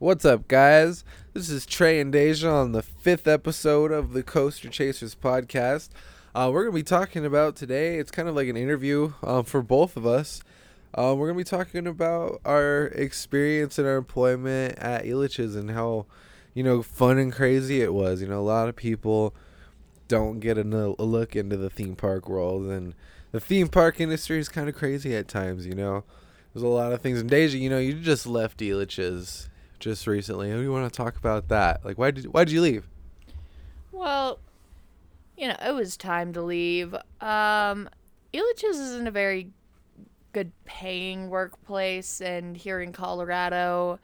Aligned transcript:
What's 0.00 0.24
up, 0.24 0.48
guys? 0.48 1.04
This 1.34 1.50
is 1.50 1.66
Trey 1.66 2.00
and 2.00 2.10
Deja 2.10 2.48
on 2.48 2.72
the 2.72 2.82
fifth 2.82 3.28
episode 3.28 3.92
of 3.92 4.14
the 4.14 4.22
Coaster 4.22 4.70
Chasers 4.70 5.14
podcast. 5.14 5.90
Uh, 6.34 6.48
we're 6.50 6.62
going 6.62 6.72
to 6.72 6.78
be 6.78 6.82
talking 6.82 7.26
about 7.26 7.54
today, 7.54 7.98
it's 7.98 8.10
kind 8.10 8.26
of 8.26 8.34
like 8.34 8.48
an 8.48 8.56
interview 8.56 9.12
um, 9.22 9.44
for 9.44 9.60
both 9.60 9.98
of 9.98 10.06
us. 10.06 10.42
Uh, 10.94 11.14
we're 11.14 11.26
going 11.26 11.44
to 11.44 11.44
be 11.44 11.56
talking 11.56 11.86
about 11.86 12.40
our 12.46 12.86
experience 12.86 13.78
in 13.78 13.84
our 13.84 13.98
employment 13.98 14.78
at 14.78 15.04
Elitch's 15.04 15.54
and 15.54 15.72
how, 15.72 16.06
you 16.54 16.62
know, 16.62 16.82
fun 16.82 17.18
and 17.18 17.30
crazy 17.30 17.82
it 17.82 17.92
was. 17.92 18.22
You 18.22 18.28
know, 18.28 18.40
a 18.40 18.40
lot 18.40 18.70
of 18.70 18.76
people 18.76 19.34
don't 20.08 20.40
get 20.40 20.56
a, 20.56 20.62
a 20.62 21.04
look 21.04 21.36
into 21.36 21.58
the 21.58 21.68
theme 21.68 21.94
park 21.94 22.26
world, 22.26 22.62
and 22.68 22.94
the 23.32 23.40
theme 23.40 23.68
park 23.68 24.00
industry 24.00 24.38
is 24.38 24.48
kind 24.48 24.70
of 24.70 24.74
crazy 24.74 25.14
at 25.14 25.28
times, 25.28 25.66
you 25.66 25.74
know. 25.74 26.04
There's 26.54 26.64
a 26.64 26.68
lot 26.68 26.94
of 26.94 27.02
things. 27.02 27.20
And 27.20 27.28
Deja, 27.28 27.58
you 27.58 27.68
know, 27.68 27.78
you 27.78 27.92
just 27.92 28.26
left 28.26 28.60
Elitch's 28.60 29.49
just 29.80 30.06
recently. 30.06 30.50
Do 30.50 30.60
you 30.60 30.72
want 30.72 30.90
to 30.92 30.96
talk 30.96 31.16
about 31.16 31.48
that? 31.48 31.84
Like, 31.84 31.98
why 31.98 32.10
did 32.10 32.26
why 32.26 32.44
did 32.44 32.52
you 32.52 32.60
leave? 32.60 32.86
Well, 33.90 34.38
you 35.36 35.48
know, 35.48 35.56
it 35.64 35.74
was 35.74 35.96
time 35.96 36.32
to 36.34 36.42
leave. 36.42 36.94
Um, 37.20 37.88
Elitch's 38.32 38.78
isn't 38.78 39.06
a 39.06 39.10
very 39.10 39.48
good 40.32 40.52
paying 40.64 41.28
workplace, 41.28 42.20
and 42.20 42.56
here 42.56 42.80
in 42.80 42.92
Colorado, 42.92 43.98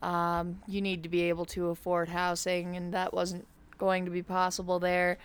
um, 0.00 0.60
you 0.66 0.82
need 0.82 1.02
to 1.04 1.08
be 1.08 1.22
able 1.22 1.46
to 1.46 1.68
afford 1.68 2.08
housing, 2.08 2.76
and 2.76 2.92
that 2.92 3.14
wasn't 3.14 3.46
going 3.78 4.04
to 4.04 4.10
be 4.10 4.22
possible 4.22 4.78
there. 4.78 5.18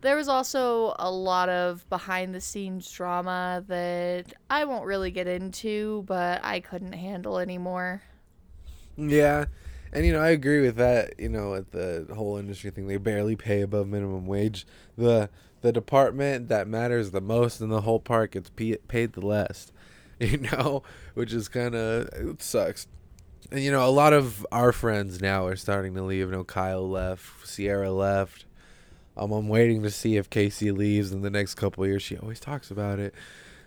There 0.00 0.16
was 0.16 0.28
also 0.28 0.94
a 0.98 1.10
lot 1.10 1.50
of 1.50 1.86
behind 1.90 2.34
the 2.34 2.40
scenes 2.40 2.90
drama 2.90 3.62
that 3.68 4.32
I 4.48 4.64
won't 4.64 4.86
really 4.86 5.10
get 5.10 5.26
into, 5.26 6.04
but 6.06 6.40
I 6.42 6.60
couldn't 6.60 6.94
handle 6.94 7.38
anymore. 7.38 8.02
Yeah, 9.08 9.46
and 9.92 10.04
you 10.04 10.12
know 10.12 10.20
I 10.20 10.30
agree 10.30 10.60
with 10.60 10.76
that. 10.76 11.14
You 11.18 11.28
know, 11.28 11.52
with 11.52 11.70
the 11.72 12.06
whole 12.14 12.36
industry 12.36 12.70
thing, 12.70 12.86
they 12.86 12.96
barely 12.96 13.36
pay 13.36 13.62
above 13.62 13.88
minimum 13.88 14.26
wage. 14.26 14.66
The 14.96 15.30
the 15.62 15.72
department 15.72 16.48
that 16.48 16.66
matters 16.68 17.10
the 17.10 17.20
most 17.20 17.60
in 17.60 17.68
the 17.68 17.82
whole 17.82 18.00
park 18.00 18.32
gets 18.32 18.50
paid 18.50 19.12
the 19.12 19.26
less. 19.26 19.72
You 20.22 20.36
know, 20.36 20.82
which 21.14 21.32
is 21.32 21.48
kind 21.48 21.74
of 21.74 22.08
it 22.12 22.42
sucks. 22.42 22.86
And 23.50 23.60
you 23.60 23.70
know, 23.70 23.88
a 23.88 23.90
lot 23.90 24.12
of 24.12 24.46
our 24.52 24.70
friends 24.70 25.22
now 25.22 25.46
are 25.46 25.56
starting 25.56 25.94
to 25.94 26.02
leave. 26.02 26.26
You 26.26 26.32
know, 26.32 26.44
Kyle 26.44 26.86
left, 26.86 27.48
Sierra 27.48 27.90
left. 27.90 28.44
Um, 29.16 29.32
I'm 29.32 29.48
waiting 29.48 29.82
to 29.82 29.90
see 29.90 30.16
if 30.16 30.28
Casey 30.28 30.72
leaves 30.72 31.10
in 31.12 31.22
the 31.22 31.30
next 31.30 31.54
couple 31.54 31.86
years. 31.86 32.02
She 32.02 32.18
always 32.18 32.38
talks 32.38 32.70
about 32.70 32.98
it, 32.98 33.14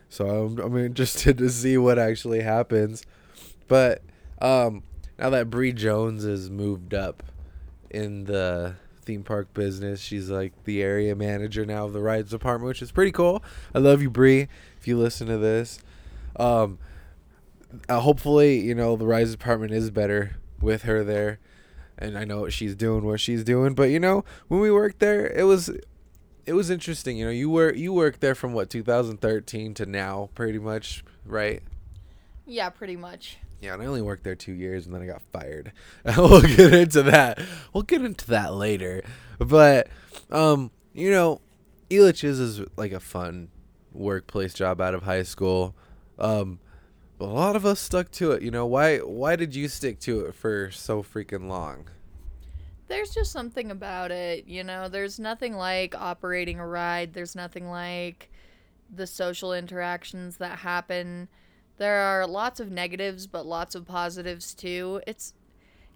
so 0.09 0.45
I'm, 0.45 0.59
I'm 0.59 0.77
interested 0.77 1.37
to 1.39 1.49
see 1.49 1.77
what 1.77 1.97
actually 1.97 2.41
happens. 2.41 3.03
But 3.67 4.01
um, 4.41 4.83
now 5.17 5.29
that 5.29 5.49
Bree 5.49 5.73
Jones 5.73 6.23
has 6.23 6.49
moved 6.49 6.93
up 6.93 7.23
in 7.89 8.25
the 8.25 8.75
theme 9.03 9.23
park 9.23 9.53
business, 9.53 10.01
she's 10.01 10.29
like 10.29 10.53
the 10.63 10.81
area 10.81 11.15
manager 11.15 11.65
now 11.65 11.85
of 11.85 11.93
the 11.93 12.01
rides 12.01 12.31
department, 12.31 12.67
which 12.67 12.81
is 12.81 12.91
pretty 12.91 13.11
cool. 13.11 13.43
I 13.73 13.79
love 13.79 14.01
you, 14.01 14.09
Bree. 14.09 14.47
If 14.79 14.87
you 14.87 14.97
listen 14.97 15.27
to 15.27 15.37
this, 15.37 15.79
um, 16.37 16.79
uh, 17.89 17.99
hopefully, 17.99 18.59
you 18.59 18.75
know 18.75 18.95
the 18.95 19.05
rides 19.05 19.31
department 19.31 19.71
is 19.71 19.89
better 19.89 20.37
with 20.61 20.83
her 20.83 21.03
there, 21.03 21.39
and 21.97 22.17
I 22.17 22.23
know 22.23 22.41
what 22.41 22.53
she's 22.53 22.75
doing, 22.75 23.03
what 23.05 23.19
she's 23.19 23.43
doing. 23.43 23.73
But 23.73 23.89
you 23.89 23.99
know, 23.99 24.25
when 24.47 24.59
we 24.59 24.71
worked 24.71 24.99
there, 24.99 25.27
it 25.27 25.43
was 25.43 25.69
it 26.45 26.53
was 26.53 26.69
interesting. 26.69 27.17
You 27.17 27.25
know, 27.25 27.31
you 27.31 27.49
were 27.49 27.73
you 27.73 27.93
worked 27.93 28.21
there 28.21 28.35
from 28.35 28.53
what 28.53 28.69
2013 28.69 29.73
to 29.75 29.85
now, 29.85 30.29
pretty 30.35 30.59
much, 30.59 31.03
right? 31.25 31.61
Yeah, 32.45 32.69
pretty 32.69 32.95
much. 32.95 33.37
Yeah, 33.63 33.75
and 33.75 33.81
I 33.81 33.85
only 33.85 34.01
worked 34.01 34.25
there 34.25 34.35
two 34.35 34.51
years, 34.51 34.85
and 34.85 34.93
then 34.93 35.01
I 35.01 35.05
got 35.05 35.21
fired. 35.31 35.71
we'll 36.17 36.41
get 36.41 36.73
into 36.73 37.01
that. 37.03 37.39
We'll 37.71 37.83
get 37.83 38.03
into 38.03 38.27
that 38.27 38.53
later. 38.53 39.03
But, 39.39 39.87
um, 40.29 40.69
you 40.93 41.09
know, 41.09 41.39
Elitch's 41.89 42.41
is 42.41 42.61
like 42.75 42.91
a 42.91 42.99
fun 42.99 43.47
workplace 43.93 44.53
job 44.53 44.81
out 44.81 44.93
of 44.93 45.03
high 45.03 45.23
school. 45.23 45.75
Um, 46.19 46.59
a 47.21 47.23
lot 47.23 47.55
of 47.55 47.65
us 47.65 47.79
stuck 47.79 48.11
to 48.11 48.33
it. 48.33 48.41
You 48.41 48.51
know, 48.51 48.65
why? 48.65 48.97
Why 48.97 49.37
did 49.37 49.55
you 49.55 49.69
stick 49.69 49.97
to 50.01 50.25
it 50.25 50.35
for 50.35 50.69
so 50.69 51.01
freaking 51.01 51.47
long? 51.47 51.87
There's 52.89 53.11
just 53.11 53.31
something 53.31 53.71
about 53.71 54.11
it, 54.11 54.45
you 54.45 54.65
know. 54.65 54.89
There's 54.89 55.21
nothing 55.21 55.55
like 55.55 55.95
operating 55.95 56.59
a 56.59 56.67
ride. 56.67 57.13
There's 57.13 57.33
nothing 57.33 57.69
like 57.69 58.29
the 58.93 59.07
social 59.07 59.53
interactions 59.53 60.35
that 60.37 60.59
happen. 60.59 61.29
There 61.77 61.97
are 61.97 62.27
lots 62.27 62.59
of 62.59 62.71
negatives, 62.71 63.27
but 63.27 63.45
lots 63.45 63.75
of 63.75 63.85
positives 63.85 64.53
too. 64.53 65.01
It's, 65.07 65.33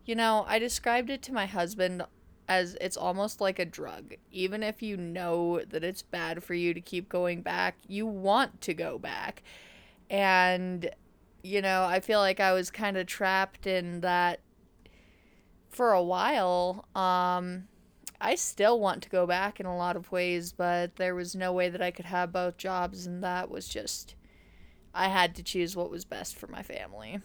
you 0.05 0.15
know, 0.15 0.45
I 0.47 0.59
described 0.59 1.09
it 1.09 1.21
to 1.23 1.33
my 1.33 1.45
husband 1.45 2.03
as 2.49 2.77
it's 2.79 2.97
almost 2.97 3.41
like 3.41 3.59
a 3.59 3.65
drug. 3.65 4.15
Even 4.31 4.63
if 4.63 4.81
you 4.81 4.97
know 4.97 5.61
that 5.69 5.83
it's 5.83 6.01
bad 6.01 6.43
for 6.43 6.53
you 6.53 6.73
to 6.73 6.81
keep 6.81 7.09
going 7.09 7.41
back, 7.41 7.77
you 7.87 8.05
want 8.07 8.61
to 8.61 8.73
go 8.73 8.97
back. 8.97 9.43
And, 10.09 10.89
you 11.43 11.61
know, 11.61 11.83
I 11.83 11.99
feel 11.99 12.19
like 12.19 12.39
I 12.39 12.53
was 12.53 12.71
kind 12.71 12.97
of 12.97 13.05
trapped 13.05 13.67
in 13.67 14.01
that 14.01 14.39
for 15.69 15.91
a 15.91 16.03
while. 16.03 16.85
Um, 16.95 17.67
I 18.19 18.35
still 18.35 18.79
want 18.79 19.03
to 19.03 19.09
go 19.09 19.27
back 19.27 19.59
in 19.59 19.65
a 19.65 19.77
lot 19.77 19.95
of 19.95 20.11
ways, 20.11 20.53
but 20.53 20.95
there 20.95 21.13
was 21.13 21.35
no 21.35 21.53
way 21.53 21.69
that 21.69 21.81
I 21.81 21.91
could 21.91 22.05
have 22.05 22.31
both 22.31 22.57
jobs, 22.57 23.05
and 23.05 23.23
that 23.23 23.51
was 23.51 23.67
just. 23.67 24.15
I 24.97 25.09
had 25.09 25.35
to 25.35 25.43
choose 25.43 25.75
what 25.75 25.91
was 25.91 26.05
best 26.05 26.35
for 26.35 26.47
my 26.47 26.63
family. 26.63 27.19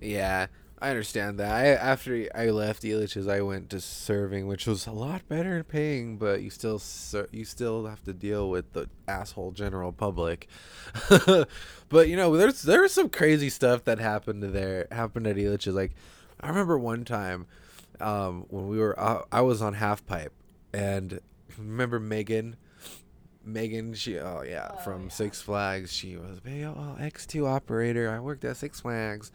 Yeah, 0.00 0.46
I 0.80 0.90
understand 0.90 1.38
that. 1.38 1.50
I 1.50 1.66
after 1.66 2.28
I 2.34 2.50
left 2.50 2.84
Elitch's, 2.84 3.26
I 3.26 3.40
went 3.40 3.68
to 3.70 3.80
serving, 3.80 4.46
which 4.46 4.66
was 4.66 4.86
a 4.86 4.92
lot 4.92 5.28
better 5.28 5.62
paying, 5.64 6.16
but 6.16 6.40
you 6.40 6.48
still 6.50 6.78
ser- 6.78 7.28
you 7.32 7.44
still 7.44 7.86
have 7.86 8.02
to 8.04 8.14
deal 8.14 8.48
with 8.48 8.72
the 8.72 8.88
asshole 9.08 9.50
general 9.50 9.92
public. 9.92 10.48
but 11.88 12.08
you 12.08 12.16
know, 12.16 12.34
there's 12.36 12.62
there's 12.62 12.92
some 12.92 13.10
crazy 13.10 13.50
stuff 13.50 13.84
that 13.84 13.98
happened 13.98 14.42
there 14.42 14.86
happened 14.92 15.26
at 15.26 15.36
Elitch's. 15.36 15.74
Like, 15.74 15.92
I 16.40 16.48
remember 16.48 16.78
one 16.78 17.04
time 17.04 17.46
um, 18.00 18.46
when 18.48 18.68
we 18.68 18.78
were 18.78 18.98
uh, 18.98 19.22
I 19.32 19.40
was 19.40 19.60
on 19.60 19.74
half 19.74 20.06
pipe, 20.06 20.32
and 20.72 21.20
remember 21.58 21.98
Megan. 22.00 22.56
Megan, 23.44 23.94
she 23.94 24.18
oh 24.18 24.42
yeah, 24.42 24.70
Oh, 24.74 24.76
from 24.78 25.04
yeah. 25.04 25.08
Six 25.08 25.40
Flags. 25.40 25.92
She 25.92 26.16
was 26.16 26.40
oh, 26.46 26.96
X 26.98 27.26
two 27.26 27.46
operator. 27.46 28.10
I 28.10 28.20
worked 28.20 28.44
at 28.44 28.56
Six 28.56 28.80
Flags, 28.80 29.32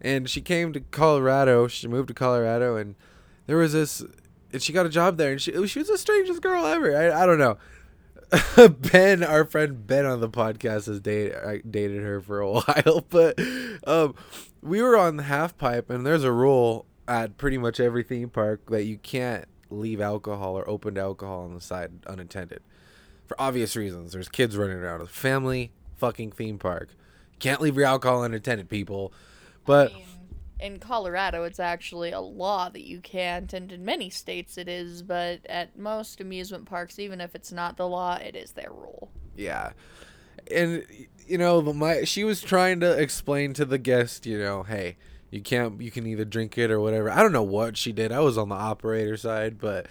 and 0.00 0.28
she 0.28 0.40
came 0.40 0.72
to 0.72 0.80
Colorado. 0.80 1.68
She 1.68 1.88
moved 1.88 2.08
to 2.08 2.14
Colorado, 2.14 2.76
and 2.76 2.94
there 3.46 3.56
was 3.56 3.72
this, 3.72 4.04
and 4.52 4.62
she 4.62 4.72
got 4.72 4.86
a 4.86 4.90
job 4.90 5.16
there. 5.16 5.32
And 5.32 5.40
she 5.40 5.52
she 5.66 5.78
was 5.78 5.88
the 5.88 5.98
strangest 5.98 6.42
girl 6.42 6.66
ever. 6.66 6.96
I 6.96 7.22
I 7.22 7.26
don't 7.26 7.38
know. 7.38 7.58
ben, 8.68 9.22
our 9.22 9.44
friend 9.44 9.86
Ben 9.86 10.04
on 10.04 10.20
the 10.20 10.28
podcast 10.28 10.86
has 10.86 11.00
dated 11.00 11.70
dated 11.70 12.02
her 12.02 12.20
for 12.20 12.40
a 12.40 12.50
while, 12.52 13.04
but 13.08 13.38
um, 13.86 14.14
we 14.62 14.82
were 14.82 14.96
on 14.96 15.16
the 15.16 15.22
half 15.24 15.56
pipe, 15.56 15.90
and 15.90 16.04
there's 16.04 16.24
a 16.24 16.32
rule 16.32 16.86
at 17.06 17.38
pretty 17.38 17.56
much 17.58 17.78
every 17.78 18.02
theme 18.02 18.28
park 18.28 18.68
that 18.68 18.84
you 18.84 18.98
can't 18.98 19.44
leave 19.70 20.00
alcohol 20.00 20.58
or 20.58 20.68
opened 20.68 20.98
alcohol 20.98 21.42
on 21.44 21.54
the 21.54 21.60
side 21.60 21.92
unattended 22.08 22.60
for 23.26 23.40
obvious 23.40 23.76
reasons. 23.76 24.12
There's 24.12 24.28
kids 24.28 24.56
running 24.56 24.78
around. 24.78 25.02
It's 25.02 25.10
a 25.10 25.14
family 25.14 25.72
fucking 25.96 26.32
theme 26.32 26.58
park. 26.58 26.90
Can't 27.38 27.60
leave 27.60 27.76
your 27.76 27.86
alcohol 27.86 28.22
unattended, 28.22 28.68
people. 28.68 29.12
But 29.64 29.92
I 29.92 29.94
mean, 29.94 30.04
in 30.60 30.78
Colorado, 30.78 31.44
it's 31.44 31.60
actually 31.60 32.12
a 32.12 32.20
law 32.20 32.68
that 32.68 32.84
you 32.84 33.00
can't, 33.00 33.52
and 33.52 33.70
in 33.70 33.84
many 33.84 34.08
states 34.08 34.56
it 34.56 34.68
is, 34.68 35.02
but 35.02 35.40
at 35.46 35.78
most 35.78 36.20
amusement 36.20 36.64
parks, 36.66 36.98
even 36.98 37.20
if 37.20 37.34
it's 37.34 37.52
not 37.52 37.76
the 37.76 37.86
law, 37.86 38.14
it 38.14 38.36
is 38.36 38.52
their 38.52 38.70
rule. 38.70 39.10
yeah, 39.36 39.72
and 40.50 40.84
you 41.26 41.36
know, 41.36 41.60
my 41.60 42.04
she 42.04 42.24
was 42.24 42.40
trying 42.40 42.80
to 42.80 42.90
explain 42.98 43.52
to 43.54 43.64
the 43.64 43.78
guest, 43.78 44.24
you 44.24 44.38
know, 44.38 44.62
hey, 44.62 44.96
you 45.30 45.42
can't, 45.42 45.80
you 45.80 45.90
can 45.90 46.06
either 46.06 46.24
drink 46.24 46.56
it 46.56 46.70
or 46.70 46.80
whatever. 46.80 47.10
I 47.10 47.22
don't 47.22 47.32
know 47.32 47.42
what 47.42 47.76
she 47.76 47.92
did. 47.92 48.12
I 48.12 48.20
was 48.20 48.38
on 48.38 48.48
the 48.48 48.54
operator 48.54 49.16
side, 49.16 49.58
but. 49.58 49.86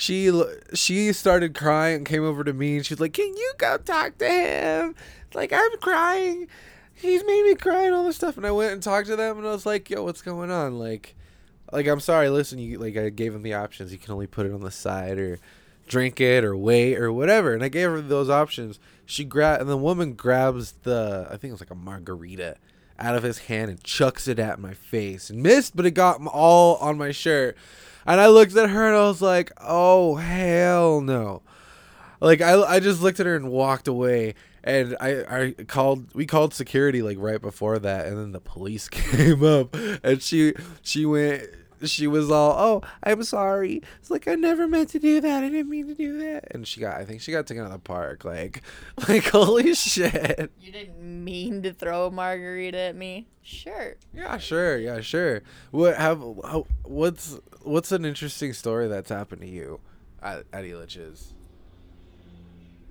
She 0.00 0.32
she 0.72 1.12
started 1.12 1.54
crying 1.54 1.96
and 1.96 2.06
came 2.06 2.24
over 2.24 2.42
to 2.42 2.54
me 2.54 2.76
and 2.76 2.86
she's 2.86 3.00
like, 3.00 3.12
"Can 3.12 3.36
you 3.36 3.52
go 3.58 3.76
talk 3.76 4.16
to 4.16 4.26
him? 4.26 4.94
Like 5.34 5.52
I'm 5.52 5.76
crying. 5.78 6.48
He's 6.94 7.22
made 7.22 7.44
me 7.44 7.54
cry 7.54 7.84
and 7.84 7.94
all 7.94 8.04
this 8.04 8.16
stuff." 8.16 8.38
And 8.38 8.46
I 8.46 8.50
went 8.50 8.72
and 8.72 8.82
talked 8.82 9.08
to 9.08 9.16
them 9.16 9.36
and 9.36 9.46
I 9.46 9.50
was 9.50 9.66
like, 9.66 9.90
"Yo, 9.90 10.02
what's 10.02 10.22
going 10.22 10.50
on? 10.50 10.78
Like, 10.78 11.16
like 11.70 11.86
I'm 11.86 12.00
sorry. 12.00 12.30
Listen, 12.30 12.58
you 12.58 12.78
like 12.78 12.96
I 12.96 13.10
gave 13.10 13.34
him 13.34 13.42
the 13.42 13.52
options. 13.52 13.92
You 13.92 13.98
can 13.98 14.14
only 14.14 14.26
put 14.26 14.46
it 14.46 14.54
on 14.54 14.62
the 14.62 14.70
side 14.70 15.18
or 15.18 15.38
drink 15.86 16.18
it 16.18 16.44
or 16.44 16.56
wait 16.56 16.96
or 16.96 17.12
whatever. 17.12 17.52
And 17.52 17.62
I 17.62 17.68
gave 17.68 17.90
her 17.90 18.00
those 18.00 18.30
options. 18.30 18.78
She 19.04 19.22
grab 19.22 19.60
and 19.60 19.68
the 19.68 19.76
woman 19.76 20.14
grabs 20.14 20.72
the 20.82 21.26
I 21.28 21.36
think 21.36 21.50
it 21.50 21.52
was 21.52 21.60
like 21.60 21.70
a 21.70 21.74
margarita 21.74 22.56
out 22.98 23.16
of 23.16 23.22
his 23.22 23.40
hand 23.40 23.70
and 23.70 23.84
chucks 23.84 24.26
it 24.28 24.38
at 24.38 24.58
my 24.58 24.72
face 24.72 25.28
and 25.28 25.42
missed, 25.42 25.76
but 25.76 25.84
it 25.84 25.90
got 25.90 26.24
all 26.26 26.76
on 26.76 26.96
my 26.96 27.12
shirt. 27.12 27.54
And 28.06 28.20
I 28.20 28.28
looked 28.28 28.56
at 28.56 28.70
her 28.70 28.86
and 28.86 28.96
I 28.96 29.06
was 29.08 29.22
like, 29.22 29.52
"Oh 29.60 30.16
hell 30.16 31.00
no!" 31.00 31.42
Like 32.20 32.40
I, 32.40 32.60
I 32.62 32.80
just 32.80 33.02
looked 33.02 33.20
at 33.20 33.26
her 33.26 33.36
and 33.36 33.50
walked 33.50 33.88
away. 33.88 34.34
And 34.62 34.94
I, 35.00 35.24
I 35.56 35.64
called, 35.64 36.14
we 36.14 36.26
called 36.26 36.52
security 36.52 37.00
like 37.00 37.16
right 37.18 37.40
before 37.40 37.78
that, 37.78 38.06
and 38.06 38.18
then 38.18 38.32
the 38.32 38.40
police 38.40 38.88
came 38.90 39.42
up, 39.42 39.74
and 40.04 40.20
she, 40.20 40.52
she 40.82 41.06
went, 41.06 41.44
she 41.84 42.06
was 42.06 42.30
all, 42.30 42.54
"Oh, 42.58 42.88
I'm 43.02 43.22
sorry." 43.22 43.82
It's 43.98 44.10
like 44.10 44.28
I 44.28 44.34
never 44.34 44.68
meant 44.68 44.90
to 44.90 44.98
do 44.98 45.20
that. 45.20 45.44
I 45.44 45.48
didn't 45.48 45.70
mean 45.70 45.88
to 45.88 45.94
do 45.94 46.18
that. 46.18 46.48
And 46.52 46.66
she 46.66 46.80
got, 46.80 46.96
I 46.96 47.04
think 47.04 47.20
she 47.20 47.32
got 47.32 47.46
taken 47.46 47.62
out 47.62 47.66
of 47.66 47.72
the 47.72 47.78
park. 47.78 48.24
Like, 48.24 48.62
like 49.08 49.24
holy 49.24 49.74
shit. 49.74 50.50
You 50.60 50.72
didn't 50.72 51.24
mean 51.24 51.62
to 51.62 51.72
throw 51.72 52.06
a 52.06 52.10
margarita 52.10 52.78
at 52.78 52.96
me. 52.96 53.28
Sure. 53.42 53.96
Yeah, 54.14 54.38
sure. 54.38 54.78
Yeah, 54.78 55.00
sure. 55.00 55.42
What 55.70 55.96
have 55.96 56.18
how, 56.18 56.66
what's 56.82 57.38
what's 57.62 57.92
an 57.92 58.04
interesting 58.04 58.52
story 58.52 58.88
that's 58.88 59.10
happened 59.10 59.42
to 59.42 59.48
you 59.48 59.80
at, 60.22 60.44
at 60.52 60.64
Elitch's? 60.64 61.34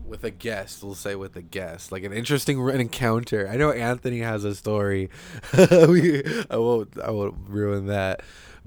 With 0.05 0.23
a 0.23 0.31
guest, 0.31 0.83
we'll 0.83 0.95
say 0.95 1.13
with 1.13 1.35
a 1.35 1.41
guest, 1.43 1.91
like 1.91 2.03
an 2.03 2.13
interesting 2.13 2.67
encounter. 2.67 3.47
I 3.47 3.57
know 3.57 3.71
Anthony 3.71 4.21
has 4.21 4.43
a 4.43 4.55
story. 4.55 5.11
we, 5.53 6.23
I 6.49 6.57
won't, 6.57 6.99
I 6.99 7.11
won't 7.11 7.35
ruin 7.47 7.85
that, 7.87 8.21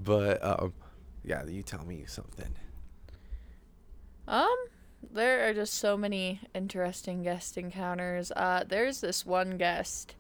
but 0.05 0.43
um, 0.45 0.73
yeah, 1.25 1.45
you 1.47 1.63
tell 1.63 1.85
me 1.85 2.05
something. 2.07 2.55
Um, 4.27 4.57
there 5.13 5.49
are 5.49 5.55
just 5.55 5.75
so 5.75 5.97
many 5.97 6.41
interesting 6.55 7.23
guest 7.23 7.59
encounters. 7.59 8.33
Uh, 8.35 8.65
there's 8.67 9.01
this 9.01 9.27
one 9.27 9.57
guest, 9.59 10.15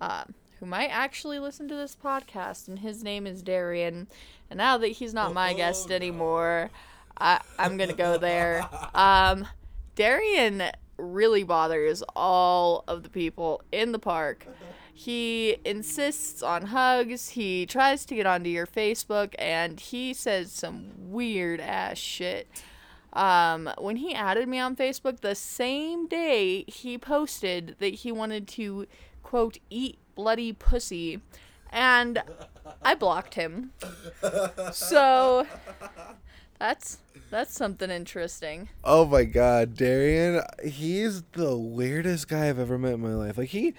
um, 0.00 0.34
who 0.58 0.66
might 0.66 0.88
actually 0.88 1.38
listen 1.38 1.68
to 1.68 1.74
this 1.74 1.96
podcast, 1.96 2.68
and 2.68 2.78
his 2.80 3.02
name 3.02 3.26
is 3.26 3.42
Darian. 3.42 4.08
And 4.50 4.58
now 4.58 4.78
that 4.78 4.88
he's 4.88 5.14
not 5.14 5.32
my 5.32 5.52
guest 5.54 5.90
anymore, 5.90 6.70
I 7.18 7.40
I'm 7.58 7.76
gonna 7.76 7.94
go 7.94 8.18
there. 8.18 8.68
Um, 8.94 9.46
Darian 9.94 10.62
really 10.98 11.42
bothers 11.44 12.02
all 12.14 12.84
of 12.88 13.02
the 13.02 13.08
people 13.08 13.62
in 13.72 13.92
the 13.92 13.98
park. 13.98 14.46
He 14.92 15.56
insists 15.64 16.42
on 16.42 16.66
hugs. 16.66 17.30
He 17.30 17.64
tries 17.66 18.04
to 18.06 18.14
get 18.14 18.26
onto 18.26 18.50
your 18.50 18.66
Facebook, 18.66 19.34
and 19.38 19.80
he 19.80 20.12
says 20.12 20.52
some 20.52 20.90
weird 20.98 21.60
ass 21.60 21.98
shit. 21.98 22.48
Um, 23.12 23.70
when 23.78 23.96
he 23.96 24.14
added 24.14 24.48
me 24.48 24.58
on 24.58 24.76
Facebook, 24.76 25.20
the 25.20 25.34
same 25.34 26.06
day 26.06 26.64
he 26.68 26.96
posted 26.98 27.76
that 27.78 27.94
he 27.94 28.12
wanted 28.12 28.46
to, 28.48 28.86
quote, 29.22 29.58
eat 29.68 29.98
bloody 30.14 30.52
pussy, 30.52 31.20
and 31.70 32.22
I 32.82 32.94
blocked 32.94 33.34
him. 33.34 33.72
So 34.72 35.46
that's 36.58 36.98
that's 37.30 37.54
something 37.54 37.90
interesting. 37.90 38.68
Oh 38.84 39.06
my 39.06 39.24
god, 39.24 39.74
Darian, 39.76 40.42
he's 40.64 41.22
the 41.32 41.56
weirdest 41.56 42.28
guy 42.28 42.48
I've 42.48 42.58
ever 42.58 42.78
met 42.78 42.94
in 42.94 43.00
my 43.00 43.14
life. 43.14 43.38
Like 43.38 43.48
he 43.48 43.74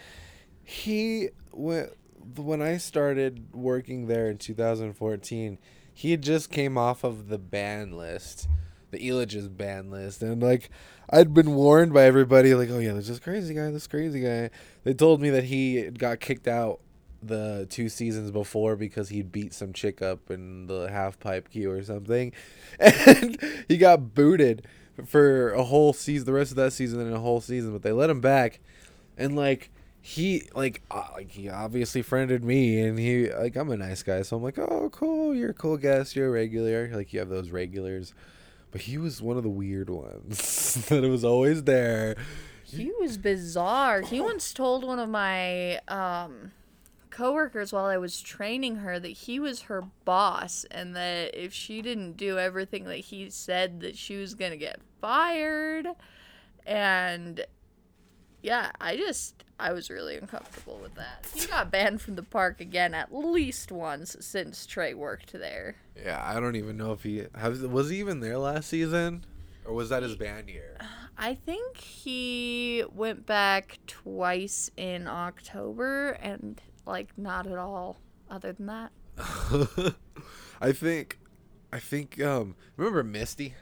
he 0.71 1.29
when 1.51 1.89
when 2.35 2.61
I 2.61 2.77
started 2.77 3.53
working 3.53 4.07
there 4.07 4.29
in 4.29 4.37
2014, 4.37 5.57
he 5.93 6.17
just 6.17 6.49
came 6.49 6.77
off 6.77 7.03
of 7.03 7.27
the 7.27 7.37
ban 7.37 7.97
list, 7.97 8.47
the 8.91 8.99
Elitch's 8.99 9.49
ban 9.49 9.91
list, 9.91 10.21
and 10.21 10.41
like 10.41 10.69
I'd 11.09 11.33
been 11.33 11.55
warned 11.55 11.93
by 11.93 12.03
everybody, 12.03 12.53
like, 12.55 12.69
oh 12.69 12.79
yeah, 12.79 12.93
there's 12.93 13.09
this 13.09 13.19
crazy 13.19 13.53
guy, 13.53 13.69
this 13.69 13.87
crazy 13.87 14.21
guy. 14.21 14.49
They 14.83 14.93
told 14.93 15.19
me 15.21 15.29
that 15.31 15.45
he 15.45 15.89
got 15.89 16.21
kicked 16.21 16.47
out 16.47 16.79
the 17.21 17.67
two 17.69 17.89
seasons 17.89 18.31
before 18.31 18.75
because 18.75 19.09
he 19.09 19.21
beat 19.21 19.53
some 19.53 19.73
chick 19.73 20.01
up 20.01 20.31
in 20.31 20.67
the 20.67 20.89
half 20.89 21.19
pipe 21.19 21.49
queue 21.49 21.69
or 21.69 21.83
something, 21.83 22.31
and 22.79 23.37
he 23.67 23.77
got 23.77 24.15
booted 24.15 24.65
for 25.05 25.51
a 25.51 25.65
whole 25.65 25.91
season, 25.91 26.25
the 26.25 26.33
rest 26.33 26.51
of 26.51 26.57
that 26.57 26.71
season 26.71 27.01
and 27.01 27.13
a 27.13 27.19
whole 27.19 27.41
season. 27.41 27.73
But 27.73 27.81
they 27.81 27.91
let 27.91 28.09
him 28.09 28.21
back, 28.21 28.61
and 29.17 29.35
like 29.35 29.69
he 30.01 30.49
like 30.55 30.81
uh, 30.89 31.07
like 31.13 31.31
he 31.31 31.49
obviously 31.49 32.01
friended 32.01 32.43
me, 32.43 32.81
and 32.81 32.97
he 32.97 33.31
like 33.31 33.55
I'm 33.55 33.69
a 33.69 33.77
nice 33.77 34.01
guy, 34.01 34.23
so 34.23 34.37
I'm 34.37 34.43
like, 34.43 34.57
oh 34.57 34.89
cool, 34.91 35.35
you're 35.35 35.51
a 35.51 35.53
cool 35.53 35.77
guest, 35.77 36.15
you're 36.15 36.27
a 36.27 36.31
regular, 36.31 36.89
like 36.93 37.13
you 37.13 37.19
have 37.19 37.29
those 37.29 37.51
regulars. 37.51 38.13
But 38.71 38.81
he 38.81 38.97
was 38.97 39.21
one 39.21 39.37
of 39.37 39.43
the 39.43 39.49
weird 39.49 39.89
ones 39.89 40.85
that 40.89 41.03
was 41.03 41.23
always 41.23 41.63
there. 41.63 42.15
He 42.63 42.91
was 42.99 43.17
bizarre. 43.17 44.01
He 44.01 44.21
once 44.21 44.53
told 44.53 44.83
one 44.83 44.97
of 44.97 45.09
my 45.09 45.77
um 45.87 46.51
coworkers 47.11 47.71
while 47.71 47.85
I 47.85 47.97
was 47.97 48.21
training 48.21 48.77
her 48.77 48.97
that 48.97 49.09
he 49.09 49.39
was 49.39 49.63
her 49.63 49.83
boss 50.05 50.65
and 50.71 50.95
that 50.95 51.35
if 51.35 51.53
she 51.53 51.81
didn't 51.81 52.13
do 52.13 52.39
everything 52.39 52.85
that 52.85 52.97
he 52.97 53.29
said 53.29 53.81
that 53.81 53.97
she 53.97 54.15
was 54.15 54.33
going 54.33 54.51
to 54.51 54.57
get 54.57 54.79
fired 55.01 55.87
and 56.65 57.45
yeah, 58.41 58.71
I 58.79 58.97
just 58.97 59.43
I 59.59 59.73
was 59.73 59.89
really 59.89 60.17
uncomfortable 60.17 60.79
with 60.81 60.95
that. 60.95 61.27
He 61.33 61.45
got 61.45 61.71
banned 61.71 62.01
from 62.01 62.15
the 62.15 62.23
park 62.23 62.59
again 62.59 62.93
at 62.93 63.13
least 63.13 63.71
once 63.71 64.15
since 64.19 64.65
Trey 64.65 64.93
worked 64.93 65.33
there. 65.33 65.75
Yeah, 65.95 66.21
I 66.23 66.39
don't 66.39 66.55
even 66.55 66.77
know 66.77 66.93
if 66.93 67.03
he 67.03 67.25
has, 67.35 67.61
was 67.61 67.89
he 67.89 67.99
even 67.99 68.19
there 68.19 68.37
last 68.39 68.69
season, 68.69 69.25
or 69.65 69.73
was 69.73 69.89
that 69.89 70.03
his 70.03 70.15
band 70.15 70.49
year? 70.49 70.77
I 71.17 71.35
think 71.35 71.77
he 71.77 72.83
went 72.93 73.27
back 73.27 73.77
twice 73.85 74.71
in 74.75 75.07
October 75.07 76.11
and 76.13 76.59
like 76.85 77.15
not 77.17 77.45
at 77.45 77.57
all 77.57 77.97
other 78.29 78.53
than 78.53 78.65
that. 78.65 78.91
I 80.61 80.71
think, 80.71 81.19
I 81.71 81.79
think. 81.79 82.19
Um, 82.21 82.55
remember 82.75 83.03
Misty? 83.03 83.53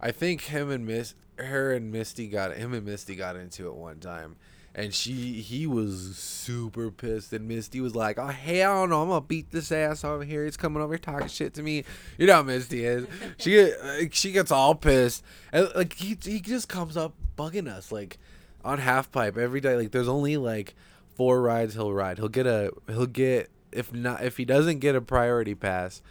I 0.00 0.12
think 0.12 0.42
him 0.42 0.70
and 0.70 0.86
Miss, 0.86 1.14
her 1.38 1.72
and 1.72 1.90
Misty 1.92 2.28
got 2.28 2.56
him 2.56 2.74
and 2.74 2.84
Misty 2.84 3.16
got 3.16 3.36
into 3.36 3.68
it 3.68 3.74
one 3.74 4.00
time, 4.00 4.36
and 4.74 4.92
she 4.94 5.40
he 5.40 5.66
was 5.66 6.16
super 6.16 6.90
pissed, 6.90 7.32
and 7.32 7.48
Misty 7.48 7.80
was 7.80 7.94
like, 7.94 8.18
"Oh 8.18 8.26
hell 8.26 8.86
no, 8.86 9.02
I'm 9.02 9.08
gonna 9.08 9.20
beat 9.20 9.50
this 9.50 9.72
ass 9.72 10.04
over 10.04 10.24
here. 10.24 10.44
He's 10.44 10.56
coming 10.56 10.82
over 10.82 10.94
here 10.94 10.98
talking 10.98 11.28
shit 11.28 11.54
to 11.54 11.62
me." 11.62 11.84
You 12.16 12.26
know 12.26 12.34
how 12.34 12.42
Misty 12.42 12.84
is. 12.84 13.06
She 13.38 13.72
like, 13.82 14.14
she 14.14 14.32
gets 14.32 14.50
all 14.50 14.74
pissed, 14.74 15.24
and 15.52 15.70
like 15.74 15.94
he 15.94 16.16
he 16.22 16.40
just 16.40 16.68
comes 16.68 16.96
up 16.96 17.14
bugging 17.36 17.68
us 17.68 17.90
like 17.92 18.18
on 18.64 18.78
half 18.78 19.10
pipe 19.10 19.36
every 19.36 19.60
day. 19.60 19.76
Like 19.76 19.92
there's 19.92 20.08
only 20.08 20.36
like 20.36 20.74
four 21.14 21.42
rides 21.42 21.74
he'll 21.74 21.92
ride. 21.92 22.18
He'll 22.18 22.28
get 22.28 22.46
a 22.46 22.72
he'll 22.86 23.06
get 23.06 23.50
if 23.72 23.92
not 23.92 24.22
if 24.24 24.36
he 24.36 24.44
doesn't 24.44 24.78
get 24.78 24.94
a 24.94 25.00
priority 25.00 25.54
pass, 25.54 26.02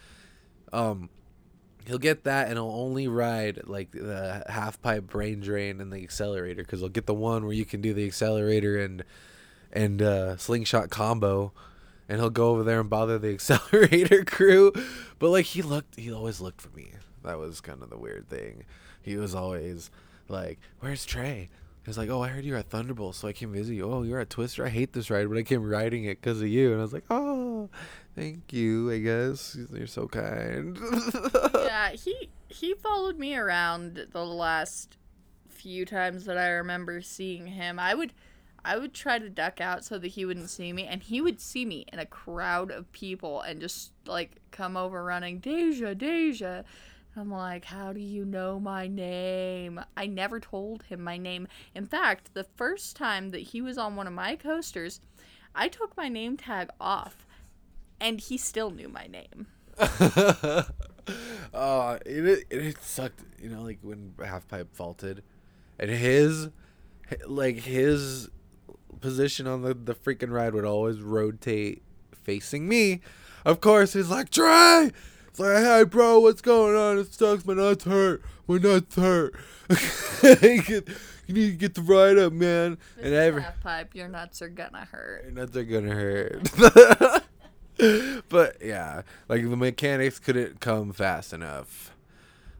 um, 0.72 1.08
he'll 1.88 1.98
get 1.98 2.24
that 2.24 2.48
and 2.48 2.58
he'll 2.58 2.70
only 2.70 3.08
ride 3.08 3.62
like 3.66 3.90
the 3.92 4.44
half 4.46 4.80
pipe 4.82 5.06
brain 5.06 5.40
drain 5.40 5.80
and 5.80 5.90
the 5.90 6.02
accelerator 6.02 6.62
because 6.62 6.80
he'll 6.80 6.90
get 6.90 7.06
the 7.06 7.14
one 7.14 7.44
where 7.44 7.54
you 7.54 7.64
can 7.64 7.80
do 7.80 7.94
the 7.94 8.06
accelerator 8.06 8.78
and 8.78 9.02
and 9.72 10.02
uh, 10.02 10.36
slingshot 10.36 10.90
combo. 10.90 11.52
And 12.10 12.20
he'll 12.20 12.30
go 12.30 12.50
over 12.50 12.62
there 12.62 12.80
and 12.80 12.88
bother 12.88 13.18
the 13.18 13.28
accelerator 13.34 14.24
crew, 14.24 14.72
but 15.18 15.30
like 15.30 15.46
he 15.46 15.60
looked, 15.62 15.98
he 15.98 16.12
always 16.12 16.40
looked 16.40 16.60
for 16.60 16.74
me. 16.76 16.92
That 17.22 17.38
was 17.38 17.60
kind 17.60 17.82
of 17.82 17.90
the 17.90 17.98
weird 17.98 18.28
thing. 18.28 18.64
He 19.02 19.16
was 19.16 19.34
always 19.34 19.90
like, 20.28 20.58
"Where's 20.80 21.04
Trey?" 21.04 21.48
He 21.84 21.90
was 21.90 21.98
like, 21.98 22.10
"Oh, 22.10 22.22
I 22.22 22.28
heard 22.28 22.44
you're 22.44 22.58
at 22.58 22.70
Thunderbolt, 22.70 23.14
so 23.14 23.28
I 23.28 23.32
came 23.32 23.52
visit 23.52 23.74
you. 23.74 23.90
Oh, 23.90 24.02
you're 24.02 24.20
at 24.20 24.30
Twister. 24.30 24.64
I 24.64 24.68
hate 24.68 24.92
this 24.92 25.10
ride, 25.10 25.28
but 25.28 25.38
I 25.38 25.42
came 25.42 25.62
riding 25.62 26.04
it 26.04 26.20
because 26.20 26.40
of 26.40 26.48
you." 26.48 26.72
And 26.72 26.80
I 26.80 26.82
was 26.82 26.92
like, 26.92 27.04
"Oh, 27.10 27.70
thank 28.14 28.52
you. 28.52 28.90
I 28.90 28.98
guess 28.98 29.56
you're 29.72 29.86
so 29.86 30.06
kind." 30.06 30.78
yeah, 31.54 31.90
he 31.90 32.30
he 32.48 32.74
followed 32.74 33.18
me 33.18 33.36
around 33.36 34.06
the 34.10 34.24
last 34.24 34.96
few 35.48 35.84
times 35.84 36.24
that 36.26 36.38
I 36.38 36.50
remember 36.50 37.00
seeing 37.00 37.46
him. 37.46 37.78
I 37.78 37.94
would 37.94 38.12
I 38.64 38.76
would 38.76 38.92
try 38.92 39.18
to 39.18 39.30
duck 39.30 39.60
out 39.60 39.84
so 39.84 39.98
that 39.98 40.08
he 40.08 40.24
wouldn't 40.24 40.50
see 40.50 40.72
me, 40.72 40.84
and 40.86 41.02
he 41.02 41.20
would 41.20 41.40
see 41.40 41.64
me 41.64 41.86
in 41.92 41.98
a 41.98 42.06
crowd 42.06 42.70
of 42.70 42.90
people 42.92 43.40
and 43.40 43.60
just 43.60 43.92
like 44.06 44.40
come 44.50 44.76
over 44.76 45.02
running, 45.04 45.38
Deja, 45.38 45.94
Deja. 45.94 46.64
I'm 47.18 47.32
like, 47.32 47.64
how 47.64 47.92
do 47.92 48.00
you 48.00 48.24
know 48.24 48.60
my 48.60 48.86
name? 48.86 49.80
I 49.96 50.06
never 50.06 50.38
told 50.38 50.84
him 50.84 51.02
my 51.02 51.16
name. 51.16 51.48
In 51.74 51.84
fact, 51.84 52.32
the 52.32 52.44
first 52.44 52.94
time 52.94 53.32
that 53.32 53.40
he 53.40 53.60
was 53.60 53.76
on 53.76 53.96
one 53.96 54.06
of 54.06 54.12
my 54.12 54.36
coasters, 54.36 55.00
I 55.52 55.66
took 55.66 55.96
my 55.96 56.08
name 56.08 56.36
tag 56.36 56.68
off, 56.80 57.26
and 58.00 58.20
he 58.20 58.38
still 58.38 58.70
knew 58.70 58.88
my 58.88 59.08
name. 59.08 59.48
uh, 61.52 61.98
it, 62.06 62.24
it 62.24 62.46
it 62.50 62.82
sucked, 62.82 63.24
you 63.42 63.48
know, 63.48 63.62
like 63.62 63.78
when 63.82 64.14
half 64.24 64.46
pipe 64.46 64.68
faulted, 64.72 65.24
and 65.78 65.90
his 65.90 66.50
like 67.26 67.56
his 67.56 68.28
position 69.00 69.48
on 69.48 69.62
the 69.62 69.74
the 69.74 69.94
freaking 69.94 70.30
ride 70.30 70.54
would 70.54 70.64
always 70.64 71.00
rotate 71.00 71.82
facing 72.12 72.68
me. 72.68 73.00
Of 73.44 73.60
course, 73.60 73.94
he's 73.94 74.08
like 74.08 74.30
Trey. 74.30 74.92
It's 75.38 75.44
like, 75.46 75.62
hey, 75.62 75.84
bro, 75.84 76.18
what's 76.18 76.40
going 76.40 76.74
on? 76.74 76.98
It 76.98 77.14
sucks. 77.14 77.46
My 77.46 77.54
nuts 77.54 77.84
hurt. 77.84 78.22
My 78.48 78.58
nuts 78.58 78.96
hurt. 78.96 79.36
you 80.20 80.82
need 81.28 81.50
to 81.50 81.52
get 81.52 81.76
the 81.76 81.82
ride 81.82 82.18
up, 82.18 82.32
man. 82.32 82.76
This 82.96 83.04
and 83.04 83.14
every 83.14 83.42
half 83.42 83.60
pipe, 83.60 83.94
your 83.94 84.08
nuts 84.08 84.42
are 84.42 84.48
gonna 84.48 84.84
hurt. 84.90 85.22
your 85.22 85.32
nuts 85.34 85.56
are 85.56 85.62
gonna 85.62 85.94
hurt. 85.94 87.22
but 88.28 88.56
yeah, 88.60 89.02
like 89.28 89.48
the 89.48 89.56
mechanics 89.56 90.18
couldn't 90.18 90.58
come 90.58 90.92
fast 90.92 91.32
enough. 91.32 91.94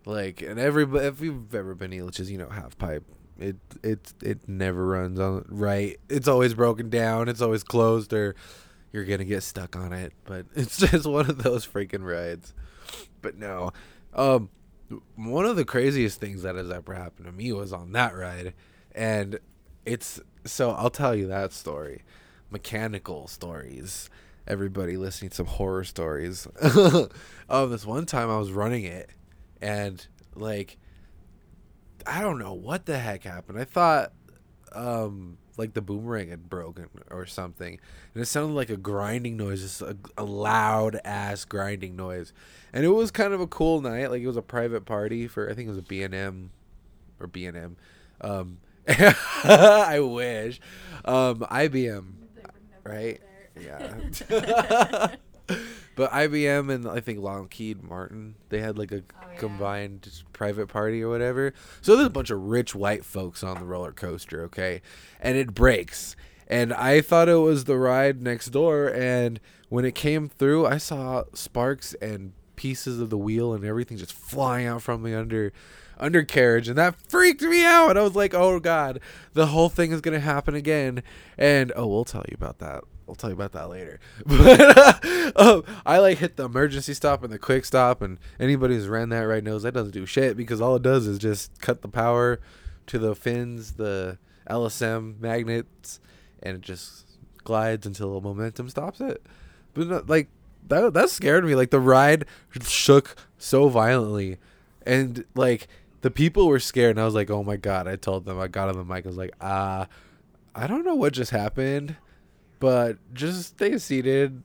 Like, 0.04 0.40
and 0.40 0.60
everybody, 0.60 1.06
if 1.06 1.20
you've 1.20 1.52
ever 1.52 1.74
been 1.74 1.90
Elitch's, 1.90 2.30
you 2.30 2.38
know, 2.38 2.48
half 2.48 2.78
pipe. 2.78 3.02
It 3.40 3.56
it 3.82 4.12
it 4.22 4.48
never 4.48 4.86
runs 4.86 5.18
on 5.18 5.46
right. 5.48 5.98
It's 6.08 6.28
always 6.28 6.54
broken 6.54 6.90
down. 6.90 7.28
It's 7.28 7.40
always 7.42 7.64
closed 7.64 8.12
or 8.12 8.36
you're 8.92 9.04
gonna 9.04 9.24
get 9.24 9.42
stuck 9.42 9.74
on 9.74 9.92
it. 9.92 10.12
But 10.24 10.46
it's 10.54 10.76
just 10.76 11.06
one 11.06 11.28
of 11.28 11.42
those 11.42 11.66
freaking 11.66 12.04
rides. 12.04 12.54
But 13.20 13.36
no, 13.36 13.72
um, 14.14 14.50
one 15.16 15.44
of 15.44 15.56
the 15.56 15.64
craziest 15.64 16.20
things 16.20 16.42
that 16.42 16.54
has 16.54 16.70
ever 16.70 16.94
happened 16.94 17.26
to 17.26 17.32
me 17.32 17.52
was 17.52 17.72
on 17.72 17.92
that 17.92 18.14
ride, 18.16 18.54
and 18.92 19.38
it's 19.84 20.20
so 20.44 20.70
I'll 20.70 20.90
tell 20.90 21.14
you 21.14 21.26
that 21.28 21.52
story, 21.52 22.02
mechanical 22.50 23.26
stories. 23.28 24.08
Everybody 24.46 24.96
listening 24.96 25.30
some 25.30 25.46
horror 25.46 25.84
stories. 25.84 26.48
um, 27.50 27.70
this 27.70 27.84
one 27.84 28.06
time 28.06 28.30
I 28.30 28.38
was 28.38 28.50
running 28.50 28.84
it, 28.84 29.10
and 29.60 30.06
like, 30.34 30.78
I 32.06 32.22
don't 32.22 32.38
know 32.38 32.54
what 32.54 32.86
the 32.86 32.98
heck 32.98 33.24
happened. 33.24 33.58
I 33.58 33.64
thought, 33.64 34.12
um, 34.72 35.36
like 35.58 35.74
the 35.74 35.82
boomerang 35.82 36.28
had 36.30 36.48
broken 36.48 36.88
or 37.10 37.26
something, 37.26 37.78
and 38.14 38.22
it 38.22 38.26
sounded 38.26 38.54
like 38.54 38.70
a 38.70 38.76
grinding 38.76 39.36
noise, 39.36 39.62
just 39.62 39.82
a, 39.82 39.96
a 40.16 40.24
loud 40.24 41.00
ass 41.04 41.44
grinding 41.44 41.96
noise, 41.96 42.32
and 42.72 42.84
it 42.84 42.90
was 42.90 43.10
kind 43.10 43.34
of 43.34 43.40
a 43.40 43.46
cool 43.46 43.80
night. 43.80 44.10
Like 44.10 44.22
it 44.22 44.26
was 44.26 44.36
a 44.36 44.42
private 44.42 44.86
party 44.86 45.26
for 45.26 45.50
I 45.50 45.54
think 45.54 45.66
it 45.66 45.70
was 45.70 45.78
a 45.78 45.82
B 45.82 46.02
and 46.02 46.14
M 46.14 46.50
or 47.20 47.26
B 47.26 47.44
and 47.44 47.56
M. 47.56 47.76
Um, 48.20 48.58
I 48.88 50.00
wish, 50.00 50.60
um, 51.04 51.40
IBM, 51.40 52.04
right? 52.84 53.20
Yeah. 53.60 55.14
but 55.98 56.10
IBM 56.12 56.72
and 56.72 56.88
I 56.88 57.00
think 57.00 57.18
Lockheed 57.18 57.82
Martin, 57.82 58.36
they 58.48 58.60
had 58.60 58.78
like 58.78 58.90
a 58.92 59.02
Oh, 59.20 59.30
yeah. 59.32 59.36
combined 59.38 60.08
private 60.32 60.68
party 60.68 61.02
or 61.02 61.10
whatever. 61.10 61.52
So 61.82 61.94
there's 61.94 62.06
a 62.06 62.10
bunch 62.10 62.30
of 62.30 62.40
rich 62.40 62.74
white 62.74 63.04
folks 63.04 63.42
on 63.44 63.58
the 63.58 63.66
roller 63.66 63.92
coaster, 63.92 64.42
okay? 64.44 64.80
And 65.20 65.36
it 65.36 65.54
breaks. 65.54 66.16
And 66.46 66.72
I 66.72 67.02
thought 67.02 67.28
it 67.28 67.34
was 67.34 67.64
the 67.64 67.76
ride 67.76 68.22
next 68.22 68.46
door 68.46 68.88
and 68.88 69.38
when 69.68 69.84
it 69.84 69.94
came 69.94 70.30
through, 70.30 70.64
I 70.64 70.78
saw 70.78 71.24
sparks 71.34 71.92
and 72.00 72.32
pieces 72.56 72.98
of 73.00 73.10
the 73.10 73.18
wheel 73.18 73.52
and 73.52 73.64
everything 73.64 73.98
just 73.98 74.14
flying 74.14 74.66
out 74.66 74.80
from 74.82 75.02
the 75.02 75.14
under 75.14 75.52
undercarriage 76.00 76.68
and 76.68 76.78
that 76.78 76.94
freaked 77.08 77.42
me 77.42 77.64
out. 77.64 77.96
I 77.98 78.02
was 78.02 78.14
like, 78.16 78.32
"Oh 78.32 78.60
god, 78.60 79.00
the 79.34 79.46
whole 79.48 79.68
thing 79.68 79.92
is 79.92 80.00
going 80.00 80.14
to 80.14 80.20
happen 80.24 80.54
again." 80.54 81.02
And 81.36 81.72
oh, 81.76 81.86
we'll 81.86 82.04
tell 82.06 82.24
you 82.28 82.34
about 82.34 82.60
that. 82.60 82.82
I'll 83.08 83.14
tell 83.14 83.30
you 83.30 83.34
about 83.34 83.52
that 83.52 83.70
later. 83.70 83.98
But 84.26 85.36
um, 85.36 85.64
I 85.86 85.98
like 85.98 86.18
hit 86.18 86.36
the 86.36 86.44
emergency 86.44 86.94
stop 86.94 87.22
and 87.22 87.32
the 87.32 87.38
quick 87.38 87.64
stop, 87.64 88.02
and 88.02 88.18
anybody 88.38 88.74
who's 88.74 88.88
ran 88.88 89.08
that 89.10 89.20
right 89.20 89.42
knows 89.42 89.62
that 89.62 89.72
doesn't 89.72 89.92
do 89.92 90.06
shit 90.06 90.36
because 90.36 90.60
all 90.60 90.76
it 90.76 90.82
does 90.82 91.06
is 91.06 91.18
just 91.18 91.60
cut 91.60 91.82
the 91.82 91.88
power 91.88 92.40
to 92.86 92.98
the 92.98 93.14
fins, 93.14 93.72
the 93.72 94.18
LSM 94.50 95.20
magnets, 95.20 96.00
and 96.42 96.56
it 96.56 96.62
just 96.62 97.06
glides 97.44 97.86
until 97.86 98.14
the 98.14 98.20
momentum 98.20 98.68
stops 98.68 99.00
it. 99.00 99.24
But 99.74 100.08
like 100.08 100.28
that 100.68 100.92
that 100.94 101.10
scared 101.10 101.44
me. 101.44 101.54
Like 101.54 101.70
the 101.70 101.80
ride 101.80 102.24
shook 102.62 103.16
so 103.38 103.68
violently, 103.68 104.38
and 104.84 105.24
like 105.34 105.68
the 106.00 106.10
people 106.10 106.46
were 106.48 106.60
scared, 106.60 106.90
and 106.90 107.00
I 107.00 107.04
was 107.04 107.14
like, 107.14 107.30
"Oh 107.30 107.42
my 107.42 107.56
god!" 107.56 107.88
I 107.88 107.96
told 107.96 108.24
them. 108.24 108.38
I 108.38 108.48
got 108.48 108.68
on 108.68 108.76
the 108.76 108.84
mic. 108.84 109.04
I 109.04 109.08
was 109.08 109.16
like, 109.16 109.34
"Ah, 109.40 109.86
I 110.54 110.66
don't 110.66 110.84
know 110.84 110.94
what 110.94 111.12
just 111.12 111.30
happened." 111.30 111.96
But 112.58 112.98
just 113.14 113.44
stay 113.50 113.78
seated. 113.78 114.42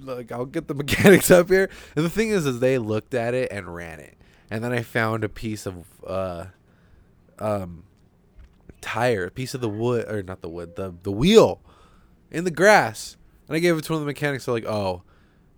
Like 0.00 0.32
I'll 0.32 0.46
get 0.46 0.68
the 0.68 0.74
mechanics 0.82 1.30
up 1.30 1.48
here. 1.48 1.70
And 1.96 2.04
the 2.04 2.10
thing 2.10 2.30
is, 2.30 2.46
is 2.46 2.60
they 2.60 2.78
looked 2.78 3.14
at 3.14 3.34
it 3.34 3.50
and 3.50 3.74
ran 3.74 4.00
it, 4.00 4.16
and 4.50 4.62
then 4.62 4.72
I 4.72 4.82
found 4.82 5.24
a 5.24 5.28
piece 5.28 5.66
of 5.66 5.84
uh, 6.06 6.46
um, 7.38 7.84
tire, 8.80 9.26
a 9.26 9.30
piece 9.30 9.54
of 9.54 9.60
the 9.60 9.68
wood 9.68 10.08
or 10.10 10.22
not 10.22 10.42
the 10.42 10.48
wood, 10.48 10.76
the 10.76 10.94
the 11.02 11.12
wheel, 11.12 11.60
in 12.30 12.44
the 12.44 12.50
grass, 12.50 13.16
and 13.48 13.56
I 13.56 13.60
gave 13.60 13.76
it 13.76 13.84
to 13.84 13.92
one 13.92 14.00
of 14.00 14.06
the 14.06 14.10
mechanics. 14.10 14.44
They're 14.44 14.54
like, 14.54 14.66
"Oh, 14.66 15.02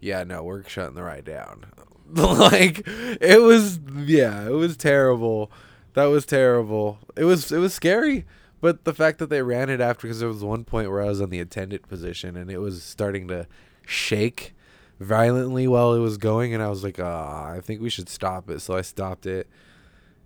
yeah, 0.00 0.24
no, 0.24 0.42
we're 0.42 0.64
shutting 0.64 0.94
the 0.94 1.02
ride 1.02 1.24
down." 1.24 1.66
like 2.12 2.82
it 2.86 3.42
was, 3.42 3.80
yeah, 3.94 4.46
it 4.46 4.52
was 4.52 4.76
terrible. 4.76 5.50
That 5.94 6.04
was 6.04 6.24
terrible. 6.24 6.98
It 7.16 7.24
was 7.24 7.50
it 7.50 7.58
was 7.58 7.74
scary. 7.74 8.26
But 8.60 8.84
the 8.84 8.94
fact 8.94 9.18
that 9.18 9.28
they 9.28 9.42
ran 9.42 9.68
it 9.68 9.80
after, 9.80 10.06
because 10.06 10.20
there 10.20 10.28
was 10.28 10.42
one 10.42 10.64
point 10.64 10.90
where 10.90 11.02
I 11.02 11.06
was 11.06 11.20
on 11.20 11.30
the 11.30 11.40
attendant 11.40 11.88
position 11.88 12.36
and 12.36 12.50
it 12.50 12.58
was 12.58 12.82
starting 12.82 13.28
to 13.28 13.46
shake 13.86 14.54
violently 15.00 15.68
while 15.68 15.94
it 15.94 16.00
was 16.00 16.16
going, 16.18 16.54
and 16.54 16.62
I 16.62 16.68
was 16.68 16.82
like, 16.82 16.98
ah, 16.98 17.50
I 17.50 17.60
think 17.60 17.80
we 17.80 17.90
should 17.90 18.08
stop 18.08 18.48
it. 18.50 18.60
So 18.60 18.76
I 18.76 18.82
stopped 18.82 19.26
it, 19.26 19.48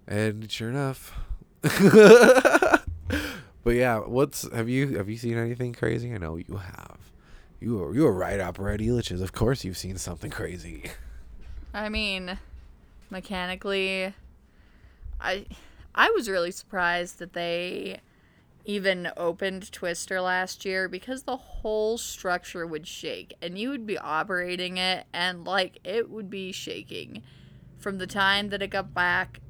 and 0.06 0.50
sure 0.50 0.70
enough. 0.70 1.18
but 1.62 2.84
yeah, 3.66 3.98
what's 3.98 4.50
have 4.52 4.68
you 4.68 4.96
have 4.96 5.08
you 5.08 5.16
seen 5.16 5.36
anything 5.36 5.72
crazy? 5.72 6.12
I 6.14 6.18
know 6.18 6.36
you 6.36 6.56
have. 6.56 6.98
You 7.60 7.82
are 7.82 7.94
you 7.94 8.06
a 8.06 8.10
ride 8.10 8.40
operator 8.40 8.84
Elitch's. 8.84 9.20
Of 9.20 9.32
course, 9.32 9.64
you've 9.64 9.76
seen 9.76 9.98
something 9.98 10.30
crazy. 10.30 10.84
I 11.74 11.88
mean, 11.88 12.38
mechanically, 13.10 14.14
I 15.20 15.46
I 15.94 16.10
was 16.10 16.28
really 16.28 16.50
surprised 16.50 17.18
that 17.18 17.34
they 17.34 18.00
even 18.64 19.10
opened 19.16 19.70
Twister 19.72 20.20
last 20.20 20.64
year 20.64 20.88
because 20.88 21.22
the 21.22 21.36
whole 21.36 21.98
structure 21.98 22.66
would 22.66 22.86
shake 22.86 23.34
and 23.40 23.58
you 23.58 23.70
would 23.70 23.86
be 23.86 23.98
operating 23.98 24.76
it 24.76 25.06
and 25.12 25.44
like 25.44 25.78
it 25.84 26.10
would 26.10 26.28
be 26.30 26.52
shaking 26.52 27.22
from 27.78 27.98
the 27.98 28.06
time 28.06 28.50
that 28.50 28.62
it 28.62 28.68
got 28.68 28.92
back 28.92 29.40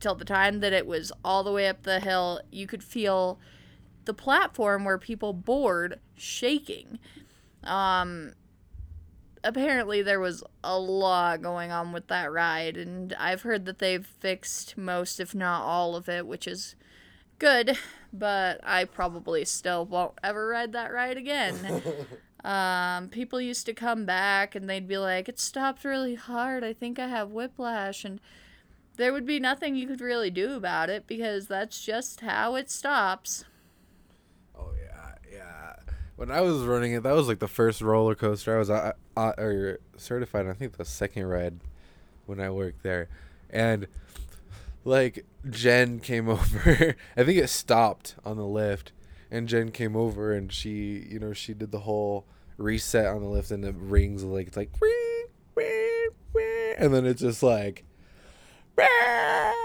till 0.00 0.14
the 0.14 0.24
time 0.24 0.60
that 0.60 0.72
it 0.72 0.86
was 0.86 1.10
all 1.24 1.42
the 1.42 1.52
way 1.52 1.66
up 1.68 1.82
the 1.82 2.00
hill. 2.00 2.40
You 2.50 2.66
could 2.66 2.84
feel 2.84 3.38
the 4.04 4.14
platform 4.14 4.84
where 4.84 4.98
people 4.98 5.32
board 5.32 5.98
shaking. 6.16 6.98
Um 7.64 8.32
apparently 9.42 10.02
there 10.02 10.18
was 10.18 10.42
a 10.64 10.78
lot 10.78 11.40
going 11.40 11.70
on 11.70 11.92
with 11.92 12.08
that 12.08 12.32
ride 12.32 12.76
and 12.76 13.14
i've 13.16 13.42
heard 13.42 13.64
that 13.64 13.78
they've 13.78 14.06
fixed 14.06 14.76
most 14.76 15.20
if 15.20 15.36
not 15.36 15.62
all 15.62 15.94
of 15.94 16.08
it 16.08 16.26
which 16.26 16.48
is 16.48 16.74
good 17.38 17.76
but 18.12 18.60
i 18.64 18.84
probably 18.84 19.44
still 19.44 19.84
won't 19.84 20.12
ever 20.22 20.48
ride 20.48 20.72
that 20.72 20.92
ride 20.92 21.16
again 21.16 21.82
um, 22.44 23.08
people 23.08 23.40
used 23.40 23.66
to 23.66 23.72
come 23.74 24.04
back 24.06 24.54
and 24.54 24.68
they'd 24.70 24.88
be 24.88 24.98
like 24.98 25.28
it 25.28 25.38
stopped 25.38 25.84
really 25.84 26.14
hard 26.14 26.62
i 26.64 26.72
think 26.72 26.98
i 26.98 27.08
have 27.08 27.30
whiplash 27.30 28.04
and 28.04 28.20
there 28.96 29.12
would 29.12 29.26
be 29.26 29.38
nothing 29.38 29.76
you 29.76 29.86
could 29.86 30.00
really 30.00 30.30
do 30.30 30.54
about 30.54 30.88
it 30.88 31.06
because 31.06 31.48
that's 31.48 31.84
just 31.84 32.20
how 32.20 32.54
it 32.54 32.70
stops 32.70 33.44
Oh 34.58 34.70
yeah, 34.82 35.14
yeah. 35.30 35.74
When 36.16 36.30
I 36.30 36.40
was 36.40 36.62
running 36.62 36.92
it, 36.92 37.02
that 37.02 37.14
was 37.14 37.28
like 37.28 37.40
the 37.40 37.48
first 37.48 37.82
roller 37.82 38.14
coaster 38.14 38.56
I 38.56 38.58
was 38.58 38.70
uh, 38.70 38.92
uh, 39.16 39.32
or 39.36 39.80
certified. 39.96 40.46
I 40.46 40.54
think 40.54 40.76
the 40.76 40.84
second 40.84 41.26
ride 41.26 41.60
when 42.24 42.40
I 42.40 42.50
worked 42.50 42.82
there, 42.82 43.08
and 43.50 43.86
like 44.86 45.26
Jen 45.50 46.00
came 46.00 46.28
over. 46.30 46.96
I 47.16 47.24
think 47.24 47.38
it 47.38 47.48
stopped 47.48 48.14
on 48.24 48.36
the 48.36 48.46
lift, 48.46 48.92
and 49.30 49.48
Jen 49.48 49.70
came 49.70 49.96
over 49.96 50.32
and 50.32 50.52
she, 50.52 51.06
you 51.10 51.18
know, 51.18 51.32
she 51.32 51.52
did 51.52 51.72
the 51.72 51.80
whole 51.80 52.26
reset 52.56 53.06
on 53.06 53.20
the 53.20 53.28
lift, 53.28 53.50
and 53.50 53.64
it 53.64 53.74
rings 53.76 54.24
like 54.24 54.46
it's 54.46 54.56
like, 54.56 54.70
"Ring, 54.80 55.26
ring, 55.54 56.08
ring," 56.32 56.74
and 56.78 56.94
then 56.94 57.04
it's 57.04 57.20
just 57.20 57.42
like. 57.42 57.84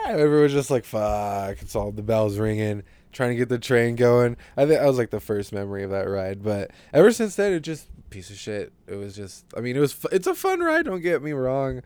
Everyone's 0.05 0.53
just 0.53 0.71
like, 0.71 0.85
fuck. 0.85 1.61
It's 1.61 1.75
all 1.75 1.91
the 1.91 2.01
bells 2.01 2.37
ringing, 2.37 2.83
trying 3.11 3.31
to 3.31 3.35
get 3.35 3.49
the 3.49 3.59
train 3.59 3.95
going. 3.95 4.37
I 4.55 4.65
think 4.65 4.79
that 4.79 4.87
was 4.87 4.97
like 4.97 5.09
the 5.09 5.19
first 5.19 5.51
memory 5.51 5.83
of 5.83 5.89
that 5.91 6.07
ride. 6.09 6.41
But 6.43 6.71
ever 6.93 7.11
since 7.11 7.35
then, 7.35 7.51
it 7.53 7.59
just 7.59 7.87
piece 8.09 8.29
of 8.29 8.37
shit. 8.37 8.71
It 8.87 8.95
was 8.95 9.15
just, 9.15 9.45
I 9.55 9.59
mean, 9.59 9.75
it 9.75 9.79
was, 9.79 9.97
it's 10.11 10.27
a 10.27 10.35
fun 10.35 10.61
ride. 10.61 10.85
Don't 10.85 11.01
get 11.01 11.21
me 11.21 11.33
wrong. 11.33 11.81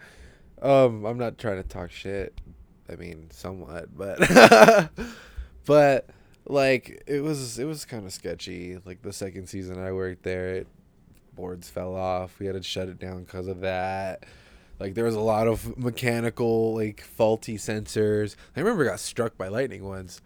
Um, 0.62 1.06
I'm 1.06 1.18
not 1.18 1.38
trying 1.38 1.62
to 1.62 1.68
talk 1.68 1.92
shit. 1.92 2.39
I 2.89 2.96
mean, 2.96 3.30
somewhat, 3.32 3.96
but, 3.96 4.20
but 5.65 6.10
like 6.46 7.04
it 7.08 7.22
was, 7.22 7.58
it 7.58 7.65
was 7.65 7.86
kind 7.86 8.06
of 8.06 8.13
sketchy. 8.13 8.77
Like 8.86 9.01
the 9.01 9.13
second 9.13 9.48
season 9.48 9.84
I 9.84 9.92
worked 9.92 10.24
there, 10.24 10.56
it, 10.56 10.68
boards 11.36 11.70
fell 11.70 11.96
off. 11.96 12.39
We 12.39 12.46
had 12.46 12.56
to 12.56 12.63
shut 12.63 12.88
it 12.88 13.00
down 13.00 13.24
because 13.24 13.48
of 13.48 13.62
that. 13.62 14.24
Like 14.80 14.94
there 14.94 15.06
was 15.06 15.15
a 15.15 15.22
lot 15.22 15.48
of 15.48 15.77
mechanical 15.77 16.75
like 16.75 17.01
faulty 17.01 17.58
sensors. 17.58 18.36
I 18.56 18.60
remember 18.60 18.86
I 18.86 18.89
got 18.89 19.00
struck 19.00 19.38
by 19.38 19.48
lightning 19.48 19.84
once, 19.84 20.22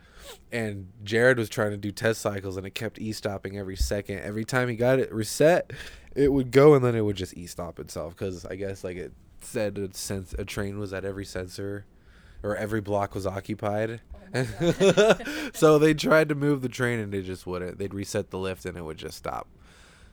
and 0.51 0.91
Jared 1.03 1.37
was 1.37 1.49
trying 1.49 1.71
to 1.71 1.77
do 1.77 1.91
test 1.91 2.21
cycles 2.21 2.57
and 2.57 2.65
it 2.65 2.71
kept 2.71 2.99
e 2.99 3.11
stopping 3.11 3.57
every 3.57 3.75
second. 3.75 4.19
Every 4.19 4.45
time 4.45 4.67
he 4.67 4.75
got 4.75 4.99
it 4.99 5.13
reset, 5.13 5.71
it 6.15 6.33
would 6.33 6.51
go 6.51 6.73
and 6.73 6.83
then 6.83 6.95
it 6.95 7.01
would 7.01 7.15
just 7.15 7.37
e 7.37 7.45
stop 7.45 7.79
itself 7.79 8.15
because 8.15 8.45
I 8.45 8.55
guess 8.55 8.83
like 8.83 8.97
it 8.97 9.13
said 9.41 9.77
a 9.77 9.93
sense 9.95 10.33
a 10.37 10.45
train 10.45 10.79
was 10.79 10.93
at 10.93 11.05
every 11.05 11.25
sensor, 11.25 11.85
or 12.43 12.55
every 12.55 12.81
block 12.81 13.15
was 13.15 13.25
occupied. 13.25 14.01
Oh 14.33 15.15
so 15.53 15.79
they 15.79 15.93
tried 15.93 16.29
to 16.29 16.35
move 16.35 16.61
the 16.61 16.69
train 16.69 16.99
and 16.99 17.13
it 17.13 17.23
just 17.23 17.47
wouldn't. 17.47 17.77
They'd 17.79 17.93
reset 17.93 18.29
the 18.29 18.37
lift 18.37 18.65
and 18.65 18.77
it 18.77 18.83
would 18.83 18.97
just 18.97 19.17
stop. 19.17 19.47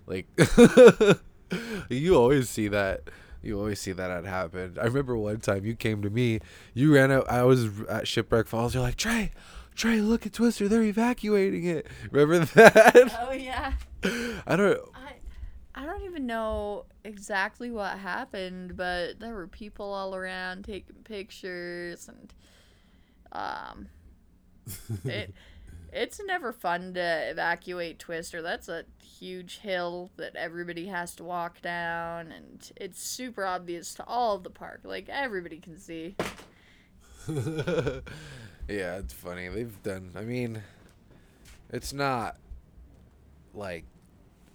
Like 0.07 0.27
you 1.89 2.15
always 2.17 2.49
see 2.49 2.69
that. 2.69 3.03
You 3.43 3.59
always 3.59 3.81
see 3.81 3.93
that 3.93 4.11
had 4.11 4.25
happened. 4.25 4.79
I 4.79 4.85
remember 4.85 5.17
one 5.17 5.39
time 5.39 5.65
you 5.65 5.77
came 5.77 6.03
to 6.03 6.11
me. 6.11 6.41
You 6.75 6.95
ran 6.95 7.13
out. 7.13 7.31
I 7.31 7.45
was 7.45 7.69
at 7.89 8.09
Shipwreck 8.09 8.49
Falls. 8.49 8.75
You're 8.75 8.83
like 8.83 8.97
Trey, 8.97 9.31
Trey, 9.75 10.01
look 10.01 10.27
at 10.27 10.33
Twister. 10.33 10.69
They're 10.69 10.83
evacuating 10.83 11.65
it. 11.65 11.87
Remember 12.11 12.45
that? 12.55 13.19
oh 13.21 13.33
yeah 13.33 13.75
I 14.47 14.57
don't. 14.57 14.81
I 15.77 15.85
don't 15.85 16.03
even 16.05 16.27
know 16.27 16.87
exactly 17.05 17.71
what 17.71 17.99
happened, 17.99 18.77
but 18.79 19.21
there 19.21 19.35
were 19.35 19.47
people 19.47 19.93
all 19.93 20.15
around 20.15 20.65
taking 20.65 20.97
pictures 21.05 22.09
and 22.09 22.35
um 23.33 23.89
it 25.05 25.35
it's 25.93 26.21
never 26.27 26.53
fun 26.53 26.95
to 26.95 27.31
evacuate 27.31 27.99
Twister. 27.99 28.43
That's 28.43 28.69
a 28.69 28.85
huge 29.03 29.59
hill 29.59 30.11
that 30.17 30.35
everybody 30.35 30.87
has 30.87 31.15
to 31.17 31.25
walk 31.25 31.63
down 31.63 32.33
and 32.33 32.71
it's 32.77 33.03
super 33.03 33.45
obvious 33.45 33.95
to 33.95 34.05
all 34.07 34.37
of 34.37 34.43
the 34.43 34.51
park. 34.51 34.81
Like 34.85 35.09
everybody 35.09 35.59
can 35.59 35.79
see. 35.79 36.17
yeah, 37.29 38.97
it's 38.97 39.15
funny. 39.15 39.49
They've 39.49 39.83
done. 39.83 40.13
I 40.17 40.23
mean, 40.23 40.63
it's 41.71 41.93
not 41.93 42.37
like 43.55 43.85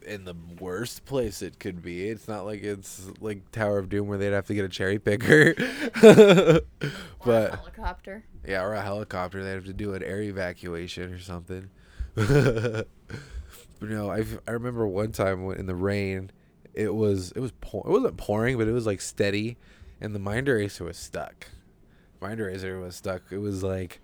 in 0.03 0.25
the 0.25 0.35
worst 0.59 1.05
place 1.05 1.41
it 1.41 1.59
could 1.59 1.81
be. 1.81 2.07
It's 2.07 2.27
not 2.27 2.45
like 2.45 2.63
it's 2.63 3.09
like 3.19 3.51
Tower 3.51 3.77
of 3.77 3.89
Doom 3.89 4.07
where 4.07 4.17
they'd 4.17 4.33
have 4.33 4.47
to 4.47 4.53
get 4.53 4.65
a 4.65 4.69
cherry 4.69 4.99
picker. 4.99 5.53
but 7.23 7.55
helicopter. 7.55 8.23
Yeah, 8.45 8.63
or 8.63 8.73
a 8.73 8.81
helicopter. 8.81 9.43
They'd 9.43 9.53
have 9.53 9.65
to 9.65 9.73
do 9.73 9.93
an 9.93 10.03
air 10.03 10.21
evacuation 10.21 11.13
or 11.13 11.19
something. 11.19 11.69
but 12.15 12.87
no, 13.81 14.11
I 14.11 14.25
I 14.47 14.51
remember 14.51 14.87
one 14.87 15.11
time 15.11 15.49
in 15.51 15.65
the 15.65 15.75
rain, 15.75 16.31
it 16.73 16.93
was 16.93 17.31
it 17.31 17.39
was 17.39 17.51
pour, 17.61 17.85
it 17.85 17.91
wasn't 17.91 18.17
pouring, 18.17 18.57
but 18.57 18.67
it 18.67 18.73
was 18.73 18.85
like 18.85 19.01
steady, 19.01 19.57
and 19.99 20.15
the 20.15 20.19
Mind 20.19 20.47
Eraser 20.47 20.85
was 20.85 20.97
stuck. 20.97 21.47
Mind 22.21 22.39
Eraser 22.39 22.79
was 22.79 22.95
stuck. 22.95 23.23
It 23.31 23.39
was 23.39 23.63
like, 23.63 23.99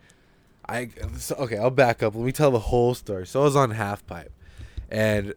I 0.68 0.90
so, 1.18 1.36
okay. 1.36 1.58
I'll 1.58 1.70
back 1.70 2.02
up. 2.02 2.16
Let 2.16 2.24
me 2.24 2.32
tell 2.32 2.52
the 2.52 2.60
whole 2.60 2.94
story. 2.94 3.28
So 3.28 3.42
I 3.42 3.44
was 3.44 3.56
on 3.56 3.72
half 3.72 4.06
pipe, 4.06 4.32
and 4.90 5.34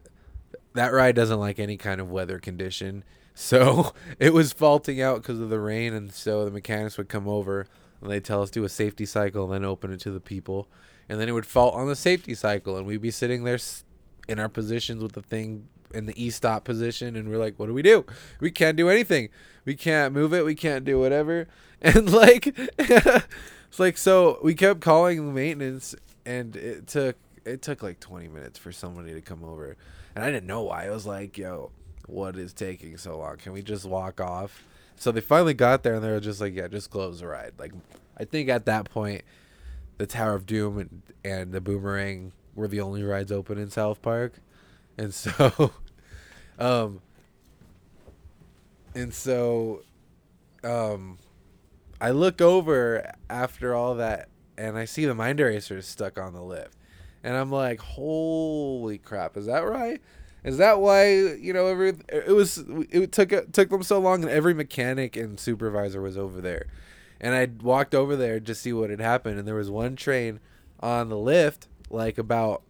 that 0.73 0.93
ride 0.93 1.15
doesn't 1.15 1.39
like 1.39 1.59
any 1.59 1.77
kind 1.77 2.01
of 2.01 2.09
weather 2.09 2.39
condition. 2.39 3.03
So 3.33 3.93
it 4.19 4.33
was 4.33 4.51
faulting 4.51 5.01
out 5.01 5.21
because 5.21 5.39
of 5.39 5.49
the 5.49 5.59
rain, 5.59 5.93
and 5.93 6.13
so 6.13 6.43
the 6.43 6.51
mechanics 6.51 6.97
would 6.97 7.07
come 7.07 7.29
over 7.29 7.65
and 8.01 8.11
they'd 8.11 8.25
tell 8.25 8.41
us 8.41 8.49
do 8.49 8.65
a 8.65 8.69
safety 8.69 9.05
cycle 9.05 9.45
and 9.45 9.53
then 9.53 9.63
open 9.63 9.93
it 9.93 10.01
to 10.01 10.11
the 10.11 10.19
people, 10.19 10.67
and 11.07 11.19
then 11.19 11.29
it 11.29 11.31
would 11.31 11.45
fault 11.45 11.73
on 11.73 11.87
the 11.87 11.95
safety 11.95 12.33
cycle, 12.33 12.75
and 12.75 12.85
we'd 12.85 13.01
be 13.01 13.09
sitting 13.09 13.45
there 13.45 13.57
in 14.27 14.37
our 14.39 14.49
positions 14.49 15.01
with 15.01 15.13
the 15.13 15.21
thing 15.21 15.67
in 15.93 16.07
the 16.07 16.23
e-stop 16.23 16.63
position, 16.63 17.15
and 17.15 17.29
we're 17.29 17.37
like, 17.37 17.57
what 17.57 17.67
do 17.67 17.73
we 17.73 17.81
do? 17.81 18.05
We 18.39 18.51
can't 18.51 18.77
do 18.77 18.89
anything. 18.89 19.29
We 19.65 19.75
can't 19.75 20.13
move 20.13 20.33
it. 20.33 20.45
We 20.45 20.55
can't 20.55 20.83
do 20.83 20.99
whatever, 20.99 21.47
and 21.81 22.11
like 22.11 22.47
it's 22.47 23.79
like 23.79 23.97
so 23.97 24.39
we 24.43 24.55
kept 24.55 24.81
calling 24.81 25.25
the 25.27 25.31
maintenance, 25.31 25.95
and 26.25 26.55
it 26.55 26.87
took 26.87 27.15
it 27.45 27.61
took 27.61 27.81
like 27.83 27.99
20 27.99 28.27
minutes 28.27 28.59
for 28.59 28.71
somebody 28.71 29.13
to 29.13 29.21
come 29.21 29.43
over 29.43 29.75
and 30.15 30.23
I 30.23 30.31
didn't 30.31 30.47
know 30.47 30.63
why. 30.63 30.85
I 30.85 30.89
was 30.89 31.05
like, 31.05 31.37
yo, 31.37 31.71
what 32.07 32.35
is 32.35 32.53
taking 32.53 32.97
so 32.97 33.17
long? 33.17 33.37
Can 33.37 33.53
we 33.53 33.61
just 33.61 33.85
walk 33.85 34.19
off? 34.19 34.63
So 34.97 35.11
they 35.11 35.21
finally 35.21 35.53
got 35.53 35.83
there 35.83 35.95
and 35.95 36.03
they 36.03 36.09
were 36.09 36.19
just 36.19 36.41
like, 36.41 36.53
yeah, 36.53 36.67
just 36.67 36.89
close 36.89 37.21
the 37.21 37.27
ride. 37.27 37.53
Like, 37.57 37.71
I 38.17 38.25
think 38.25 38.49
at 38.49 38.65
that 38.65 38.89
point, 38.89 39.23
the 39.97 40.05
Tower 40.05 40.35
of 40.35 40.45
Doom 40.45 40.77
and, 40.77 41.01
and 41.23 41.51
the 41.51 41.61
Boomerang 41.61 42.33
were 42.55 42.67
the 42.67 42.81
only 42.81 43.03
rides 43.03 43.31
open 43.31 43.57
in 43.57 43.69
South 43.69 44.01
Park. 44.01 44.33
And 44.97 45.13
so, 45.13 45.71
um, 46.59 47.01
and 48.93 49.13
so, 49.13 49.83
um, 50.63 51.17
I 51.99 52.11
look 52.11 52.41
over 52.41 53.13
after 53.29 53.73
all 53.73 53.95
that 53.95 54.27
and 54.57 54.77
I 54.77 54.85
see 54.85 55.05
the 55.05 55.15
Mind 55.15 55.39
Eraser 55.39 55.81
stuck 55.81 56.19
on 56.19 56.33
the 56.33 56.41
lift 56.41 56.75
and 57.23 57.35
I'm 57.35 57.51
like, 57.51 57.79
holy 57.79 58.97
crap, 58.97 59.37
is 59.37 59.45
that 59.45 59.59
right? 59.59 60.01
Is 60.43 60.57
that 60.57 60.79
why 60.79 61.11
you 61.11 61.53
know 61.53 61.67
every 61.67 61.89
it 62.09 62.33
was 62.33 62.63
it 62.67 63.11
took 63.11 63.31
it 63.31 63.53
took 63.53 63.69
them 63.69 63.83
so 63.83 63.99
long 63.99 64.23
and 64.23 64.31
every 64.31 64.53
mechanic 64.53 65.15
and 65.15 65.39
supervisor 65.39 66.01
was 66.01 66.17
over 66.17 66.41
there, 66.41 66.65
and 67.19 67.35
I 67.35 67.47
walked 67.63 67.93
over 67.93 68.15
there 68.15 68.39
to 68.39 68.55
see 68.55 68.73
what 68.73 68.89
had 68.89 68.99
happened 69.01 69.37
and 69.37 69.47
there 69.47 69.55
was 69.55 69.69
one 69.69 69.95
train 69.95 70.39
on 70.79 71.09
the 71.09 71.17
lift 71.17 71.67
like 71.91 72.17
about 72.17 72.63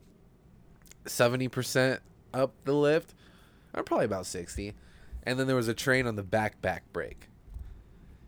seventy 1.05 1.47
percent 1.47 2.01
up 2.33 2.53
the 2.65 2.73
lift, 2.73 3.13
or 3.73 3.83
probably 3.83 4.05
about 4.05 4.25
sixty, 4.25 4.73
and 5.23 5.39
then 5.39 5.47
there 5.47 5.55
was 5.55 5.69
a 5.69 5.73
train 5.73 6.07
on 6.07 6.17
the 6.17 6.23
back 6.23 6.61
back 6.61 6.83
brake, 6.91 7.29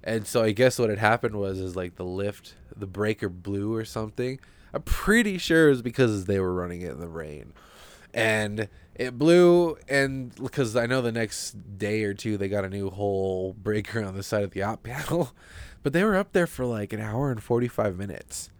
and 0.05 0.25
so 0.25 0.41
I 0.41 0.53
guess 0.53 0.79
what 0.79 0.89
had 0.89 0.99
happened 0.99 1.35
was 1.35 1.59
is 1.59 1.75
like 1.75 1.95
the 1.95 2.05
lift 2.05 2.55
the 2.75 2.87
breaker 2.87 3.27
blew 3.27 3.75
or 3.75 3.83
something 3.83 4.39
I'm 4.73 4.81
pretty 4.81 5.37
sure 5.37 5.67
it 5.67 5.71
was 5.71 5.81
because 5.81 6.25
they 6.25 6.39
were 6.39 6.53
running 6.53 6.81
it 6.81 6.91
in 6.91 6.99
the 6.99 7.07
rain. 7.07 7.53
And 8.13 8.69
it 8.95 9.17
blew, 9.17 9.77
and 9.87 10.33
because 10.35 10.75
I 10.75 10.85
know 10.85 11.01
the 11.01 11.11
next 11.11 11.77
day 11.77 12.03
or 12.03 12.13
two 12.13 12.37
they 12.37 12.47
got 12.47 12.65
a 12.65 12.69
new 12.69 12.89
whole 12.89 13.53
breaker 13.53 14.03
on 14.03 14.15
the 14.15 14.23
side 14.23 14.43
of 14.43 14.51
the 14.51 14.61
op 14.61 14.83
panel, 14.83 15.31
but 15.83 15.93
they 15.93 16.03
were 16.03 16.15
up 16.15 16.33
there 16.33 16.47
for 16.47 16.65
like 16.65 16.93
an 16.93 16.99
hour 17.01 17.31
and 17.31 17.41
45 17.41 17.97
minutes 17.97 18.51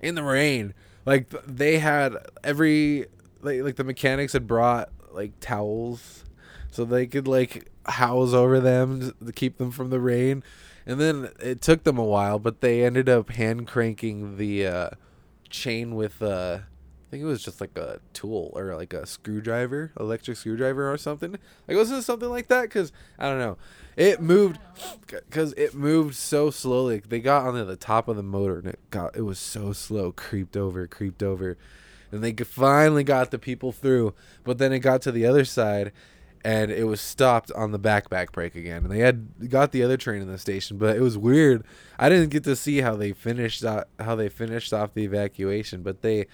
in 0.00 0.14
the 0.14 0.22
rain. 0.22 0.74
Like 1.06 1.28
they 1.46 1.78
had 1.78 2.16
every 2.44 3.06
like 3.42 3.62
like 3.62 3.76
the 3.76 3.84
mechanics 3.84 4.32
had 4.32 4.46
brought 4.46 4.90
like 5.12 5.32
towels 5.40 6.24
so 6.70 6.84
they 6.84 7.06
could 7.06 7.26
like 7.26 7.70
house 7.86 8.32
over 8.32 8.60
them 8.60 9.12
to 9.24 9.32
keep 9.32 9.58
them 9.58 9.70
from 9.70 9.90
the 9.90 10.00
rain. 10.00 10.42
And 10.86 11.00
then 11.00 11.30
it 11.40 11.60
took 11.60 11.84
them 11.84 11.98
a 11.98 12.04
while, 12.04 12.38
but 12.38 12.60
they 12.60 12.84
ended 12.84 13.08
up 13.08 13.30
hand 13.30 13.66
cranking 13.66 14.36
the 14.36 14.66
uh, 14.66 14.90
chain 15.50 15.94
with 15.94 16.22
uh 16.22 16.60
I 16.60 17.10
think 17.10 17.24
it 17.24 17.26
was 17.26 17.42
just 17.42 17.60
like 17.60 17.76
a 17.76 17.98
tool 18.12 18.52
or 18.54 18.76
like 18.76 18.92
a 18.92 19.04
screwdriver, 19.04 19.90
electric 19.98 20.36
screwdriver 20.36 20.92
or 20.92 20.96
something. 20.96 21.32
Like 21.66 21.76
wasn't 21.76 21.98
it 21.98 22.02
something 22.02 22.28
like 22.28 22.46
that? 22.48 22.70
Cause 22.70 22.92
I 23.18 23.28
don't 23.28 23.40
know. 23.40 23.58
It 23.96 24.22
moved, 24.22 24.60
cause 25.28 25.52
it 25.56 25.74
moved 25.74 26.14
so 26.14 26.52
slowly. 26.52 27.02
They 27.06 27.18
got 27.18 27.46
onto 27.46 27.64
the 27.64 27.74
top 27.74 28.06
of 28.06 28.14
the 28.14 28.22
motor 28.22 28.58
and 28.58 28.68
it 28.68 28.78
got 28.90 29.16
it 29.16 29.22
was 29.22 29.40
so 29.40 29.72
slow, 29.72 30.12
creeped 30.12 30.56
over, 30.56 30.86
creeped 30.86 31.24
over, 31.24 31.58
and 32.12 32.22
they 32.22 32.32
finally 32.32 33.02
got 33.02 33.32
the 33.32 33.40
people 33.40 33.72
through. 33.72 34.14
But 34.44 34.58
then 34.58 34.72
it 34.72 34.78
got 34.78 35.02
to 35.02 35.10
the 35.10 35.26
other 35.26 35.44
side, 35.44 35.90
and 36.44 36.70
it 36.70 36.84
was 36.84 37.00
stopped 37.00 37.52
on 37.52 37.72
the 37.72 37.78
back 37.78 38.08
back 38.08 38.32
brake 38.32 38.54
again. 38.54 38.82
And 38.84 38.90
they 38.90 39.00
had 39.00 39.50
got 39.50 39.72
the 39.72 39.82
other 39.82 39.96
train 39.96 40.22
in 40.22 40.28
the 40.28 40.38
station, 40.38 40.78
but 40.78 40.96
it 40.96 41.00
was 41.00 41.18
weird. 41.18 41.64
I 41.98 42.08
didn't 42.08 42.30
get 42.30 42.44
to 42.44 42.56
see 42.56 42.80
how 42.80 42.96
they 42.96 43.12
finished 43.12 43.64
off, 43.64 43.84
how 43.98 44.14
they 44.14 44.28
finished 44.28 44.72
off 44.72 44.94
the 44.94 45.04
evacuation, 45.04 45.82
but 45.82 46.02
they 46.02 46.26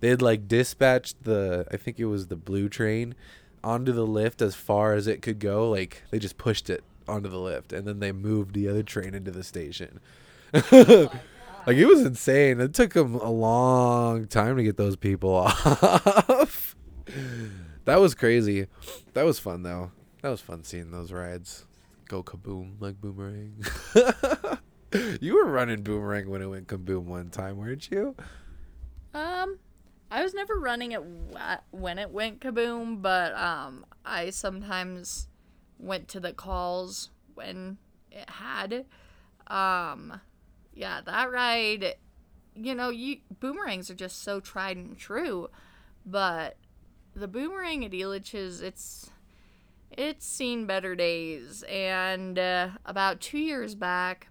they 0.00 0.08
had 0.08 0.22
like 0.22 0.48
dispatched 0.48 1.22
the 1.24 1.66
I 1.70 1.76
think 1.76 2.00
it 2.00 2.06
was 2.06 2.26
the 2.26 2.36
blue 2.36 2.68
train 2.68 3.14
onto 3.62 3.92
the 3.92 4.06
lift 4.06 4.42
as 4.42 4.54
far 4.54 4.94
as 4.94 5.06
it 5.06 5.22
could 5.22 5.38
go. 5.38 5.70
Like 5.70 6.02
they 6.10 6.18
just 6.18 6.38
pushed 6.38 6.68
it 6.68 6.82
onto 7.08 7.28
the 7.28 7.38
lift, 7.38 7.72
and 7.72 7.86
then 7.86 8.00
they 8.00 8.12
moved 8.12 8.54
the 8.54 8.68
other 8.68 8.82
train 8.82 9.14
into 9.14 9.30
the 9.30 9.44
station. 9.44 10.00
like 10.52 11.76
it 11.76 11.86
was 11.86 12.02
insane. 12.02 12.60
It 12.60 12.74
took 12.74 12.94
them 12.94 13.14
a 13.14 13.30
long 13.30 14.26
time 14.26 14.56
to 14.56 14.62
get 14.64 14.76
those 14.76 14.96
people 14.96 15.30
off. 15.36 16.74
That 17.84 18.00
was 18.00 18.14
crazy. 18.14 18.66
That 19.14 19.24
was 19.24 19.38
fun 19.38 19.62
though. 19.62 19.92
That 20.22 20.30
was 20.30 20.40
fun 20.40 20.64
seeing 20.64 20.90
those 20.90 21.12
rides 21.12 21.64
go 22.12 22.22
kaboom 22.22 22.74
like 22.78 23.00
boomerang. 23.00 23.64
you 25.20 25.34
were 25.34 25.46
running 25.46 25.82
boomerang 25.82 26.28
when 26.28 26.42
it 26.42 26.46
went 26.46 26.68
kaboom 26.68 27.04
one 27.04 27.30
time, 27.30 27.56
weren't 27.56 27.90
you? 27.90 28.14
Um, 29.14 29.58
I 30.10 30.22
was 30.22 30.34
never 30.34 30.58
running 30.58 30.92
it 30.92 31.02
when 31.70 31.98
it 31.98 32.10
went 32.10 32.40
kaboom, 32.40 33.00
but 33.00 33.34
um, 33.34 33.86
I 34.04 34.28
sometimes 34.28 35.28
went 35.78 36.08
to 36.08 36.20
the 36.20 36.34
calls 36.34 37.08
when 37.34 37.78
it 38.10 38.28
had. 38.28 38.84
Um, 39.46 40.20
yeah, 40.74 41.00
that 41.00 41.32
ride. 41.32 41.94
You 42.54 42.74
know, 42.74 42.90
you 42.90 43.18
boomerangs 43.40 43.90
are 43.90 43.94
just 43.94 44.22
so 44.22 44.38
tried 44.38 44.76
and 44.76 44.98
true, 44.98 45.48
but 46.04 46.58
the 47.14 47.28
boomerang 47.28 47.84
at 47.84 47.92
Elitch's, 47.92 48.60
it's 48.60 49.10
it's 49.90 50.26
seen 50.26 50.66
better 50.66 50.94
days. 50.94 51.64
And 51.68 52.38
uh, 52.38 52.70
about 52.86 53.20
two 53.20 53.38
years 53.38 53.74
back, 53.74 54.28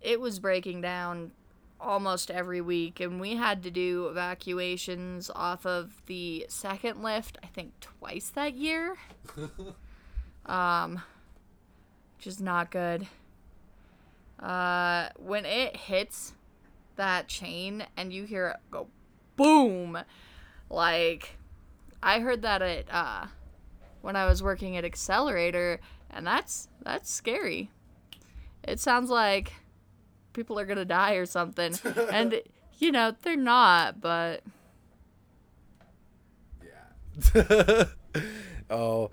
it 0.00 0.20
was 0.20 0.38
breaking 0.38 0.80
down 0.80 1.32
almost 1.80 2.30
every 2.30 2.60
week, 2.60 3.00
and 3.00 3.20
we 3.20 3.36
had 3.36 3.62
to 3.64 3.70
do 3.70 4.06
evacuations 4.06 5.30
off 5.34 5.66
of 5.66 6.02
the 6.06 6.46
second 6.48 7.02
lift. 7.02 7.38
I 7.42 7.46
think 7.46 7.72
twice 7.80 8.30
that 8.30 8.54
year. 8.54 8.96
um, 10.46 11.02
which 12.16 12.26
is 12.26 12.40
not 12.40 12.70
good. 12.70 13.06
Uh, 14.38 15.08
when 15.18 15.44
it 15.44 15.76
hits 15.76 16.32
that 16.96 17.28
chain 17.28 17.86
and 17.96 18.12
you 18.12 18.24
hear 18.24 18.48
it 18.48 18.56
go 18.70 18.88
boom, 19.36 19.98
like 20.68 21.36
I 22.02 22.20
heard 22.20 22.42
that 22.42 22.62
at 22.62 22.86
uh, 22.92 23.26
when 24.00 24.16
I 24.16 24.26
was 24.26 24.42
working 24.42 24.76
at 24.76 24.84
Accelerator, 24.84 25.80
and 26.10 26.26
that's 26.26 26.68
that's 26.82 27.10
scary. 27.10 27.70
It 28.64 28.80
sounds 28.80 29.10
like 29.10 29.52
people 30.32 30.58
are 30.58 30.66
gonna 30.66 30.84
die 30.84 31.14
or 31.14 31.26
something, 31.26 31.74
and 32.12 32.40
you 32.78 32.92
know 32.92 33.14
they're 33.22 33.36
not, 33.36 34.00
but 34.00 34.42
yeah. 37.34 37.84
oh, 38.70 39.10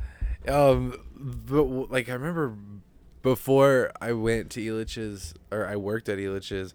Um, 0.47 0.95
but 1.15 1.63
like 1.91 2.09
I 2.09 2.13
remember 2.13 2.55
before 3.21 3.91
I 4.01 4.13
went 4.13 4.49
to 4.51 4.61
Elitch's 4.61 5.33
or 5.51 5.65
I 5.67 5.75
worked 5.75 6.09
at 6.09 6.17
Elitch's, 6.17 6.73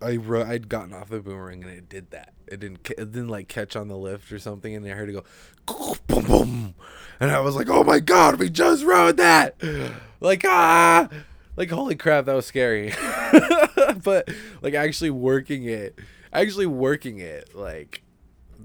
I 0.00 0.16
ro- 0.16 0.44
I'd 0.44 0.68
gotten 0.68 0.94
off 0.94 1.10
the 1.10 1.20
boomerang 1.20 1.62
and 1.62 1.72
it 1.72 1.88
did 1.88 2.10
that. 2.10 2.32
It 2.50 2.60
didn't 2.60 2.90
it 2.90 3.12
didn't 3.12 3.28
like 3.28 3.48
catch 3.48 3.76
on 3.76 3.88
the 3.88 3.96
lift 3.96 4.32
or 4.32 4.38
something, 4.38 4.74
and 4.74 4.84
I 4.86 4.90
heard 4.90 5.08
it 5.08 5.24
go 5.66 5.96
boom 6.06 6.24
boom, 6.26 6.74
and 7.20 7.30
I 7.30 7.40
was 7.40 7.54
like, 7.56 7.68
oh 7.68 7.84
my 7.84 8.00
god, 8.00 8.38
we 8.38 8.50
just 8.50 8.84
rode 8.84 9.16
that! 9.18 9.56
Like 10.20 10.44
ah, 10.44 11.08
like 11.56 11.70
holy 11.70 11.96
crap, 11.96 12.26
that 12.26 12.34
was 12.34 12.46
scary. 12.46 12.92
but 14.02 14.28
like 14.62 14.74
actually 14.74 15.10
working 15.10 15.64
it, 15.64 15.98
actually 16.32 16.66
working 16.66 17.18
it, 17.18 17.54
like 17.54 18.02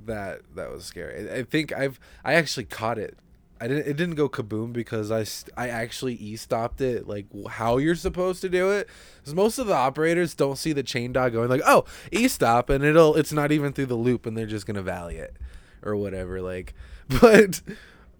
that 0.05 0.41
that 0.55 0.71
was 0.71 0.85
scary. 0.85 1.29
I, 1.29 1.35
I 1.37 1.43
think 1.43 1.71
I've 1.71 1.99
I 2.23 2.33
actually 2.33 2.65
caught 2.65 2.97
it 2.97 3.17
I 3.59 3.67
didn't. 3.67 3.87
It 3.87 3.95
didn't 3.95 4.15
go 4.15 4.27
kaboom 4.27 4.73
because 4.73 5.11
I, 5.11 5.25
I 5.61 5.69
actually 5.69 6.15
e 6.15 6.35
stopped 6.35 6.81
it 6.81 7.07
like 7.07 7.25
how 7.47 7.77
you're 7.77 7.95
supposed 7.95 8.41
to 8.41 8.49
do 8.49 8.71
it. 8.71 8.89
Because 9.17 9.33
most 9.33 9.57
of 9.57 9.67
the 9.67 9.73
operators 9.73 10.33
don't 10.33 10.57
see 10.57 10.73
the 10.73 10.83
chain 10.83 11.13
dog 11.13 11.33
going 11.33 11.49
like, 11.49 11.61
oh, 11.65 11.85
e 12.11 12.27
stop, 12.27 12.69
and 12.69 12.83
it'll. 12.83 13.15
It's 13.15 13.31
not 13.31 13.51
even 13.51 13.71
through 13.71 13.85
the 13.85 13.95
loop, 13.95 14.25
and 14.25 14.37
they're 14.37 14.45
just 14.45 14.65
gonna 14.65 14.81
valley 14.81 15.17
it, 15.17 15.35
or 15.83 15.95
whatever. 15.95 16.41
Like, 16.41 16.73
but, 17.21 17.61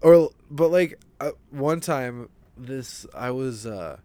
or 0.00 0.30
but 0.50 0.68
like 0.68 0.98
uh, 1.20 1.32
one 1.50 1.80
time, 1.80 2.30
this 2.56 3.04
I 3.14 3.30
was 3.30 3.66
uh, 3.66 3.98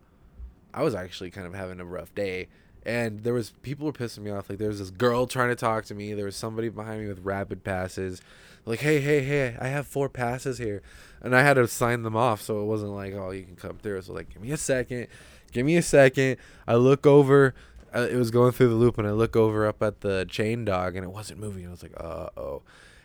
I 0.74 0.84
was 0.84 0.96
actually 0.96 1.32
kind 1.32 1.48
of 1.48 1.54
having 1.54 1.80
a 1.80 1.86
rough 1.86 2.13
day, 2.13 2.50
and 2.86 3.24
there 3.24 3.34
was 3.34 3.52
people 3.62 3.86
were 3.86 3.94
pissing 3.94 4.20
me 4.20 4.32
off. 4.32 4.50
Like 4.50 4.60
there 4.60 4.70
was 4.70 4.80
this 4.80 4.91
girl 4.91 5.28
trying 5.28 5.50
to 5.50 5.56
talk 5.56 5.86
to 5.86 5.96
me. 5.96 6.13
There 6.13 6.26
was 6.26 6.36
somebody 6.36 6.70
behind 6.70 7.02
me 7.02 7.08
with 7.08 7.20
rapid 7.24 7.63
passes. 7.63 8.22
Like, 8.65 8.80
hey, 8.80 9.02
hey, 9.02 9.24
hey, 9.24 9.58
I 9.60 9.67
have 9.70 9.88
four 9.88 10.08
passes 10.08 10.60
here 10.60 10.84
and 11.22 11.36
I 11.36 11.44
had 11.44 11.54
to 11.56 11.67
sign 11.67 12.04
them 12.04 12.15
off, 12.15 12.41
so 12.41 12.62
it 12.62 12.65
wasn't 12.65 12.91
like, 12.91 13.13
oh, 13.13 13.32
you 13.32 13.44
can 13.44 13.56
come 13.56 13.78
through. 13.78 14.02
So 14.02 14.13
like, 14.13 14.30
give 14.34 14.41
me 14.41 14.52
a 14.52 14.58
second, 14.58 15.08
give 15.52 15.65
me 15.65 15.78
a 15.78 15.82
second. 15.82 16.38
I 16.67 16.76
look 16.76 17.06
over, 17.06 17.54
uh, 17.94 18.08
it 18.10 18.15
was 18.15 18.32
going 18.32 18.52
through 18.52 18.70
the 18.70 18.76
loop, 18.76 18.98
and 18.98 19.08
I 19.08 19.12
look 19.12 19.36
over 19.36 19.67
up 19.67 19.82
at 19.84 20.02
the 20.02 20.26
chain 20.30 20.65
dog, 20.65 20.96
and 20.96 21.04
it 21.04 21.10
wasn't 21.12 21.39
moving. 21.39 21.67
I 21.67 21.72
was 21.72 21.84
like, 21.84 21.94
uh 21.98 22.30
oh. 22.36 22.63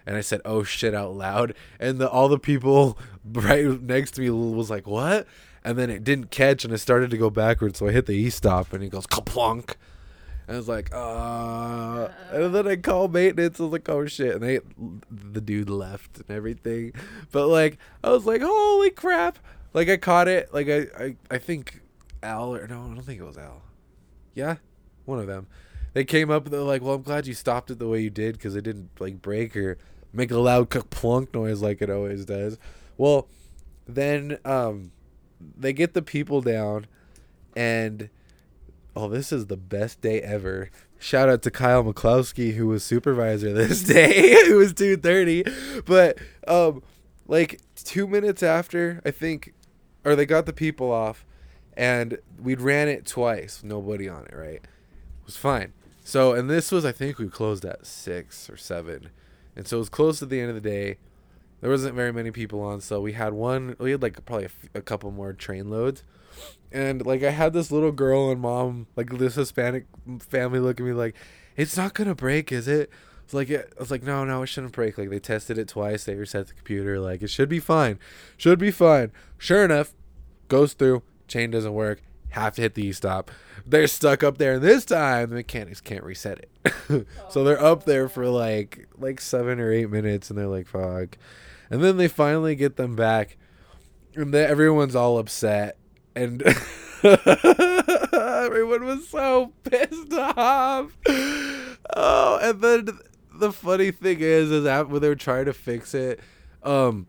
And 0.08 0.14
I 0.14 0.20
said, 0.20 0.40
"Oh 0.44 0.62
shit!" 0.62 0.94
out 0.94 1.14
loud, 1.14 1.52
and 1.80 1.98
the, 1.98 2.08
all 2.08 2.28
the 2.28 2.38
people 2.38 2.96
right 3.24 3.82
next 3.82 4.12
to 4.12 4.20
me 4.20 4.30
was 4.30 4.70
like, 4.70 4.86
"What?" 4.86 5.26
And 5.66 5.76
then 5.76 5.90
it 5.90 6.04
didn't 6.04 6.30
catch, 6.30 6.64
and 6.64 6.72
it 6.72 6.78
started 6.78 7.10
to 7.10 7.18
go 7.18 7.28
backwards. 7.28 7.80
So 7.80 7.88
I 7.88 7.92
hit 7.92 8.06
the 8.06 8.12
e 8.12 8.30
stop, 8.30 8.72
and 8.72 8.82
he 8.82 8.88
goes 8.88 9.06
kaplunk, 9.06 9.74
and 10.46 10.54
I 10.54 10.58
was 10.58 10.68
like, 10.68 10.94
uh, 10.94 12.08
and 12.30 12.54
then 12.54 12.68
I 12.68 12.76
call 12.76 13.08
maintenance. 13.08 13.58
I 13.58 13.64
was 13.64 13.72
like, 13.72 13.88
oh 13.88 14.06
shit. 14.06 14.36
And 14.36 14.42
they, 14.42 14.60
the 15.10 15.40
dude 15.40 15.68
left 15.68 16.18
and 16.18 16.30
everything. 16.30 16.92
But 17.32 17.48
like, 17.48 17.78
I 18.04 18.10
was 18.10 18.26
like, 18.26 18.42
holy 18.42 18.90
crap. 18.90 19.38
Like 19.74 19.88
I 19.88 19.96
caught 19.96 20.28
it. 20.28 20.54
Like 20.54 20.68
I, 20.68 20.86
I, 20.98 21.16
I 21.32 21.38
think 21.38 21.80
Al 22.22 22.54
or 22.54 22.66
no, 22.68 22.84
I 22.84 22.94
don't 22.94 23.02
think 23.02 23.20
it 23.20 23.24
was 23.24 23.36
Al. 23.36 23.62
Yeah, 24.34 24.56
one 25.04 25.18
of 25.18 25.26
them. 25.26 25.48
They 25.94 26.04
came 26.04 26.30
up 26.30 26.44
and 26.44 26.52
they're 26.52 26.60
like, 26.60 26.82
well, 26.82 26.94
I'm 26.94 27.02
glad 27.02 27.26
you 27.26 27.34
stopped 27.34 27.70
it 27.70 27.78
the 27.78 27.88
way 27.88 28.00
you 28.00 28.10
did 28.10 28.36
because 28.36 28.54
it 28.54 28.62
didn't 28.62 28.90
like 29.00 29.20
break 29.20 29.56
or 29.56 29.78
make 30.12 30.30
a 30.30 30.38
loud 30.38 30.70
plunk 30.90 31.34
noise 31.34 31.60
like 31.60 31.82
it 31.82 31.90
always 31.90 32.24
does. 32.24 32.58
Well, 32.96 33.28
then 33.88 34.38
um, 34.44 34.92
they 35.40 35.72
get 35.72 35.94
the 35.94 36.02
people 36.02 36.40
down 36.40 36.86
and 37.56 38.10
oh, 38.96 39.08
this 39.08 39.30
is 39.30 39.46
the 39.46 39.56
best 39.56 40.00
day 40.00 40.20
ever. 40.22 40.70
Shout 40.98 41.28
out 41.28 41.42
to 41.42 41.50
Kyle 41.50 41.84
McCloskey, 41.84 42.54
who 42.54 42.66
was 42.66 42.82
supervisor 42.82 43.52
this 43.54 43.82
day. 43.82 44.10
it 44.10 44.56
was 44.56 44.72
2.30. 44.72 45.84
But, 45.84 46.18
um, 46.48 46.82
like, 47.28 47.60
two 47.76 48.06
minutes 48.06 48.42
after, 48.42 49.02
I 49.04 49.10
think, 49.10 49.52
or 50.04 50.16
they 50.16 50.24
got 50.24 50.46
the 50.46 50.52
people 50.52 50.90
off, 50.90 51.26
and 51.76 52.18
we'd 52.40 52.60
ran 52.60 52.88
it 52.88 53.04
twice. 53.04 53.62
Nobody 53.62 54.08
on 54.08 54.24
it, 54.24 54.34
right? 54.34 54.62
It 54.62 55.26
was 55.26 55.36
fine. 55.36 55.74
So, 56.02 56.32
and 56.32 56.48
this 56.48 56.72
was, 56.72 56.84
I 56.84 56.92
think 56.92 57.18
we 57.18 57.28
closed 57.28 57.64
at 57.64 57.84
6 57.84 58.48
or 58.48 58.56
7. 58.56 59.10
And 59.54 59.66
so 59.66 59.76
it 59.76 59.80
was 59.80 59.88
close 59.88 60.20
to 60.20 60.26
the 60.26 60.40
end 60.40 60.50
of 60.50 60.54
the 60.54 60.60
day. 60.68 60.98
There 61.60 61.70
wasn't 61.70 61.94
very 61.94 62.12
many 62.12 62.30
people 62.30 62.60
on, 62.60 62.80
so 62.80 63.00
we 63.00 63.12
had 63.12 63.32
one, 63.32 63.76
we 63.78 63.92
had 63.92 64.02
like 64.02 64.24
probably 64.24 64.44
a, 64.44 64.48
f- 64.48 64.68
a 64.74 64.82
couple 64.82 65.10
more 65.10 65.32
train 65.32 65.70
loads 65.70 66.02
and 66.72 67.04
like 67.06 67.22
I 67.22 67.30
had 67.30 67.52
this 67.52 67.70
little 67.70 67.92
girl 67.92 68.30
and 68.30 68.40
mom, 68.40 68.86
like 68.96 69.10
this 69.18 69.34
Hispanic 69.36 69.86
family, 70.20 70.58
look 70.58 70.80
at 70.80 70.86
me 70.86 70.92
like, 70.92 71.14
"It's 71.56 71.76
not 71.76 71.94
gonna 71.94 72.14
break, 72.14 72.52
is 72.52 72.68
it?" 72.68 72.90
It's 73.24 73.34
like 73.34 73.50
it, 73.50 73.72
I 73.76 73.80
was 73.80 73.90
like, 73.90 74.02
"No, 74.02 74.24
no, 74.24 74.42
it 74.42 74.46
shouldn't 74.46 74.72
break." 74.72 74.98
Like 74.98 75.10
they 75.10 75.18
tested 75.18 75.58
it 75.58 75.68
twice. 75.68 76.04
They 76.04 76.14
reset 76.14 76.48
the 76.48 76.54
computer. 76.54 77.00
Like 77.00 77.22
it 77.22 77.30
should 77.30 77.48
be 77.48 77.60
fine, 77.60 77.98
should 78.36 78.58
be 78.58 78.70
fine. 78.70 79.12
Sure 79.38 79.64
enough, 79.64 79.94
goes 80.48 80.74
through. 80.74 81.02
Chain 81.28 81.50
doesn't 81.50 81.74
work. 81.74 82.02
Have 82.30 82.54
to 82.56 82.62
hit 82.62 82.74
the 82.74 82.86
e-stop. 82.86 83.30
They're 83.64 83.86
stuck 83.86 84.22
up 84.22 84.38
there, 84.38 84.54
and 84.54 84.62
this 84.62 84.84
time 84.84 85.30
the 85.30 85.36
mechanics 85.36 85.80
can't 85.80 86.04
reset 86.04 86.46
it. 86.64 87.06
so 87.30 87.44
they're 87.44 87.62
up 87.62 87.84
there 87.84 88.08
for 88.08 88.28
like 88.28 88.88
like 88.98 89.20
seven 89.20 89.58
or 89.58 89.72
eight 89.72 89.90
minutes, 89.90 90.30
and 90.30 90.38
they're 90.38 90.46
like, 90.46 90.66
"Fuck," 90.66 91.18
and 91.70 91.82
then 91.82 91.96
they 91.96 92.08
finally 92.08 92.54
get 92.54 92.76
them 92.76 92.94
back, 92.94 93.36
and 94.14 94.34
everyone's 94.34 94.94
all 94.94 95.18
upset 95.18 95.78
and 96.16 96.42
everyone 98.12 98.84
was 98.84 99.06
so 99.06 99.52
pissed 99.64 100.12
off. 100.14 100.96
Oh, 101.94 102.38
and 102.42 102.60
then 102.60 102.98
the 103.34 103.52
funny 103.52 103.90
thing 103.90 104.20
is, 104.20 104.50
is 104.50 104.64
that 104.64 104.88
when 104.88 105.02
they 105.02 105.08
were 105.08 105.14
trying 105.14 105.44
to 105.44 105.52
fix 105.52 105.94
it, 105.94 106.20
um, 106.62 107.06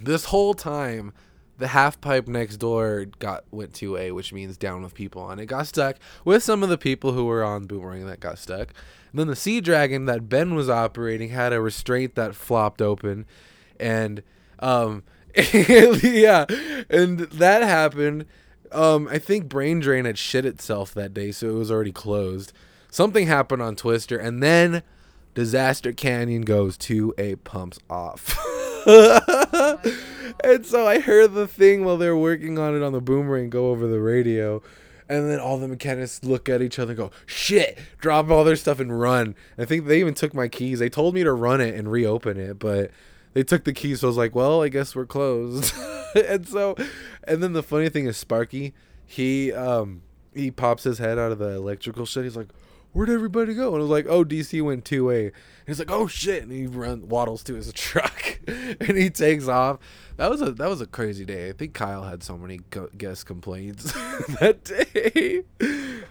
this 0.00 0.24
whole 0.24 0.54
time 0.54 1.12
the 1.58 1.68
half 1.68 2.00
pipe 2.00 2.26
next 2.26 2.56
door 2.56 3.06
got 3.18 3.44
went 3.50 3.74
to 3.74 3.96
a 3.96 4.12
which 4.12 4.32
means 4.32 4.56
down 4.56 4.82
with 4.82 4.94
people 4.94 5.22
on 5.22 5.38
it 5.38 5.46
got 5.46 5.66
stuck 5.66 5.96
with 6.24 6.42
some 6.42 6.62
of 6.62 6.68
the 6.68 6.78
people 6.78 7.12
who 7.12 7.24
were 7.24 7.44
on 7.44 7.66
boomerang 7.66 8.06
that 8.06 8.20
got 8.20 8.38
stuck 8.38 8.68
and 9.10 9.20
then 9.20 9.26
the 9.26 9.36
sea 9.36 9.60
dragon 9.60 10.06
that 10.06 10.28
ben 10.28 10.54
was 10.54 10.68
operating 10.68 11.30
had 11.30 11.52
a 11.52 11.60
restraint 11.60 12.14
that 12.14 12.34
flopped 12.34 12.82
open 12.82 13.26
and 13.78 14.22
um 14.58 15.02
yeah, 15.54 16.44
and 16.90 17.20
that 17.20 17.62
happened. 17.62 18.26
Um, 18.70 19.08
I 19.10 19.18
think 19.18 19.48
Brain 19.48 19.80
Drain 19.80 20.04
had 20.04 20.18
shit 20.18 20.44
itself 20.44 20.92
that 20.94 21.14
day, 21.14 21.32
so 21.32 21.48
it 21.48 21.54
was 21.54 21.70
already 21.70 21.92
closed. 21.92 22.52
Something 22.90 23.26
happened 23.26 23.62
on 23.62 23.74
Twister, 23.74 24.18
and 24.18 24.42
then 24.42 24.82
Disaster 25.34 25.92
Canyon 25.92 26.42
goes 26.42 26.76
to 26.78 27.14
a 27.16 27.36
pumps 27.36 27.78
off. 27.88 28.38
and 30.44 30.66
so 30.66 30.86
I 30.86 31.00
heard 31.00 31.34
the 31.34 31.48
thing 31.48 31.84
while 31.84 31.96
they're 31.96 32.16
working 32.16 32.58
on 32.58 32.76
it 32.76 32.82
on 32.82 32.92
the 32.92 33.00
boomerang 33.00 33.50
go 33.50 33.70
over 33.70 33.86
the 33.86 34.00
radio. 34.00 34.62
And 35.08 35.30
then 35.30 35.40
all 35.40 35.58
the 35.58 35.68
mechanics 35.68 36.22
look 36.22 36.48
at 36.48 36.62
each 36.62 36.78
other 36.78 36.92
and 36.92 36.98
go, 36.98 37.10
shit, 37.26 37.78
drop 37.98 38.30
all 38.30 38.44
their 38.44 38.56
stuff 38.56 38.80
and 38.80 38.98
run. 38.98 39.34
I 39.58 39.64
think 39.64 39.86
they 39.86 40.00
even 40.00 40.14
took 40.14 40.32
my 40.32 40.48
keys. 40.48 40.78
They 40.78 40.88
told 40.88 41.14
me 41.14 41.22
to 41.24 41.32
run 41.32 41.60
it 41.60 41.74
and 41.74 41.90
reopen 41.90 42.38
it, 42.38 42.58
but 42.58 42.90
they 43.34 43.42
took 43.42 43.64
the 43.64 43.72
keys. 43.72 44.00
So 44.00 44.06
I 44.06 44.10
was 44.10 44.16
like, 44.16 44.34
well, 44.34 44.62
I 44.62 44.68
guess 44.68 44.94
we're 44.94 45.06
closed. 45.06 45.74
and 46.14 46.46
so, 46.48 46.76
and 47.24 47.42
then 47.42 47.52
the 47.52 47.62
funny 47.62 47.88
thing 47.88 48.06
is 48.06 48.16
Sparky, 48.16 48.74
he 49.04 49.52
um 49.52 50.02
he 50.34 50.50
pops 50.50 50.84
his 50.84 50.98
head 50.98 51.18
out 51.18 51.32
of 51.32 51.38
the 51.38 51.50
electrical 51.50 52.06
shit. 52.06 52.24
He's 52.24 52.36
like, 52.36 52.48
where'd 52.92 53.10
everybody 53.10 53.54
go? 53.54 53.68
And 53.68 53.76
I 53.76 53.80
was 53.80 53.90
like, 53.90 54.06
oh, 54.08 54.24
DC 54.24 54.62
went 54.62 54.84
two 54.84 55.06
way. 55.06 55.32
He's 55.66 55.78
like, 55.78 55.90
oh 55.90 56.06
shit, 56.06 56.42
and 56.42 56.52
he 56.52 56.66
run 56.66 57.08
waddles 57.08 57.42
to 57.44 57.54
his 57.54 57.72
truck, 57.74 58.40
and 58.46 58.96
he 58.96 59.10
takes 59.10 59.48
off. 59.48 59.78
That 60.16 60.30
was 60.30 60.42
a 60.42 60.52
that 60.52 60.68
was 60.68 60.80
a 60.80 60.86
crazy 60.86 61.24
day. 61.24 61.48
I 61.48 61.52
think 61.52 61.74
Kyle 61.74 62.04
had 62.04 62.22
so 62.22 62.36
many 62.36 62.60
guest 62.96 63.26
complaints 63.26 63.92
that 64.40 64.64
day. 64.64 65.42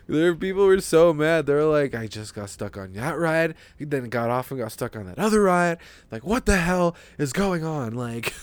there 0.08 0.36
people 0.36 0.66
were 0.66 0.82
so 0.82 1.14
mad. 1.14 1.46
They 1.46 1.54
were 1.54 1.66
like, 1.66 1.94
I 1.94 2.08
just 2.08 2.34
got 2.34 2.50
stuck 2.50 2.78
on 2.78 2.94
that 2.94 3.18
ride. 3.18 3.56
He 3.78 3.86
then 3.86 4.10
got 4.10 4.30
off 4.30 4.52
and 4.52 4.60
got 4.60 4.72
stuck 4.72 4.96
on 4.96 5.06
that 5.06 5.20
other 5.20 5.42
ride. 5.42 5.78
Like, 6.12 6.26
what 6.26 6.46
the 6.46 6.58
hell 6.58 6.96
is 7.18 7.34
going 7.34 7.64
on? 7.64 7.94
Like. 7.94 8.34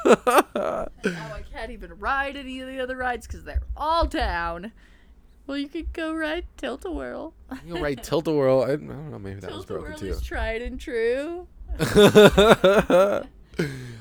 oh, 0.04 0.86
I 1.04 1.42
can't 1.52 1.72
even 1.72 1.98
ride 1.98 2.36
any 2.36 2.60
of 2.60 2.68
the 2.68 2.80
other 2.80 2.96
rides 2.96 3.26
because 3.26 3.44
they're 3.44 3.62
all 3.76 4.06
down. 4.06 4.72
Well, 5.48 5.56
you 5.56 5.68
could 5.68 5.94
go 5.94 6.14
ride 6.14 6.44
Tilt 6.58 6.84
a 6.84 6.90
Whirl. 6.90 7.32
You 7.64 7.74
go 7.74 7.80
ride 7.80 8.04
Tilt 8.04 8.28
a 8.28 8.32
Whirl. 8.32 8.60
I, 8.60 8.72
I, 8.72 8.76
don't 8.76 9.10
know. 9.10 9.18
Maybe 9.18 9.40
that 9.40 9.50
was 9.50 9.64
broken 9.64 9.96
too. 9.96 10.08
Is 10.08 10.20
tried 10.20 10.60
and 10.60 10.78
true. 10.78 11.48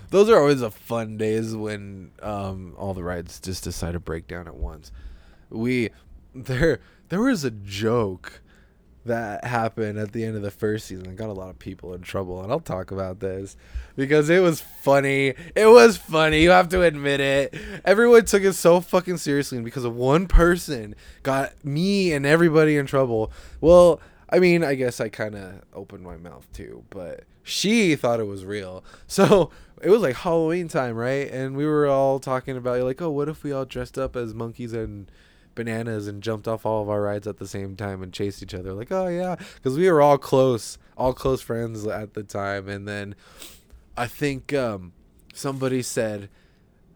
Those 0.10 0.30
are 0.30 0.40
always 0.40 0.60
the 0.60 0.72
fun 0.72 1.16
days 1.16 1.56
when 1.56 2.12
um, 2.22 2.76
all 2.78 2.94
the 2.94 3.02
rides 3.02 3.40
just 3.40 3.64
decide 3.64 3.94
to 3.94 4.00
break 4.02 4.28
down 4.28 4.50
at 4.50 4.58
once. 4.58 4.92
We 5.50 5.92
there 6.36 6.82
there 7.08 7.22
was 7.22 7.46
a 7.46 7.52
joke 7.52 8.42
that 9.08 9.44
happened 9.44 9.98
at 9.98 10.12
the 10.12 10.24
end 10.24 10.36
of 10.36 10.42
the 10.42 10.52
first 10.52 10.88
season. 10.88 11.08
And 11.08 11.18
got 11.18 11.30
a 11.30 11.34
lot 11.34 11.50
of 11.50 11.60
people 11.60 11.94
in 11.94 12.02
trouble, 12.02 12.42
and 12.42 12.52
I'll 12.52 12.60
talk 12.60 12.92
about 12.92 13.20
this 13.20 13.58
because 13.96 14.30
it 14.30 14.42
was 14.42 14.62
funny. 14.62 15.34
It 15.56 15.68
was 15.68 15.98
funny. 15.98 16.42
You 16.42 16.52
have 16.52 16.70
to 16.70 16.84
admit 16.84 17.20
it. 17.20 17.56
Everyone 17.84 18.26
took 18.26 18.44
it 18.44 18.54
so 18.54 18.80
fucking 18.80 19.18
seriously, 19.18 19.58
and 19.58 19.66
because 19.66 19.84
of 19.84 19.96
one 19.96 20.28
person, 20.28 20.96
got 21.24 21.54
me 21.66 22.14
and 22.14 22.26
everybody 22.26 22.78
in 22.78 22.86
trouble. 22.86 23.32
Well, 23.60 24.00
I 24.30 24.40
mean, 24.40 24.64
I 24.64 24.76
guess 24.76 25.00
I 25.00 25.10
kind 25.10 25.36
of 25.36 25.62
opened 25.74 26.04
my 26.04 26.18
mouth 26.18 26.48
too, 26.54 26.84
but 26.90 27.24
she 27.44 27.96
thought 27.96 28.20
it 28.20 28.28
was 28.28 28.46
real. 28.46 28.84
So 29.08 29.52
it 29.82 29.90
was 29.90 30.02
like 30.02 30.16
Halloween 30.16 30.68
time, 30.68 30.96
right? 30.96 31.30
And 31.32 31.56
we 31.56 31.66
were 31.66 31.88
all 31.88 32.20
talking 32.20 32.58
about 32.58 32.82
like, 32.82 33.02
oh, 33.02 33.10
what 33.10 33.30
if 33.30 33.44
we 33.44 33.52
all 33.52 33.66
dressed 33.66 33.98
up 33.98 34.16
as 34.16 34.34
monkeys 34.34 34.74
and 34.74 35.10
bananas 35.58 36.08
and 36.08 36.24
jumped 36.24 36.48
off 36.48 36.66
all 36.66 36.82
of 36.82 36.90
our 36.90 37.02
rides 37.02 37.28
at 37.28 37.38
the 37.38 37.48
same 37.48 37.76
time 37.76 38.02
and 38.02 38.14
chased 38.14 38.42
each 38.42 38.54
other? 38.54 38.72
Like, 38.72 38.92
oh 38.92 39.08
yeah, 39.08 39.36
because 39.56 39.78
we 39.78 39.92
were 39.92 40.02
all 40.02 40.18
close, 40.18 40.78
all 40.98 41.14
close 41.14 41.42
friends 41.42 41.86
at 41.86 42.14
the 42.14 42.24
time. 42.24 42.70
And 42.70 42.88
then 42.88 43.16
I 43.98 44.08
think 44.08 44.54
um, 44.54 44.94
somebody 45.34 45.82
said, 45.82 46.30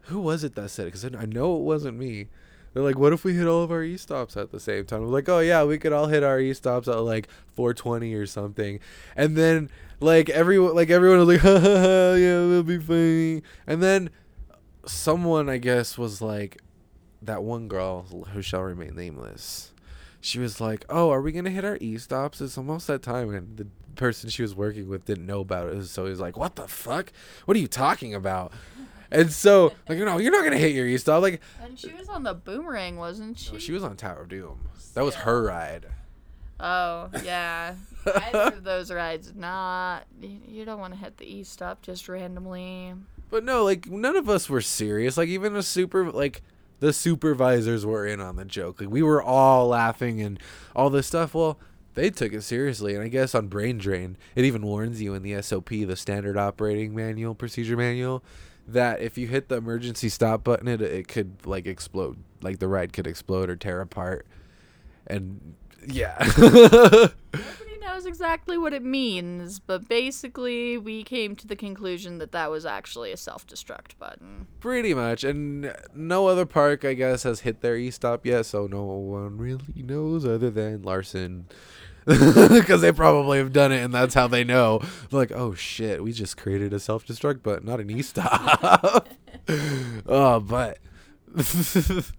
who 0.06 0.18
was 0.20 0.42
it 0.44 0.54
that 0.54 0.70
said 0.70 0.86
it? 0.86 0.94
Because 0.94 1.04
I 1.04 1.26
know 1.26 1.56
it 1.56 1.62
wasn't 1.62 1.98
me. 1.98 2.28
They're 2.72 2.82
like, 2.82 2.98
what 2.98 3.12
if 3.12 3.22
we 3.22 3.34
hit 3.34 3.46
all 3.46 3.62
of 3.62 3.70
our 3.70 3.82
e 3.82 3.96
stops 3.98 4.36
at 4.36 4.50
the 4.50 4.60
same 4.60 4.86
time? 4.86 5.02
I'm 5.02 5.12
like, 5.12 5.28
oh 5.28 5.40
yeah, 5.40 5.62
we 5.64 5.76
could 5.76 5.92
all 5.92 6.06
hit 6.06 6.22
our 6.22 6.40
e 6.40 6.54
stops 6.54 6.88
at 6.88 7.00
like 7.00 7.28
420 7.54 8.14
or 8.14 8.24
something, 8.26 8.80
and 9.14 9.36
then 9.36 9.68
like 10.00 10.30
everyone, 10.30 10.74
like 10.74 10.88
everyone 10.88 11.18
was 11.18 11.28
like, 11.28 11.40
ha 11.42 11.60
ha 11.60 11.78
ha, 11.78 12.14
yeah, 12.14 12.40
it'll 12.40 12.62
be 12.62 12.78
funny. 12.78 13.42
And 13.66 13.82
then 13.82 14.10
someone, 14.86 15.50
I 15.50 15.58
guess, 15.58 15.98
was 15.98 16.22
like, 16.22 16.62
that 17.22 17.42
one 17.42 17.68
girl 17.68 18.02
who 18.32 18.42
shall 18.42 18.62
remain 18.62 18.94
nameless. 18.96 19.72
She 20.20 20.38
was 20.38 20.60
like, 20.60 20.84
oh, 20.88 21.10
are 21.10 21.20
we 21.20 21.32
gonna 21.32 21.50
hit 21.50 21.64
our 21.64 21.76
e 21.80 21.98
stops? 21.98 22.40
It's 22.40 22.56
almost 22.56 22.86
that 22.86 23.02
time, 23.02 23.34
and 23.34 23.56
the 23.56 23.66
person 23.96 24.30
she 24.30 24.42
was 24.42 24.54
working 24.54 24.88
with 24.88 25.04
didn't 25.04 25.26
know 25.26 25.40
about 25.40 25.68
it, 25.72 25.84
so 25.86 26.04
he 26.04 26.10
was 26.10 26.20
like, 26.20 26.36
what 26.36 26.56
the 26.56 26.68
fuck? 26.68 27.12
What 27.44 27.56
are 27.56 27.60
you 27.60 27.68
talking 27.68 28.14
about? 28.14 28.52
And 29.10 29.30
so, 29.30 29.72
like, 29.88 29.98
know, 29.98 30.18
you're 30.18 30.32
not 30.32 30.42
gonna 30.44 30.56
hit 30.58 30.74
your 30.74 30.86
E 30.86 30.96
stop. 30.96 31.20
Like, 31.22 31.40
And 31.62 31.78
she 31.78 31.92
was 31.92 32.08
on 32.08 32.22
the 32.22 32.32
boomerang, 32.34 32.96
wasn't 32.96 33.38
she? 33.38 33.52
no, 33.52 33.58
she 33.58 33.72
was 33.72 33.84
on 33.84 33.96
Tower 33.96 34.22
of 34.22 34.28
Doom. 34.28 34.60
That 34.94 35.04
was 35.04 35.16
her 35.16 35.42
ride. 35.42 35.86
Oh 36.60 37.10
yeah, 37.24 37.74
either 38.06 38.38
of 38.56 38.62
those 38.64 38.90
rides. 38.92 39.32
Not 39.34 40.04
you 40.20 40.38
you 40.46 40.64
don't 40.64 40.78
want 40.78 40.94
to 40.94 40.98
hit 41.00 41.16
the 41.16 41.26
e 41.26 41.42
stop 41.42 41.82
just 41.82 42.08
randomly. 42.08 42.94
But 43.30 43.42
no, 43.44 43.64
like 43.64 43.86
none 43.88 44.14
of 44.16 44.28
us 44.28 44.48
were 44.48 44.60
serious. 44.60 45.16
Like 45.16 45.28
even 45.28 45.56
a 45.56 45.62
super, 45.62 46.10
like 46.12 46.42
the 46.82 46.92
supervisors 46.92 47.86
were 47.86 48.04
in 48.04 48.20
on 48.20 48.34
the 48.34 48.44
joke. 48.44 48.80
Like 48.80 48.90
we 48.90 49.04
were 49.04 49.22
all 49.22 49.68
laughing 49.68 50.20
and 50.20 50.36
all 50.74 50.90
this 50.90 51.06
stuff. 51.06 51.32
Well, 51.32 51.56
they 51.94 52.10
took 52.10 52.32
it 52.32 52.42
seriously, 52.42 52.92
and 52.92 53.04
I 53.04 53.06
guess 53.06 53.36
on 53.36 53.46
Brain 53.46 53.78
Drain, 53.78 54.16
it 54.34 54.44
even 54.44 54.62
warns 54.62 55.00
you 55.00 55.14
in 55.14 55.22
the 55.22 55.40
SOP, 55.42 55.68
the 55.68 55.94
Standard 55.94 56.36
Operating 56.36 56.92
Manual, 56.92 57.36
Procedure 57.36 57.76
Manual, 57.76 58.24
that 58.66 59.00
if 59.00 59.16
you 59.16 59.28
hit 59.28 59.48
the 59.48 59.58
emergency 59.58 60.08
stop 60.08 60.42
button, 60.42 60.66
it 60.66 60.82
it 60.82 61.06
could 61.06 61.46
like 61.46 61.66
explode. 61.66 62.18
Like 62.40 62.58
the 62.58 62.66
ride 62.66 62.92
could 62.92 63.06
explode 63.06 63.48
or 63.48 63.54
tear 63.54 63.80
apart. 63.80 64.26
And 65.06 65.54
yeah. 65.86 66.18
Knows 67.82 68.06
exactly 68.06 68.56
what 68.56 68.72
it 68.72 68.84
means, 68.84 69.58
but 69.58 69.88
basically, 69.88 70.78
we 70.78 71.02
came 71.02 71.34
to 71.36 71.46
the 71.48 71.56
conclusion 71.56 72.18
that 72.18 72.30
that 72.32 72.50
was 72.50 72.64
actually 72.64 73.10
a 73.10 73.16
self 73.16 73.46
destruct 73.46 73.98
button. 73.98 74.46
Pretty 74.60 74.94
much, 74.94 75.24
and 75.24 75.74
no 75.94 76.28
other 76.28 76.46
park, 76.46 76.84
I 76.84 76.94
guess, 76.94 77.24
has 77.24 77.40
hit 77.40 77.60
their 77.60 77.76
e-stop 77.76 78.24
yet, 78.24 78.46
so 78.46 78.66
no 78.66 78.84
one 78.84 79.36
really 79.36 79.82
knows 79.82 80.24
other 80.24 80.48
than 80.48 80.82
Larson, 80.82 81.46
because 82.06 82.80
they 82.80 82.92
probably 82.92 83.38
have 83.38 83.52
done 83.52 83.72
it, 83.72 83.82
and 83.82 83.92
that's 83.92 84.14
how 84.14 84.28
they 84.28 84.44
know. 84.44 84.78
They're 85.10 85.20
like, 85.20 85.32
oh 85.32 85.54
shit, 85.54 86.02
we 86.02 86.12
just 86.12 86.36
created 86.36 86.72
a 86.72 86.80
self-destruct, 86.80 87.40
but 87.42 87.64
not 87.64 87.80
an 87.80 87.90
e-stop. 87.90 89.08
oh, 90.06 90.40
but, 90.40 90.78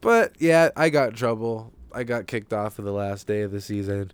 but 0.00 0.32
yeah, 0.38 0.70
I 0.76 0.88
got 0.88 1.10
in 1.10 1.14
trouble. 1.14 1.72
I 1.92 2.04
got 2.04 2.26
kicked 2.26 2.52
off 2.52 2.74
for 2.74 2.82
the 2.82 2.92
last 2.92 3.26
day 3.26 3.42
of 3.42 3.50
the 3.50 3.60
season, 3.60 4.12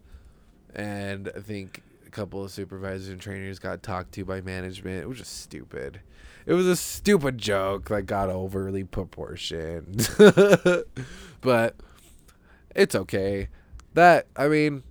and 0.74 1.30
I 1.34 1.40
think 1.40 1.82
a 2.06 2.10
couple 2.10 2.44
of 2.44 2.50
supervisors 2.50 3.08
and 3.08 3.20
trainers 3.20 3.58
got 3.58 3.82
talked 3.82 4.12
to 4.12 4.24
by 4.24 4.40
management. 4.40 5.02
It 5.02 5.08
was 5.08 5.18
just 5.18 5.40
stupid. 5.40 6.00
It 6.46 6.52
was 6.52 6.66
a 6.66 6.76
stupid 6.76 7.38
joke 7.38 7.88
that 7.88 8.02
got 8.02 8.28
overly 8.28 8.84
proportioned. 8.84 10.08
but 11.40 11.76
it's 12.74 12.94
okay. 12.94 13.48
That 13.94 14.26
I 14.36 14.48
mean, 14.48 14.82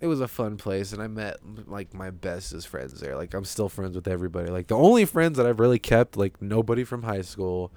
it 0.00 0.06
was 0.06 0.20
a 0.20 0.28
fun 0.28 0.56
place 0.56 0.92
and 0.92 1.02
I 1.02 1.06
met 1.06 1.38
like 1.66 1.94
my 1.94 2.10
bestest 2.10 2.68
friends 2.68 3.00
there. 3.00 3.16
Like 3.16 3.34
I'm 3.34 3.44
still 3.44 3.68
friends 3.68 3.94
with 3.94 4.08
everybody. 4.08 4.50
Like 4.50 4.66
the 4.66 4.76
only 4.76 5.04
friends 5.04 5.36
that 5.36 5.46
I've 5.46 5.60
really 5.60 5.78
kept, 5.78 6.16
like 6.16 6.40
nobody 6.42 6.82
from 6.82 7.02
high 7.02 7.22
school. 7.22 7.70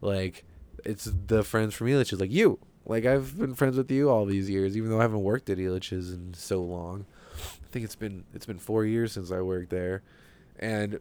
Like 0.00 0.44
it's 0.84 1.10
the 1.26 1.42
friends 1.42 1.74
from 1.74 1.88
she's 2.04 2.20
like 2.20 2.32
you. 2.32 2.58
Like 2.88 3.04
I've 3.04 3.38
been 3.38 3.54
friends 3.54 3.76
with 3.76 3.90
you 3.90 4.08
all 4.08 4.24
these 4.24 4.48
years, 4.48 4.76
even 4.76 4.90
though 4.90 4.98
I 4.98 5.02
haven't 5.02 5.22
worked 5.22 5.50
at 5.50 5.58
Elitch's 5.58 6.10
in 6.10 6.32
so 6.32 6.62
long. 6.62 7.04
I 7.36 7.70
think 7.70 7.84
it's 7.84 7.94
been 7.94 8.24
it's 8.34 8.46
been 8.46 8.58
four 8.58 8.84
years 8.86 9.12
since 9.12 9.30
I 9.30 9.42
worked 9.42 9.68
there, 9.68 10.02
and 10.58 10.98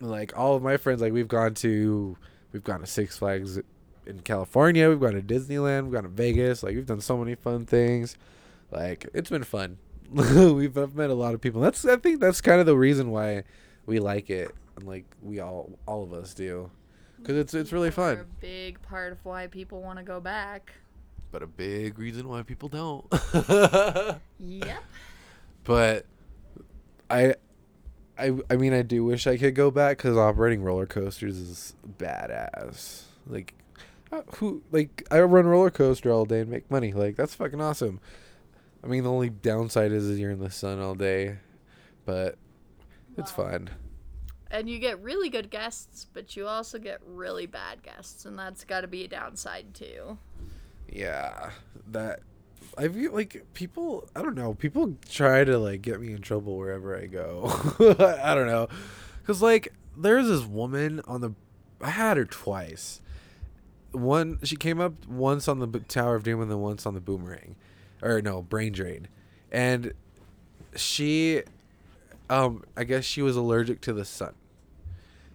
like 0.00 0.36
all 0.36 0.56
of 0.56 0.62
my 0.62 0.76
friends, 0.76 1.00
like 1.00 1.12
we've 1.12 1.28
gone 1.28 1.54
to 1.54 2.16
we've 2.52 2.64
gone 2.64 2.80
to 2.80 2.86
Six 2.86 3.18
Flags 3.18 3.58
in 4.04 4.20
California, 4.20 4.88
we've 4.88 5.00
gone 5.00 5.14
to 5.14 5.22
Disneyland, 5.22 5.84
we've 5.84 5.92
gone 5.92 6.02
to 6.02 6.08
Vegas. 6.08 6.64
Like 6.64 6.74
we've 6.74 6.86
done 6.86 7.00
so 7.00 7.16
many 7.16 7.36
fun 7.36 7.66
things. 7.66 8.16
Like 8.72 9.08
it's 9.14 9.30
been 9.30 9.44
fun. 9.44 9.78
we've 10.10 10.76
I've 10.76 10.96
met 10.96 11.10
a 11.10 11.14
lot 11.14 11.34
of 11.34 11.40
people. 11.40 11.60
That's 11.60 11.84
I 11.84 11.96
think 11.96 12.20
that's 12.20 12.40
kind 12.40 12.58
of 12.58 12.66
the 12.66 12.76
reason 12.76 13.12
why 13.12 13.44
we 13.86 14.00
like 14.00 14.28
it, 14.28 14.52
and 14.76 14.88
like 14.88 15.04
we 15.22 15.38
all 15.38 15.78
all 15.86 16.02
of 16.02 16.12
us 16.12 16.34
do, 16.34 16.68
because 17.18 17.36
it's 17.36 17.54
it's 17.54 17.72
really 17.72 17.92
fun. 17.92 18.18
A 18.18 18.24
big 18.40 18.82
part 18.82 19.12
of 19.12 19.24
why 19.24 19.46
people 19.46 19.80
want 19.82 19.98
to 19.98 20.04
go 20.04 20.18
back. 20.18 20.72
But 21.30 21.42
a 21.42 21.46
big 21.46 21.98
reason 21.98 22.28
why 22.28 22.42
people 22.42 22.68
don't. 22.68 23.04
Yep. 24.38 24.82
but 25.64 26.06
I, 27.10 27.34
I, 28.18 28.32
I 28.50 28.56
mean, 28.56 28.72
I 28.72 28.82
do 28.82 29.04
wish 29.04 29.26
I 29.26 29.36
could 29.36 29.54
go 29.54 29.70
back 29.70 29.98
because 29.98 30.16
operating 30.16 30.62
roller 30.62 30.86
coasters 30.86 31.36
is 31.36 31.74
badass. 31.98 33.02
Like, 33.26 33.54
uh, 34.10 34.22
who 34.36 34.62
like 34.72 35.06
I 35.10 35.20
run 35.20 35.46
roller 35.46 35.70
coaster 35.70 36.10
all 36.10 36.24
day 36.24 36.40
and 36.40 36.50
make 36.50 36.70
money. 36.70 36.92
Like 36.92 37.16
that's 37.16 37.34
fucking 37.34 37.60
awesome. 37.60 38.00
I 38.82 38.86
mean, 38.86 39.04
the 39.04 39.10
only 39.10 39.28
downside 39.28 39.92
is, 39.92 40.04
is 40.06 40.18
you're 40.18 40.30
in 40.30 40.38
the 40.38 40.50
sun 40.50 40.80
all 40.80 40.94
day, 40.94 41.36
but 42.06 42.38
it's 43.18 43.36
Wow. 43.36 43.50
fun. 43.50 43.70
And 44.50 44.70
you 44.70 44.78
get 44.78 44.98
really 45.02 45.28
good 45.28 45.50
guests, 45.50 46.06
but 46.14 46.34
you 46.36 46.46
also 46.46 46.78
get 46.78 47.00
really 47.04 47.44
bad 47.44 47.82
guests, 47.82 48.24
and 48.24 48.38
that's 48.38 48.64
got 48.64 48.80
to 48.80 48.86
be 48.86 49.04
a 49.04 49.08
downside 49.08 49.74
too. 49.74 50.16
Yeah, 50.90 51.50
that 51.88 52.20
I 52.76 52.88
feel 52.88 53.12
like 53.12 53.44
people. 53.54 54.08
I 54.14 54.22
don't 54.22 54.36
know. 54.36 54.54
People 54.54 54.96
try 55.08 55.44
to 55.44 55.58
like 55.58 55.82
get 55.82 56.00
me 56.00 56.12
in 56.12 56.22
trouble 56.22 56.56
wherever 56.56 56.96
I 56.96 57.06
go. 57.06 57.46
I 57.80 58.34
don't 58.34 58.46
know, 58.46 58.68
cause 59.26 59.42
like 59.42 59.72
there's 59.96 60.28
this 60.28 60.44
woman 60.44 61.00
on 61.06 61.20
the. 61.20 61.34
I 61.80 61.90
had 61.90 62.16
her 62.16 62.24
twice. 62.24 63.00
One 63.92 64.38
she 64.44 64.56
came 64.56 64.80
up 64.80 65.06
once 65.06 65.48
on 65.48 65.58
the 65.58 65.66
Tower 65.80 66.14
of 66.14 66.22
Doom 66.22 66.40
and 66.40 66.50
then 66.50 66.60
once 66.60 66.86
on 66.86 66.94
the 66.94 67.00
Boomerang, 67.00 67.56
or 68.02 68.22
no 68.22 68.42
Brain 68.42 68.72
Drain, 68.72 69.08
and 69.50 69.92
she, 70.76 71.42
um, 72.30 72.64
I 72.76 72.84
guess 72.84 73.04
she 73.04 73.22
was 73.22 73.36
allergic 73.36 73.80
to 73.82 73.92
the 73.92 74.04
sun, 74.04 74.34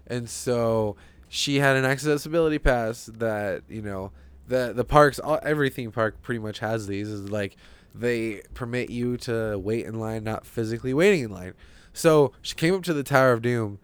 and 0.08 0.30
so 0.30 0.96
she 1.28 1.58
had 1.58 1.76
an 1.76 1.84
accessibility 1.84 2.60
pass 2.60 3.08
that 3.18 3.64
you 3.68 3.82
know 3.82 4.12
the 4.48 4.74
the 4.76 4.84
parks 4.84 5.20
all, 5.20 5.40
every 5.44 5.70
theme 5.70 5.92
park 5.92 6.22
pretty 6.22 6.40
much 6.40 6.60
has 6.60 6.88
these 6.88 7.10
is 7.10 7.30
like 7.30 7.56
they 7.96 8.42
permit 8.54 8.90
you 8.90 9.18
to 9.18 9.58
wait 9.58 9.86
in 9.86 10.00
line 10.00 10.24
not 10.24 10.46
physically 10.46 10.94
waiting 10.94 11.26
in 11.26 11.32
line. 11.32 11.54
So 11.94 12.32
she 12.42 12.56
came 12.56 12.74
up 12.74 12.84
to 12.84 12.94
the 12.94 13.04
tower 13.04 13.34
of 13.34 13.42
doom 13.42 13.80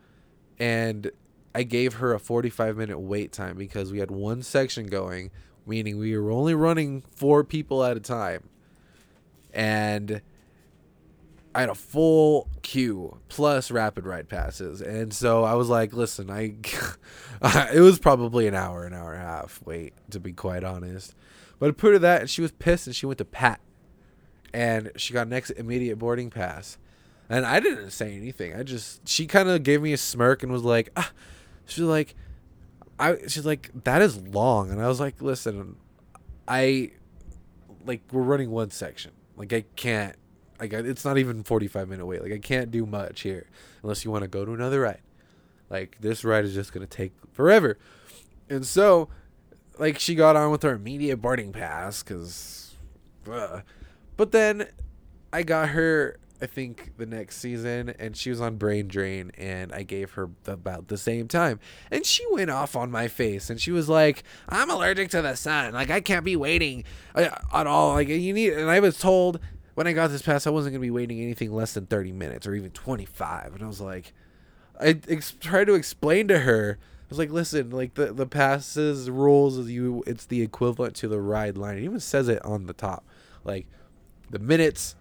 and 0.58 1.12
i 1.56 1.63
gave 1.63 1.95
her 1.95 2.13
a 2.13 2.19
45 2.19 2.76
minute 2.76 3.00
wait 3.00 3.32
time 3.32 3.58
because 3.58 3.91
we 3.91 4.00
had 4.00 4.12
one 4.12 4.41
section 4.41 4.88
going 4.88 5.32
meaning 5.69 5.98
we 5.98 6.17
were 6.17 6.32
only 6.32 6.54
running 6.54 7.04
four 7.15 7.43
people 7.43 7.84
at 7.84 7.95
a 7.95 8.00
time. 8.00 8.50
And 9.54 10.22
I 11.54 11.62
had 11.62 11.70
a 11.70 11.76
full 11.76 12.48
queue 12.62 13.18
plus 13.28 13.72
rapid 13.72 14.06
ride 14.06 14.30
passes, 14.30 14.82
and 14.82 15.14
so 15.14 15.44
I 15.44 15.56
was 15.56 15.68
like, 15.68 15.94
"Listen, 15.94 16.30
I." 16.32 16.56
it 17.74 17.80
was 17.82 18.00
probably 18.00 18.48
an 18.48 18.56
hour, 18.56 18.86
an 18.86 18.94
hour 18.94 19.14
and 19.14 19.24
a 19.24 19.26
half 19.26 19.62
wait, 19.66 19.94
to 20.12 20.20
be 20.20 20.32
quite 20.32 20.64
honest. 20.64 21.16
But 21.58 21.70
I 21.70 21.72
put 21.72 21.94
her 21.94 22.00
that, 22.00 22.22
and 22.22 22.30
she 22.30 22.42
was 22.42 22.52
pissed, 22.52 22.88
and 22.88 22.96
she 22.96 23.06
went 23.06 23.18
to 23.18 23.26
Pat, 23.26 23.60
and 24.54 24.92
she 24.96 25.14
got 25.14 25.28
next 25.28 25.50
immediate 25.52 25.98
boarding 25.98 26.30
pass, 26.30 26.78
and 27.30 27.46
I 27.46 27.60
didn't 27.60 27.92
say 27.92 28.16
anything. 28.16 28.56
I 28.56 28.64
just 28.64 29.08
she 29.08 29.26
kind 29.26 29.50
of 29.50 29.64
gave 29.64 29.82
me 29.82 29.94
a 29.94 29.98
smirk 29.98 30.44
and 30.44 30.52
was 30.52 30.64
like, 30.64 30.90
ah. 30.96 31.12
she's 31.66 31.84
like, 31.84 32.16
I 33.00 33.18
she's 33.28 33.46
like 33.46 33.72
that 33.86 34.04
is 34.04 34.18
long, 34.18 34.70
and 34.70 34.82
I 34.82 34.88
was 34.88 35.00
like, 35.00 35.20
listen, 35.20 35.78
I 36.48 36.92
like 37.86 38.02
we're 38.12 38.22
running 38.22 38.52
one 38.52 38.70
section, 38.70 39.12
like 39.36 39.52
I 39.52 39.66
can't 39.76 40.16
like 40.60 40.74
it's 40.74 41.06
not 41.06 41.17
even 41.17 41.43
45 41.43 41.89
minute 41.89 42.06
wait. 42.06 42.22
Like 42.22 42.34
i 42.34 42.38
can't 42.38 42.72
do 42.72 42.86
much 42.86 43.22
here 43.22 43.48
unless 43.82 44.04
you 44.04 44.12
want 44.12 44.24
to 44.24 44.28
go 44.28 44.45
to 44.45 44.54
another 44.54 44.82
ride. 44.82 45.02
Like 45.69 45.98
this 46.00 46.24
ride 46.24 46.45
is 46.45 46.54
just 46.54 46.74
going 46.74 46.86
to 46.86 46.98
take 46.98 47.13
forever. 47.32 47.78
And 48.50 48.65
so 48.65 49.10
like 49.78 50.00
she 50.00 50.15
got 50.15 50.36
on 50.36 50.52
with 50.52 50.63
her 50.63 50.74
immediate 50.74 51.17
boarding 51.17 51.52
pass 51.52 52.04
because 52.04 52.76
but 54.17 54.32
then 54.32 54.67
I 55.32 55.43
got 55.43 55.69
her 55.69 56.17
I 56.41 56.45
think 56.45 56.93
the 56.98 57.06
next 57.06 57.38
season 57.38 57.93
and 58.00 58.15
she 58.15 58.30
was 58.30 58.39
on 58.39 58.56
brain 58.56 58.88
drain 58.88 59.32
and 59.38 59.74
I 59.74 59.84
gave 59.84 60.12
her 60.12 60.30
about 60.45 60.88
the 60.88 60.98
same 60.98 61.28
time. 61.28 61.60
And 61.91 62.06
she 62.06 62.26
went 62.32 62.50
off 62.50 62.78
on 62.78 62.89
my 62.89 63.10
face 63.10 63.50
and 63.50 63.60
she 63.60 63.72
was 63.72 63.89
like 63.89 64.24
I'm 64.48 64.69
allergic 64.69 65.10
to 65.12 65.22
the 65.22 65.36
sun. 65.36 65.74
Like 65.74 65.89
I 65.89 66.00
can't 66.02 66.24
be 66.24 66.36
waiting 66.36 66.86
uh, 67.13 67.30
at 67.54 67.67
all. 67.67 67.93
Like 67.93 68.08
you 68.08 68.34
need 68.34 68.54
and 68.54 68.69
I 68.69 68.80
was 68.80 68.98
told 68.98 69.39
when 69.80 69.88
I 69.88 69.94
got 69.94 70.10
this 70.10 70.22
pass 70.22 70.46
I 70.46 70.50
wasn't 70.52 70.74
going 70.74 70.82
to 70.82 70.86
be 70.86 70.92
waiting 70.92 71.22
anything 71.22 71.54
less 71.54 71.74
than 71.74 71.86
30 71.86 72.12
minutes 72.12 72.46
or 72.46 72.54
even 72.54 72.72
25 72.72 73.56
and 73.56 73.63
I 73.63 73.68
was 73.68 73.82
like 73.82 74.13
I 74.80 75.00
ex- 75.08 75.36
tried 75.39 75.65
to 75.65 75.74
explain 75.74 76.28
to 76.28 76.39
her 76.39 76.78
I 76.82 77.06
was 77.08 77.18
like 77.18 77.32
listen 77.32 77.70
like 77.70 77.94
the 77.94 78.13
the 78.13 78.28
passes 78.28 79.10
rules 79.10 79.58
is 79.58 79.72
you 79.72 80.04
it's 80.06 80.26
the 80.26 80.42
equivalent 80.42 80.96
to 80.98 81.08
the 81.08 81.22
ride 81.22 81.58
line 81.58 81.78
it 81.78 81.84
even 81.84 82.00
says 82.00 82.28
it 82.28 82.44
on 82.46 82.65
the 82.65 82.74
top 82.74 83.06
like 83.44 83.68
the 84.30 84.39
minutes 84.39 84.96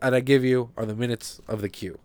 that 0.00 0.14
I 0.14 0.20
give 0.20 0.44
you 0.44 0.70
are 0.76 0.86
the 0.86 0.94
minutes 0.94 1.40
of 1.48 1.60
the 1.60 1.68
queue. 1.68 1.98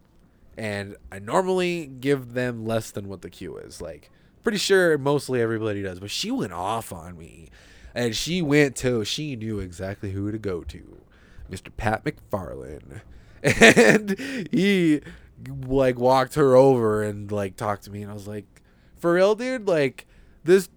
And 0.58 0.95
I 1.12 1.19
normally 1.19 1.88
give 1.88 2.34
them 2.34 2.65
less 2.65 2.91
than 2.91 3.08
what 3.08 3.21
the 3.21 3.29
queue 3.29 3.58
is. 3.58 3.82
Like, 3.82 4.10
pretty 4.43 4.58
sure 4.58 4.97
mostly 4.97 5.41
everybody 5.41 5.82
does. 5.82 5.99
But 5.99 6.12
she 6.12 6.32
went 6.32 6.53
off 6.53 6.93
on 6.93 7.17
me. 7.17 7.49
And 7.95 8.15
she 8.15 8.41
went 8.41 8.75
to, 8.77 9.03
she 9.06 9.36
knew 9.36 9.60
exactly 9.60 10.12
who 10.12 10.32
to 10.32 10.38
go 10.38 10.63
to 10.63 11.02
Mr. 11.49 11.69
Pat 11.75 12.03
McFarlane. 12.03 13.01
And 13.43 14.17
he, 14.51 15.01
like, 15.65 15.99
walked 15.99 16.36
her 16.36 16.56
over 16.56 17.03
and, 17.03 17.29
like, 17.29 17.58
talked 17.58 17.84
to 17.84 17.91
me. 17.91 18.01
And 18.01 18.10
I 18.10 18.13
was 18.13 18.25
like, 18.25 18.45
for 18.95 19.13
real, 19.15 19.36
dude? 19.36 19.67
Like, 19.67 20.08
this 20.45 20.69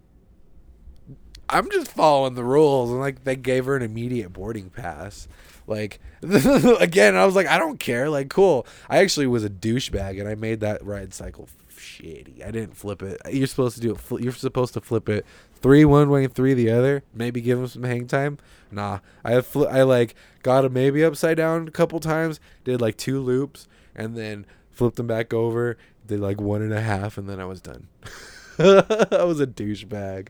I'm 1.49 1.71
just 1.71 1.91
following 1.91 2.35
the 2.35 2.43
rules, 2.43 2.89
and 2.89 2.99
like 2.99 3.23
they 3.23 3.35
gave 3.35 3.65
her 3.65 3.75
an 3.75 3.81
immediate 3.81 4.33
boarding 4.33 4.69
pass. 4.69 5.27
Like 5.65 5.99
again, 6.21 7.15
I 7.15 7.25
was 7.25 7.35
like, 7.35 7.47
I 7.47 7.57
don't 7.57 7.79
care. 7.79 8.09
Like, 8.09 8.29
cool. 8.29 8.65
I 8.89 8.97
actually 8.97 9.27
was 9.27 9.43
a 9.43 9.49
douchebag, 9.49 10.19
and 10.19 10.27
I 10.27 10.35
made 10.35 10.59
that 10.61 10.83
ride 10.85 11.13
cycle 11.13 11.47
shitty. 11.87 12.45
I 12.45 12.51
didn't 12.51 12.75
flip 12.75 13.01
it. 13.01 13.21
You're 13.31 13.47
supposed 13.47 13.75
to 13.75 13.81
do 13.81 13.91
it. 13.95 14.21
You're 14.21 14.33
supposed 14.33 14.73
to 14.73 14.81
flip 14.81 15.09
it 15.09 15.25
three 15.61 15.85
one 15.85 16.09
way, 16.09 16.27
three 16.27 16.53
the 16.53 16.69
other. 16.69 17.03
Maybe 17.13 17.41
give 17.41 17.57
them 17.57 17.67
some 17.67 17.83
hang 17.83 18.07
time. 18.07 18.37
Nah, 18.71 18.99
I 19.23 19.41
fl- 19.41 19.67
I 19.67 19.83
like 19.83 20.15
got 20.43 20.65
a 20.65 20.69
maybe 20.69 21.03
upside 21.03 21.37
down 21.37 21.67
a 21.67 21.71
couple 21.71 21.99
times. 21.99 22.39
Did 22.63 22.81
like 22.81 22.97
two 22.97 23.19
loops, 23.19 23.67
and 23.95 24.15
then 24.17 24.45
flipped 24.71 24.97
them 24.97 25.07
back 25.07 25.33
over. 25.33 25.77
Did 26.05 26.19
like 26.19 26.39
one 26.39 26.61
and 26.61 26.73
a 26.73 26.81
half, 26.81 27.17
and 27.17 27.29
then 27.29 27.39
I 27.39 27.45
was 27.45 27.61
done. 27.61 27.87
I 28.59 29.23
was 29.23 29.39
a 29.39 29.47
douchebag. 29.47 30.29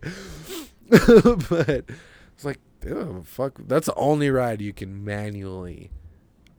but 1.49 1.85
it's 2.33 2.45
like, 2.45 2.59
oh, 2.89 3.21
fuck. 3.23 3.59
That's 3.67 3.87
the 3.87 3.95
only 3.95 4.29
ride 4.29 4.61
you 4.61 4.73
can 4.73 5.03
manually 5.03 5.91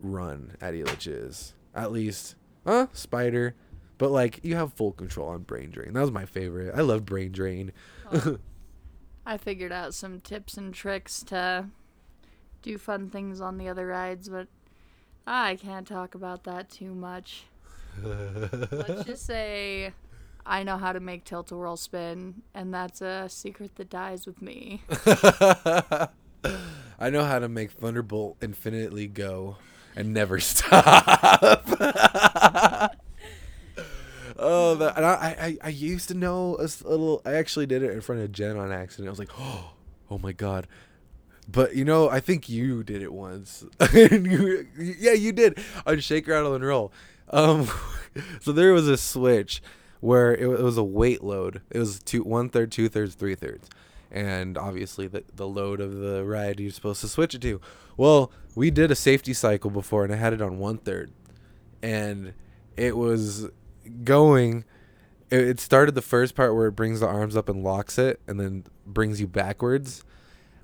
run 0.01 0.57
at 0.61 0.75
Elitch's. 0.75 1.55
At 1.75 1.93
least, 1.93 2.35
huh? 2.67 2.89
Spider. 2.93 3.55
But 3.99 4.11
like, 4.11 4.41
you 4.45 4.57
have 4.57 4.73
full 4.73 4.93
control 4.93 5.29
on 5.29 5.43
Brain 5.43 5.71
Drain. 5.71 5.93
That 5.93 6.01
was 6.01 6.13
my 6.13 6.25
favorite. 6.25 6.73
I 6.75 6.81
love 6.81 7.05
Brain 7.05 7.33
Drain. 7.33 7.73
Oh. 8.13 8.39
I 9.27 9.37
figured 9.37 9.73
out 9.73 9.93
some 9.93 10.21
tips 10.21 10.57
and 10.57 10.73
tricks 10.73 11.23
to 11.25 11.67
do 12.63 12.79
fun 12.79 13.11
things 13.11 13.43
on 13.43 13.59
the 13.59 13.69
other 13.69 13.87
rides, 13.87 14.29
but 14.31 14.49
I 15.27 15.57
can't 15.57 15.87
talk 15.87 16.15
about 16.15 16.45
that 16.45 16.71
too 16.71 16.95
much. 16.95 17.45
Let's 18.03 19.05
just 19.05 19.27
say 19.27 19.93
I 20.47 20.63
know 20.63 20.79
how 20.79 20.93
to 20.93 21.01
make 21.01 21.25
tilt 21.25 21.53
a 21.53 21.57
whirl 21.57 21.77
spin, 21.77 22.43
and 22.55 22.73
that's 22.73 23.03
a 23.03 23.29
secret 23.29 23.77
that 23.77 23.91
dies 23.91 24.27
with 24.27 24.41
me. 24.41 24.83
I 26.99 27.11
know 27.11 27.25
how 27.25 27.39
to 27.39 27.51
make 27.51 27.73
Thunderbolt 27.73 28.39
infinitely 28.41 29.09
go 29.09 29.59
and 29.95 30.15
never 30.15 30.41
stop. 30.41 31.67
Oh, 34.39 34.75
the, 34.75 34.97
and 34.97 35.05
I, 35.05 35.11
I, 35.41 35.59
I 35.63 35.69
used 35.69 36.09
to 36.09 36.15
know 36.15 36.57
a 36.57 36.69
little. 36.89 37.23
I 37.25 37.35
actually 37.35 37.67
did 37.67 37.83
it 37.83 37.91
in 37.91 38.01
front 38.01 38.23
of 38.23 38.33
Jen 38.33 38.57
on 38.57 38.73
accident. 38.73 39.09
I 39.09 39.11
was 39.11 39.19
like, 39.19 39.31
oh, 39.39 39.73
oh 40.11 40.19
my 40.19 40.33
god. 40.33 40.67
But 41.51 41.75
you 41.75 41.85
know, 41.85 42.11
I 42.11 42.21
think 42.21 42.49
you 42.49 42.83
did 42.83 43.03
it 43.03 43.13
once. 43.13 43.65
yeah, 43.95 45.13
you 45.13 45.33
did 45.33 45.59
on 45.87 46.01
Shake, 46.01 46.29
Rattle, 46.29 46.55
and 46.55 46.65
Roll. 46.65 46.93
Um, 47.31 47.69
so 48.41 48.53
there 48.53 48.73
was 48.73 48.87
a 48.87 48.97
switch 48.97 49.63
where 50.01 50.35
it, 50.35 50.43
it 50.43 50.63
was 50.63 50.77
a 50.77 50.85
weight 50.85 51.23
load. 51.25 51.63
It 51.71 51.79
was 51.79 52.01
two 52.01 52.23
one 52.23 52.51
third, 52.51 52.71
two 52.71 52.89
thirds, 52.89 53.15
three 53.15 53.35
thirds, 53.35 53.69
and 54.11 54.59
obviously 54.59 55.07
the 55.07 55.25
the 55.35 55.49
load 55.49 55.81
of 55.81 55.97
the 55.97 56.25
ride 56.25 56.61
you're 56.61 56.71
supposed 56.71 57.01
to 57.01 57.09
switch 57.09 57.35
it 57.35 57.43
to. 57.43 57.61
Well, 57.97 58.31
we 58.55 58.71
did 58.71 58.91
a 58.91 58.95
safety 58.95 59.33
cycle 59.33 59.71
before, 59.71 60.05
and 60.05 60.13
I 60.13 60.17
had 60.17 60.35
it 60.35 60.43
on 60.43 60.59
one 60.59 60.79
third, 60.79 61.11
and 61.83 62.35
it 62.77 62.97
was 62.97 63.49
going. 64.05 64.65
It, 65.31 65.61
started 65.61 65.95
the 65.95 66.03
first 66.03 66.35
part 66.35 66.55
where 66.55 66.69
it 66.69 66.73
brings 66.73 67.01
the 67.01 67.07
arms 67.07 67.37
up 67.37 67.51
and 67.51 67.63
locks 67.63 67.99
it, 67.99 68.21
and 68.27 68.41
then 68.41 68.65
brings 68.87 69.21
you 69.21 69.27
backwards. 69.27 70.03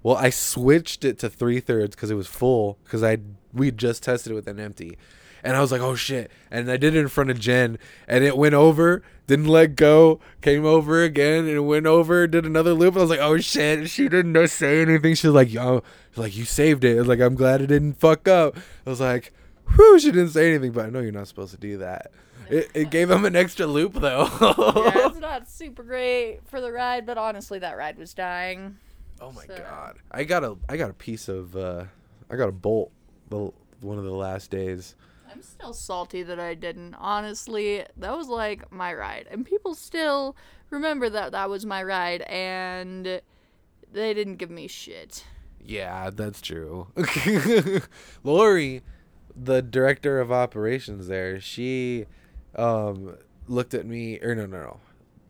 Well, 0.02 0.16
I 0.16 0.30
switched 0.30 1.04
it 1.04 1.18
to 1.18 1.28
three 1.28 1.60
thirds 1.60 1.94
because 1.94 2.10
it 2.10 2.14
was 2.14 2.28
full 2.28 2.78
because 2.84 3.02
I 3.02 3.18
we 3.52 3.70
just 3.70 4.02
tested 4.02 4.32
it 4.32 4.34
with 4.34 4.48
an 4.48 4.58
empty, 4.58 4.96
and 5.44 5.56
I 5.56 5.60
was 5.60 5.70
like, 5.70 5.82
oh 5.82 5.94
shit. 5.94 6.30
And 6.50 6.70
I 6.70 6.78
did 6.78 6.96
it 6.96 7.00
in 7.00 7.08
front 7.08 7.30
of 7.30 7.38
Jen 7.38 7.78
and 8.08 8.24
it 8.24 8.36
went 8.36 8.54
over, 8.54 9.02
didn't 9.26 9.46
let 9.46 9.76
go, 9.76 10.18
came 10.40 10.64
over 10.64 11.02
again 11.02 11.46
and 11.46 11.66
went 11.66 11.86
over, 11.86 12.26
did 12.26 12.46
another 12.46 12.72
loop. 12.72 12.96
I 12.96 13.00
was 13.00 13.10
like, 13.10 13.20
oh 13.20 13.36
shit. 13.38 13.90
She 13.90 14.08
didn't 14.08 14.48
say 14.48 14.80
anything. 14.80 15.14
She 15.14 15.26
was 15.26 15.34
like, 15.34 15.52
yo, 15.52 15.82
like, 16.16 16.34
you 16.34 16.46
saved 16.46 16.82
it. 16.82 16.96
I 16.96 17.00
was 17.00 17.08
like, 17.08 17.20
I'm 17.20 17.34
glad 17.34 17.60
it 17.60 17.66
didn't 17.66 18.00
fuck 18.00 18.26
up. 18.26 18.56
I 18.86 18.90
was 18.90 19.00
like, 19.00 19.34
whew, 19.74 19.98
she 19.98 20.10
didn't 20.10 20.30
say 20.30 20.48
anything, 20.48 20.72
but 20.72 20.86
I 20.86 20.90
know 20.90 21.00
you're 21.00 21.12
not 21.12 21.28
supposed 21.28 21.52
to 21.52 21.60
do 21.60 21.76
that. 21.76 22.10
It, 22.48 22.70
it 22.74 22.90
gave 22.90 23.10
him 23.10 23.24
an 23.24 23.36
extra 23.36 23.66
loop 23.66 23.94
though. 23.94 24.28
yeah, 24.40 25.06
it's 25.08 25.18
not 25.18 25.48
super 25.50 25.82
great 25.82 26.40
for 26.46 26.60
the 26.60 26.72
ride, 26.72 27.06
but 27.06 27.18
honestly, 27.18 27.58
that 27.58 27.76
ride 27.76 27.98
was 27.98 28.14
dying. 28.14 28.76
Oh 29.20 29.32
my 29.32 29.46
so. 29.46 29.56
god! 29.56 29.98
I 30.10 30.24
got 30.24 30.44
a 30.44 30.56
I 30.68 30.76
got 30.76 30.90
a 30.90 30.94
piece 30.94 31.28
of 31.28 31.56
uh, 31.56 31.84
I 32.30 32.36
got 32.36 32.48
a 32.48 32.52
bolt 32.52 32.92
the 33.30 33.50
one 33.80 33.98
of 33.98 34.04
the 34.04 34.14
last 34.14 34.50
days 34.50 34.94
I'm 35.34 35.42
still 35.42 35.72
salty 35.72 36.22
that 36.22 36.38
I 36.38 36.54
didn't. 36.54 36.94
Honestly, 36.94 37.84
that 37.96 38.16
was 38.16 38.28
like 38.28 38.70
my 38.70 38.94
ride. 38.94 39.26
And 39.30 39.44
people 39.44 39.74
still 39.74 40.36
remember 40.70 41.10
that 41.10 41.32
that 41.32 41.50
was 41.50 41.66
my 41.66 41.82
ride 41.82 42.22
and 42.22 43.20
they 43.92 44.14
didn't 44.14 44.36
give 44.36 44.50
me 44.50 44.68
shit. 44.68 45.24
Yeah, 45.60 46.10
that's 46.10 46.40
true. 46.40 46.86
Lori, 48.22 48.82
the 49.34 49.60
director 49.60 50.20
of 50.20 50.30
operations 50.30 51.08
there, 51.08 51.40
she 51.40 52.06
um, 52.56 53.16
looked 53.48 53.74
at 53.74 53.86
me 53.86 54.18
or 54.20 54.34
no, 54.34 54.46
no, 54.46 54.60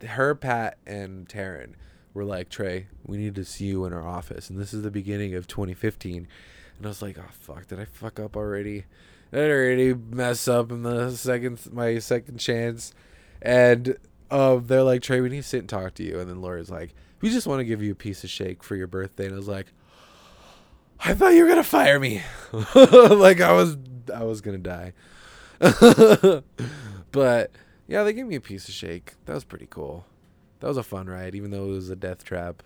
no. 0.00 0.06
Her, 0.06 0.34
Pat, 0.34 0.78
and 0.86 1.28
Taryn 1.28 1.74
were 2.12 2.24
like, 2.24 2.48
Trey, 2.48 2.86
we 3.04 3.16
need 3.16 3.34
to 3.36 3.44
see 3.44 3.66
you 3.66 3.84
in 3.84 3.92
our 3.92 4.06
office. 4.06 4.50
And 4.50 4.58
this 4.58 4.74
is 4.74 4.82
the 4.82 4.90
beginning 4.90 5.34
of 5.34 5.46
2015. 5.46 6.28
And 6.76 6.86
I 6.86 6.88
was 6.88 7.02
like, 7.02 7.18
oh, 7.18 7.30
fuck, 7.30 7.66
did 7.68 7.80
I 7.80 7.84
fuck 7.84 8.20
up 8.20 8.36
already? 8.36 8.84
Did 9.32 9.44
I'd 9.44 9.50
already 9.50 9.94
mess 9.94 10.46
up 10.46 10.70
in 10.70 10.82
the 10.82 11.10
second 11.10 11.60
my 11.72 11.98
second 11.98 12.38
chance, 12.38 12.94
and 13.42 13.96
um, 14.30 14.66
they're 14.66 14.82
like, 14.82 15.02
Trey, 15.02 15.20
we 15.20 15.28
need 15.28 15.42
to 15.42 15.48
sit 15.48 15.60
and 15.60 15.68
talk 15.68 15.94
to 15.94 16.04
you. 16.04 16.20
And 16.20 16.30
then 16.30 16.40
Laura's 16.40 16.70
like, 16.70 16.94
we 17.20 17.30
just 17.30 17.46
want 17.46 17.58
to 17.60 17.64
give 17.64 17.82
you 17.82 17.92
a 17.92 17.96
piece 17.96 18.22
of 18.22 18.30
shake 18.30 18.62
for 18.62 18.76
your 18.76 18.86
birthday. 18.86 19.26
And 19.26 19.34
I 19.34 19.38
was 19.38 19.48
like, 19.48 19.72
I 21.00 21.14
thought 21.14 21.34
you 21.34 21.42
were 21.42 21.48
gonna 21.48 21.64
fire 21.64 21.98
me, 21.98 22.22
like 22.52 23.40
I 23.40 23.52
was 23.52 23.76
I 24.14 24.22
was 24.22 24.40
gonna 24.40 24.58
die. 24.58 24.92
but 27.14 27.52
yeah, 27.86 28.02
they 28.02 28.12
gave 28.12 28.26
me 28.26 28.34
a 28.34 28.40
piece 28.40 28.68
of 28.68 28.74
shake. 28.74 29.12
That 29.26 29.34
was 29.34 29.44
pretty 29.44 29.68
cool. 29.70 30.04
That 30.58 30.66
was 30.66 30.76
a 30.76 30.82
fun 30.82 31.06
ride, 31.06 31.36
even 31.36 31.52
though 31.52 31.66
it 31.66 31.74
was 31.74 31.88
a 31.88 31.94
death 31.94 32.24
trap. 32.24 32.60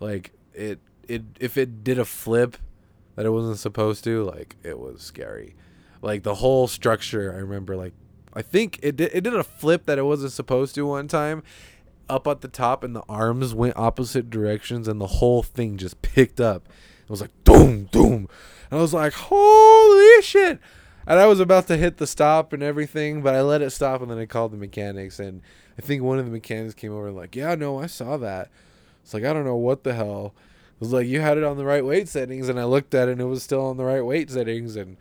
Like 0.00 0.32
it, 0.52 0.80
it 1.06 1.22
if 1.38 1.56
it 1.56 1.84
did 1.84 1.96
a 1.96 2.04
flip 2.04 2.56
that 3.14 3.24
it 3.24 3.30
wasn't 3.30 3.58
supposed 3.58 4.02
to, 4.02 4.24
like 4.24 4.56
it 4.64 4.80
was 4.80 5.00
scary. 5.00 5.54
Like 6.02 6.24
the 6.24 6.34
whole 6.34 6.66
structure, 6.66 7.32
I 7.32 7.36
remember 7.36 7.76
like 7.76 7.94
I 8.34 8.42
think 8.42 8.80
it 8.82 8.96
did, 8.96 9.12
it 9.14 9.20
did 9.20 9.34
a 9.34 9.44
flip 9.44 9.86
that 9.86 9.96
it 9.96 10.04
wasn't 10.04 10.32
supposed 10.32 10.74
to 10.74 10.84
one 10.84 11.06
time 11.06 11.44
up 12.08 12.26
at 12.26 12.40
the 12.40 12.48
top 12.48 12.82
and 12.82 12.96
the 12.96 13.04
arms 13.08 13.54
went 13.54 13.76
opposite 13.76 14.28
directions 14.28 14.88
and 14.88 15.00
the 15.00 15.06
whole 15.06 15.44
thing 15.44 15.76
just 15.76 16.02
picked 16.02 16.40
up. 16.40 16.68
It 17.04 17.10
was 17.10 17.20
like 17.20 17.44
boom, 17.44 17.84
boom. 17.92 18.28
And 18.72 18.80
I 18.80 18.82
was 18.82 18.92
like, 18.92 19.12
"Holy 19.12 20.20
shit." 20.22 20.58
And 21.06 21.20
I 21.20 21.26
was 21.26 21.38
about 21.38 21.68
to 21.68 21.76
hit 21.76 21.98
the 21.98 22.06
stop 22.06 22.52
and 22.52 22.62
everything, 22.62 23.22
but 23.22 23.34
I 23.34 23.40
let 23.42 23.62
it 23.62 23.70
stop 23.70 24.02
and 24.02 24.10
then 24.10 24.18
I 24.18 24.26
called 24.26 24.52
the 24.52 24.56
mechanics 24.56 25.20
and 25.20 25.40
I 25.78 25.82
think 25.82 26.02
one 26.02 26.18
of 26.18 26.24
the 26.24 26.32
mechanics 26.32 26.74
came 26.74 26.92
over 26.92 27.08
and 27.08 27.16
like, 27.16 27.36
"Yeah, 27.36 27.54
no, 27.54 27.78
I 27.80 27.86
saw 27.86 28.16
that." 28.16 28.50
It's 29.04 29.14
like, 29.14 29.24
"I 29.24 29.32
don't 29.32 29.44
know 29.44 29.56
what 29.56 29.84
the 29.84 29.94
hell." 29.94 30.34
It 30.74 30.80
was 30.80 30.92
like 30.92 31.06
you 31.06 31.20
had 31.20 31.38
it 31.38 31.44
on 31.44 31.56
the 31.56 31.64
right 31.64 31.84
weight 31.84 32.08
settings 32.08 32.48
and 32.48 32.58
I 32.58 32.64
looked 32.64 32.94
at 32.94 33.08
it 33.08 33.12
and 33.12 33.20
it 33.20 33.24
was 33.24 33.42
still 33.42 33.64
on 33.66 33.76
the 33.76 33.84
right 33.84 34.04
weight 34.04 34.30
settings 34.30 34.76
and 34.76 34.96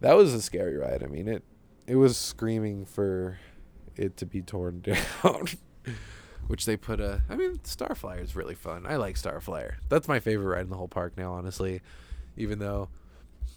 that 0.00 0.16
was 0.16 0.32
a 0.32 0.40
scary 0.42 0.76
ride. 0.76 1.02
I 1.02 1.06
mean 1.06 1.28
it 1.28 1.44
it 1.86 1.96
was 1.96 2.16
screaming 2.16 2.84
for 2.86 3.38
it 3.94 4.16
to 4.16 4.26
be 4.26 4.42
torn 4.42 4.80
down. 5.22 5.46
Which 6.48 6.64
they 6.64 6.76
put 6.76 7.00
a 7.00 7.22
I 7.28 7.36
mean 7.36 7.58
Starflyer 7.58 8.22
is 8.22 8.34
really 8.36 8.54
fun. 8.54 8.86
I 8.86 8.96
like 8.96 9.16
Starflyer. 9.16 9.74
That's 9.88 10.08
my 10.08 10.18
favorite 10.18 10.54
ride 10.54 10.64
in 10.64 10.70
the 10.70 10.76
whole 10.76 10.88
park 10.88 11.12
now, 11.16 11.32
honestly. 11.32 11.82
Even 12.36 12.58
though 12.58 12.88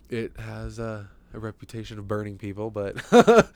it 0.09 0.39
has 0.39 0.80
a, 0.80 1.09
a 1.34 1.39
reputation 1.39 1.99
of 1.99 2.07
burning 2.07 2.38
people, 2.38 2.69
but 2.71 2.95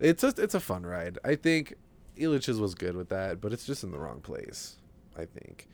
it's 0.00 0.24
a 0.24 0.34
it's 0.36 0.54
a 0.54 0.60
fun 0.60 0.84
ride. 0.84 1.18
I 1.24 1.34
think 1.34 1.74
Elitch's 2.18 2.60
was 2.60 2.74
good 2.74 2.96
with 2.96 3.08
that, 3.10 3.40
but 3.40 3.52
it's 3.52 3.66
just 3.66 3.84
in 3.84 3.90
the 3.90 3.98
wrong 3.98 4.20
place. 4.20 4.76
I 5.16 5.24
think 5.24 5.68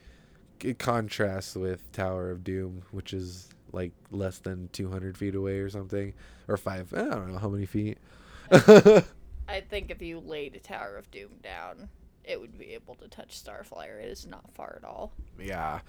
it 0.63 0.79
contrasts 0.79 1.55
with 1.55 1.91
Tower 1.93 2.31
of 2.31 2.45
Doom, 2.45 2.83
which 2.91 3.13
is 3.13 3.49
like 3.73 3.93
less 4.11 4.39
than 4.39 4.69
200 4.73 5.17
feet 5.17 5.35
away 5.35 5.59
or 5.59 5.69
something, 5.69 6.15
or 6.49 6.57
five. 6.57 6.93
I 6.95 7.03
don't 7.03 7.33
know 7.33 7.39
how 7.39 7.49
many 7.49 7.67
feet. 7.67 7.99
I 8.51 9.61
think 9.69 9.91
if 9.91 10.03
you 10.03 10.21
laid 10.21 10.57
a 10.57 10.61
Tower 10.61 10.97
of 10.97 11.11
Doom 11.11 11.31
down, 11.43 11.89
it 12.25 12.41
would 12.41 12.59
be 12.59 12.75
able 12.75 12.95
to 12.97 13.09
touch 13.09 13.41
Starflyer. 13.43 14.03
It 14.03 14.09
is 14.09 14.27
not 14.27 14.53
far 14.55 14.79
at 14.83 14.89
all. 14.89 15.13
yeah, 15.39 15.81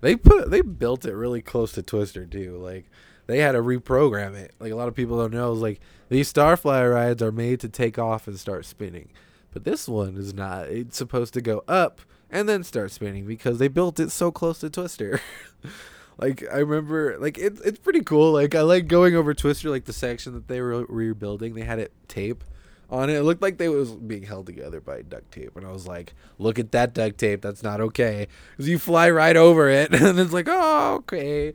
they 0.00 0.16
put 0.16 0.50
they 0.50 0.60
built 0.60 1.04
it 1.04 1.14
really 1.14 1.42
close 1.42 1.72
to 1.72 1.82
Twister 1.82 2.26
too. 2.26 2.56
Like 2.58 2.90
they 3.26 3.38
had 3.38 3.52
to 3.52 3.58
reprogram 3.58 4.34
it. 4.34 4.52
Like 4.58 4.72
a 4.72 4.76
lot 4.76 4.88
of 4.88 4.94
people 4.94 5.18
don't 5.18 5.32
know, 5.32 5.52
is 5.52 5.60
like 5.60 5.80
these 6.08 6.32
Starflyer 6.32 6.92
rides 6.92 7.22
are 7.22 7.32
made 7.32 7.60
to 7.60 7.68
take 7.68 7.98
off 7.98 8.26
and 8.26 8.38
start 8.38 8.64
spinning, 8.64 9.10
but 9.52 9.64
this 9.64 9.88
one 9.88 10.16
is 10.16 10.34
not. 10.34 10.68
It's 10.68 10.96
supposed 10.96 11.34
to 11.34 11.40
go 11.40 11.64
up 11.68 12.00
and 12.30 12.48
then 12.48 12.64
start 12.64 12.90
spinning 12.90 13.26
because 13.26 13.58
they 13.58 13.68
built 13.68 14.00
it 14.00 14.10
so 14.10 14.30
close 14.30 14.58
to 14.60 14.70
Twister. 14.70 15.20
like 16.18 16.44
I 16.50 16.58
remember, 16.58 17.16
like 17.18 17.38
it's 17.38 17.60
it's 17.60 17.78
pretty 17.78 18.02
cool. 18.02 18.32
Like 18.32 18.54
I 18.54 18.62
like 18.62 18.88
going 18.88 19.14
over 19.14 19.34
Twister, 19.34 19.70
like 19.70 19.84
the 19.84 19.92
section 19.92 20.32
that 20.34 20.48
they 20.48 20.60
were 20.60 20.84
rebuilding. 20.86 21.54
They 21.54 21.62
had 21.62 21.78
it 21.78 21.92
tape 22.08 22.44
on 22.90 23.10
it. 23.10 23.14
It 23.14 23.22
looked 23.22 23.42
like 23.42 23.58
they 23.58 23.68
was 23.68 23.92
being 23.92 24.22
held 24.24 24.46
together 24.46 24.80
by 24.80 25.02
duct 25.02 25.32
tape, 25.32 25.56
and 25.56 25.66
I 25.66 25.72
was 25.72 25.86
like, 25.86 26.14
"Look 26.38 26.58
at 26.58 26.72
that 26.72 26.94
duct 26.94 27.18
tape. 27.18 27.42
That's 27.42 27.62
not 27.62 27.80
okay." 27.80 28.28
Because 28.52 28.68
you 28.68 28.78
fly 28.78 29.10
right 29.10 29.36
over 29.36 29.68
it, 29.68 29.92
and 30.00 30.18
it's 30.18 30.32
like, 30.32 30.48
"Oh, 30.48 30.96
okay." 30.96 31.54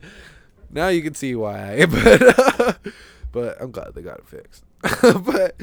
Now 0.70 0.88
you 0.88 1.02
can 1.02 1.14
see 1.14 1.34
why, 1.34 1.86
but 1.90 2.78
but 3.32 3.60
I'm 3.60 3.70
glad 3.70 3.94
they 3.94 4.02
got 4.02 4.18
it 4.18 4.28
fixed. 4.28 4.64
but 5.24 5.56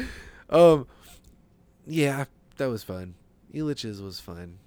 um, 0.50 0.88
yeah, 1.86 2.26
that 2.58 2.68
was 2.68 2.84
fun. 2.84 3.16
Elitch's 3.54 4.02
was 4.02 4.20
fun. 4.20 4.60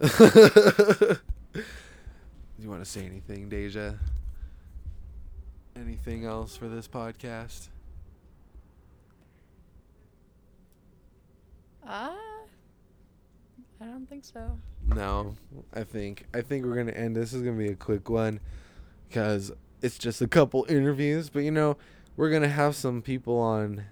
Do 0.00 0.08
you 2.58 2.70
want 2.70 2.82
to 2.82 2.90
say 2.90 3.04
anything, 3.04 3.48
Deja? 3.48 3.94
Anything 5.76 6.24
else 6.24 6.56
for 6.56 6.68
this 6.68 6.88
podcast? 6.88 7.68
Ah, 11.86 12.16
I 13.80 13.84
don't 13.84 14.08
think 14.08 14.24
so. 14.24 14.58
No, 14.86 15.34
I 15.74 15.84
think 15.84 16.26
I 16.32 16.40
think 16.40 16.64
we're 16.64 16.76
gonna 16.76 16.92
end. 16.92 17.16
This 17.16 17.32
is 17.32 17.42
gonna 17.42 17.56
be 17.56 17.68
a 17.68 17.76
quick 17.76 18.08
one 18.08 18.40
because 19.10 19.50
it's 19.82 19.98
just 19.98 20.22
a 20.22 20.28
couple 20.28 20.64
interviews. 20.68 21.28
But 21.28 21.40
you 21.40 21.50
know, 21.50 21.76
we're 22.16 22.30
gonna 22.30 22.48
have 22.48 22.74
some 22.76 23.02
people 23.02 23.38
on. 23.38 23.84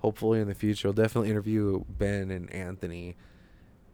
Hopefully 0.00 0.38
in 0.38 0.48
the 0.48 0.54
future, 0.54 0.88
we'll 0.88 0.92
definitely 0.92 1.30
interview 1.30 1.82
Ben 1.88 2.30
and 2.30 2.52
Anthony 2.52 3.16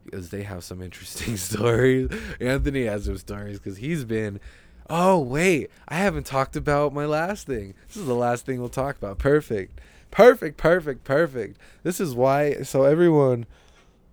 because 0.04 0.30
they 0.30 0.42
have 0.42 0.64
some 0.64 0.82
interesting 0.82 1.36
stories. 1.36 2.10
Anthony 2.40 2.86
has 2.86 3.04
some 3.04 3.16
stories 3.16 3.58
because 3.58 3.78
he's 3.78 4.04
been. 4.04 4.40
Oh 4.88 5.20
wait, 5.20 5.70
I 5.86 5.94
haven't 5.94 6.26
talked 6.26 6.56
about 6.56 6.92
my 6.92 7.06
last 7.06 7.46
thing. 7.46 7.74
This 7.86 7.96
is 7.96 8.06
the 8.06 8.14
last 8.14 8.44
thing 8.44 8.58
we'll 8.58 8.68
talk 8.68 8.96
about. 8.96 9.18
Perfect, 9.18 9.80
perfect, 10.10 10.56
perfect, 10.56 11.04
perfect. 11.04 11.58
This 11.84 12.00
is 12.00 12.12
why. 12.12 12.62
So 12.62 12.82
everyone, 12.82 13.46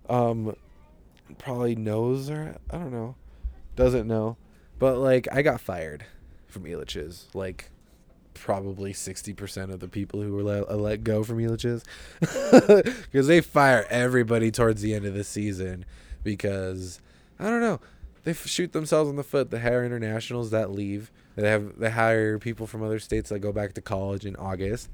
um, 0.07 0.55
probably 1.39 1.75
knows 1.75 2.29
or 2.29 2.57
I 2.69 2.77
don't 2.77 2.91
know, 2.91 3.15
doesn't 3.75 4.07
know, 4.07 4.37
but 4.77 4.99
like 4.99 5.27
I 5.31 5.41
got 5.41 5.61
fired 5.61 6.05
from 6.47 6.63
Elitch's. 6.63 7.27
Like 7.33 7.69
probably 8.33 8.93
60% 8.93 9.73
of 9.73 9.79
the 9.79 9.87
people 9.87 10.21
who 10.21 10.31
were 10.33 10.43
let, 10.43 10.69
uh, 10.69 10.75
let 10.75 11.03
go 11.03 11.23
from 11.23 11.39
Elitch's 11.39 11.83
because 12.19 13.27
they 13.27 13.41
fire 13.41 13.85
everybody 13.89 14.51
towards 14.51 14.81
the 14.81 14.93
end 14.93 15.05
of 15.05 15.13
the 15.15 15.23
season 15.23 15.85
because 16.23 17.01
I 17.39 17.45
don't 17.45 17.61
know 17.61 17.79
they 18.23 18.33
shoot 18.33 18.73
themselves 18.73 19.09
in 19.09 19.15
the 19.15 19.23
foot. 19.23 19.51
The 19.51 19.61
hire 19.61 19.85
internationals 19.85 20.51
that 20.51 20.69
leave 20.69 21.11
they 21.35 21.49
have 21.49 21.79
they 21.79 21.91
hire 21.91 22.37
people 22.37 22.67
from 22.67 22.83
other 22.83 22.99
states 22.99 23.29
that 23.29 23.39
go 23.39 23.53
back 23.53 23.73
to 23.73 23.81
college 23.81 24.25
in 24.25 24.35
August 24.35 24.89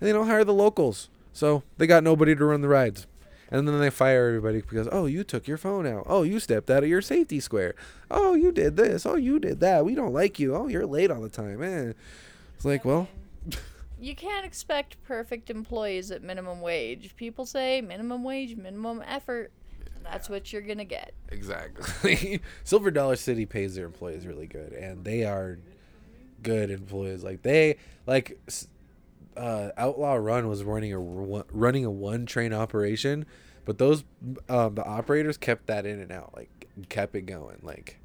and 0.00 0.08
they 0.08 0.12
don't 0.12 0.28
hire 0.28 0.44
the 0.44 0.54
locals. 0.54 1.08
So 1.32 1.64
they 1.78 1.86
got 1.86 2.04
nobody 2.04 2.34
to 2.34 2.44
run 2.44 2.60
the 2.60 2.68
rides 2.68 3.06
and 3.50 3.66
then 3.68 3.78
they 3.78 3.90
fire 3.90 4.26
everybody 4.28 4.60
because 4.60 4.88
oh 4.92 5.06
you 5.06 5.22
took 5.24 5.46
your 5.46 5.56
phone 5.58 5.86
out 5.86 6.04
oh 6.06 6.22
you 6.22 6.38
stepped 6.40 6.70
out 6.70 6.82
of 6.82 6.88
your 6.88 7.02
safety 7.02 7.38
square 7.40 7.74
oh 8.10 8.34
you 8.34 8.50
did 8.52 8.76
this 8.76 9.06
oh 9.06 9.16
you 9.16 9.38
did 9.38 9.60
that 9.60 9.84
we 9.84 9.94
don't 9.94 10.12
like 10.12 10.38
you 10.38 10.54
oh 10.54 10.66
you're 10.68 10.86
late 10.86 11.10
all 11.10 11.20
the 11.20 11.28
time 11.28 11.62
eh. 11.62 11.92
It's 12.56 12.64
like, 12.64 12.84
well, 12.84 13.08
You 14.00 14.14
can't 14.14 14.44
expect 14.44 15.02
perfect 15.04 15.48
employees 15.50 16.10
at 16.10 16.22
minimum 16.22 16.60
wage. 16.60 17.16
People 17.16 17.46
say 17.46 17.80
minimum 17.80 18.22
wage, 18.24 18.54
minimum 18.56 19.02
effort. 19.06 19.52
That's 20.02 20.28
what 20.28 20.52
you're 20.52 20.62
gonna 20.62 20.84
get. 20.84 21.14
exactly. 21.30 22.40
Silver 22.64 22.90
Dollar 22.90 23.16
City 23.16 23.46
pays 23.46 23.74
their 23.74 23.86
employees 23.86 24.26
really 24.26 24.46
good, 24.46 24.72
and 24.72 25.04
they 25.04 25.24
are 25.24 25.58
good 26.42 26.70
employees. 26.70 27.24
Like 27.24 27.42
they 27.42 27.76
like 28.06 28.38
s- 28.46 28.68
uh, 29.36 29.70
Outlaw 29.76 30.14
Run 30.14 30.48
was 30.48 30.64
running 30.64 30.92
a 30.92 30.98
running 30.98 31.84
a 31.84 31.90
one 31.90 32.26
train 32.26 32.52
operation, 32.52 33.26
but 33.64 33.78
those 33.78 34.04
um, 34.48 34.74
the 34.74 34.84
operators 34.84 35.36
kept 35.36 35.66
that 35.66 35.86
in 35.86 36.00
and 36.00 36.12
out, 36.12 36.32
like 36.34 36.68
kept 36.88 37.14
it 37.14 37.22
going. 37.22 37.58
Like 37.62 37.98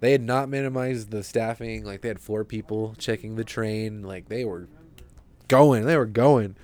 they 0.00 0.12
had 0.12 0.22
not 0.22 0.48
minimized 0.48 1.10
the 1.10 1.22
staffing. 1.22 1.84
Like 1.84 2.00
they 2.02 2.08
had 2.08 2.20
four 2.20 2.44
people 2.44 2.94
checking 2.98 3.36
the 3.36 3.44
train. 3.44 4.02
Like 4.02 4.28
they 4.28 4.44
were 4.44 4.68
going, 5.48 5.86
they 5.86 5.96
were 5.96 6.06
going. 6.06 6.56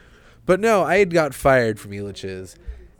But 0.46 0.60
no, 0.60 0.82
I 0.82 0.98
had 0.98 1.12
got 1.12 1.34
fired 1.34 1.78
from 1.78 1.92
Elitch's, 1.92 2.56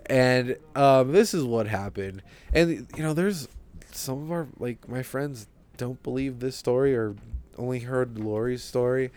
and 0.07 0.57
um, 0.77 1.13
this 1.13 1.35
is 1.35 1.45
what 1.45 1.67
happened. 1.67 2.23
And 2.53 2.87
you 2.97 3.03
know, 3.03 3.13
there's 3.13 3.49
some 3.93 4.23
of 4.23 4.33
our 4.33 4.47
like 4.59 4.89
my 4.89 5.03
friends 5.03 5.47
don't 5.77 6.03
believe 6.03 6.41
this 6.41 6.57
story 6.57 6.95
or 6.95 7.17
only 7.59 7.81
heard 7.81 8.19
Lori's 8.19 8.63
story, 8.63 9.11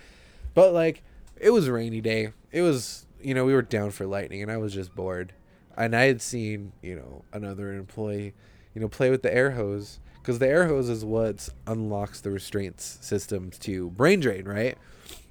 but 0.54 0.74
like 0.74 1.04
it 1.38 1.52
was 1.52 1.68
a 1.68 1.74
rainy 1.74 2.02
day. 2.02 2.30
It 2.52 2.62
was 2.62 3.06
you 3.22 3.34
know 3.34 3.46
we 3.46 3.54
were 3.54 3.62
down 3.62 3.92
for 3.92 4.06
lightning, 4.06 4.42
and 4.42 4.52
I 4.52 4.58
was 4.58 4.74
just 4.74 4.96
bored, 4.96 5.34
and 5.78 5.96
I 5.96 6.06
had 6.06 6.22
seen 6.22 6.74
you 6.82 6.96
know 6.96 7.24
another 7.34 7.74
employee, 7.74 8.34
you 8.74 8.82
know, 8.82 8.88
play 8.88 9.10
with 9.10 9.24
the 9.24 9.34
air 9.34 9.52
hose 9.52 10.00
because 10.22 10.40
the 10.40 10.48
air 10.48 10.68
hose 10.68 10.90
is 10.90 11.04
what 11.04 11.50
unlocks 11.68 12.22
the 12.22 12.32
restraints 12.32 12.98
systems 13.02 13.58
to 13.60 13.90
brain 13.92 14.20
drain, 14.22 14.46
right? 14.46 14.78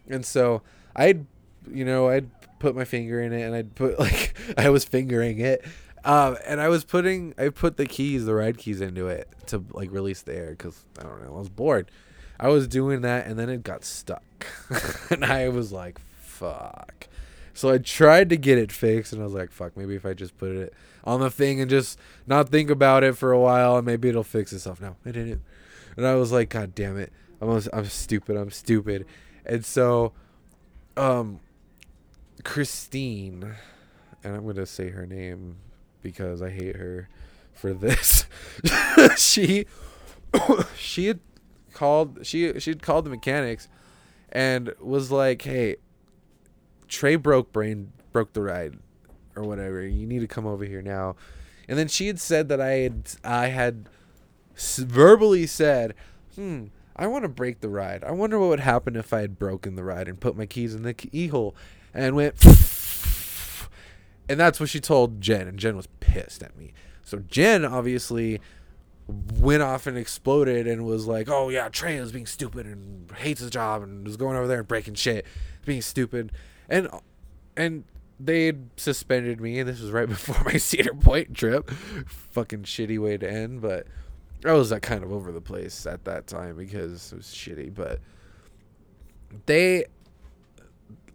And 0.09 0.25
so 0.25 0.61
I'd, 0.95 1.25
you 1.71 1.85
know, 1.85 2.09
I'd 2.09 2.29
put 2.59 2.77
my 2.77 2.85
finger 2.85 3.23
in 3.23 3.33
it 3.33 3.43
and 3.43 3.55
I'd 3.55 3.75
put 3.75 3.99
like 3.99 4.37
I 4.59 4.69
was 4.71 4.85
fingering 4.85 5.39
it, 5.41 5.65
um, 6.05 6.37
and 6.47 6.61
I 6.61 6.69
was 6.69 6.85
putting 6.85 7.35
I 7.39 7.49
put 7.49 7.77
the 7.77 7.87
keys, 7.87 8.27
the 8.27 8.35
ride 8.35 8.59
keys 8.59 8.81
into 8.81 9.09
it 9.09 9.29
to 9.47 9.65
like 9.73 9.91
release 9.91 10.23
the 10.23 10.35
air 10.35 10.51
because 10.51 10.85
I 10.99 11.05
don't 11.05 11.23
know 11.23 11.35
I 11.37 11.39
was 11.39 11.49
bored. 11.49 11.91
I 12.39 12.49
was 12.49 12.67
doing 12.67 13.03
that 13.03 13.27
and 13.27 13.39
then 13.39 13.49
it 13.49 13.63
got 13.63 13.85
stuck, 13.85 14.47
and 15.11 15.25
I 15.25 15.49
was 15.49 15.73
like, 15.73 16.01
fuck. 16.21 17.09
So 17.55 17.71
I 17.71 17.79
tried 17.79 18.31
to 18.31 18.37
get 18.37 18.59
it 18.59 18.73
fixed, 18.73 19.13
and 19.13 19.21
I 19.21 19.25
was 19.25 19.35
like, 19.35 19.51
"Fuck, 19.51 19.77
maybe 19.77 19.95
if 19.95 20.07
I 20.07 20.15
just 20.15 20.37
put 20.39 20.51
it 20.53 20.75
on 21.05 21.21
the 21.21 21.31
thing 21.31 21.61
and 21.61 21.69
just 21.69 21.99
not 22.27 22.49
think 22.49 22.71
about 22.71 23.05
it 23.05 23.17
for 23.17 23.33
a 23.33 23.39
while, 23.39 23.77
and 23.77 23.87
maybe 23.87 24.09
it'll 24.09 24.23
fix 24.23 24.53
itself." 24.53 24.81
No, 24.81 24.97
it 25.05 25.13
didn't. 25.13 25.43
And 25.97 26.07
I 26.07 26.15
was 26.15 26.33
like, 26.33 26.49
"God 26.49 26.75
damn 26.75 26.97
it! 26.97 27.13
I'm 27.41 27.51
I'm 27.73 27.85
stupid. 27.87 28.37
I'm 28.37 28.51
stupid." 28.51 29.07
And 29.45 29.65
so, 29.65 30.13
um, 30.97 31.41
Christine, 32.43 33.55
and 34.25 34.35
I'm 34.35 34.47
gonna 34.47 34.67
say 34.67 34.91
her 34.91 35.07
name 35.07 35.57
because 36.01 36.41
I 36.41 36.51
hate 36.51 36.77
her 36.77 37.09
for 37.53 37.75
this. 37.75 38.25
she 39.19 39.67
she 40.77 41.07
had 41.07 41.21
called 41.73 42.27
she 42.27 42.59
she'd 42.61 42.83
called 42.83 43.05
the 43.05 43.11
mechanics 43.11 43.69
and 44.31 44.75
was 44.81 45.11
like, 45.11 45.43
"Hey, 45.43 45.77
Trey 46.89 47.17
broke 47.17 47.53
brain 47.53 47.93
broke 48.13 48.33
the 48.33 48.43
ride 48.43 48.79
or 49.37 49.43
whatever. 49.43 49.87
You 49.87 50.07
need 50.07 50.21
to 50.21 50.27
come 50.27 50.47
over 50.47 50.65
here 50.65 50.83
now." 50.83 51.17
And 51.69 51.79
then 51.79 51.89
she 51.89 52.07
had 52.07 52.21
said 52.21 52.49
that 52.49 52.61
I 52.61 52.73
had 52.73 53.11
I 53.25 53.47
had 53.49 53.89
verbally 54.57 55.47
said, 55.47 55.95
"Hmm, 56.35 56.67
I 56.97 57.07
want 57.07 57.25
to 57.25 57.29
break 57.29 57.61
the 57.61 57.69
ride. 57.69 58.05
I 58.05 58.13
wonder 58.13 58.39
what 58.39 58.49
would 58.49 58.61
happen 58.61 58.97
if 58.97 59.13
I 59.13 59.21
had 59.21 59.39
broken 59.39 59.77
the 59.77 59.85
ride 59.85 60.09
and 60.09 60.21
put 60.21 60.37
my 60.37 60.47
keys 60.47 60.75
in 60.75 60.83
the 60.83 60.95
key 60.95 61.29
hole 61.29 61.55
and 61.95 62.17
went." 62.17 62.37
And 64.29 64.39
that's 64.41 64.61
what 64.61 64.69
she 64.69 64.81
told 64.81 65.21
Jen, 65.21 65.49
and 65.49 65.59
Jen 65.59 65.77
was 65.77 65.89
pissed 66.01 66.43
at 66.43 66.57
me. 66.57 66.73
So 67.03 67.19
Jen 67.19 67.65
obviously 67.65 68.41
went 69.39 69.63
off 69.63 69.87
and 69.87 69.97
exploded 69.97 70.67
and 70.67 70.85
was 70.85 71.07
like, 71.07 71.29
"Oh 71.29 71.49
yeah, 71.49 71.69
Trey 71.69 71.97
is 71.97 72.13
being 72.13 72.27
stupid 72.27 72.67
and 72.67 73.11
hates 73.19 73.41
his 73.41 73.51
job 73.51 73.83
and 73.83 74.05
was 74.05 74.17
going 74.17 74.37
over 74.37 74.47
there 74.47 74.59
and 74.59 74.69
breaking 74.69 74.95
shit, 74.95 75.27
being 75.65 75.83
stupid," 75.83 76.33
and 76.69 76.89
and 77.57 77.85
they 78.19 78.53
suspended 78.77 79.41
me, 79.41 79.59
and 79.59 79.69
this 79.69 79.81
was 79.81 79.91
right 79.91 80.09
before 80.09 80.43
my 80.45 80.57
Cedar 80.57 80.95
Point 80.95 81.35
trip. 81.35 81.71
Fucking 81.71 82.63
shitty 82.63 82.99
way 82.99 83.17
to 83.17 83.31
end, 83.31 83.61
but 83.61 83.87
I 84.45 84.53
was 84.53 84.71
like 84.71 84.83
kind 84.83 85.05
of 85.05 85.13
over 85.13 85.33
the 85.33 85.41
place 85.41 85.87
at 85.87 86.05
that 86.05 86.27
time 86.27 86.57
because 86.57 87.13
it 87.13 87.17
was 87.17 87.27
shitty. 87.27 87.75
But 87.75 88.01
they 89.47 89.87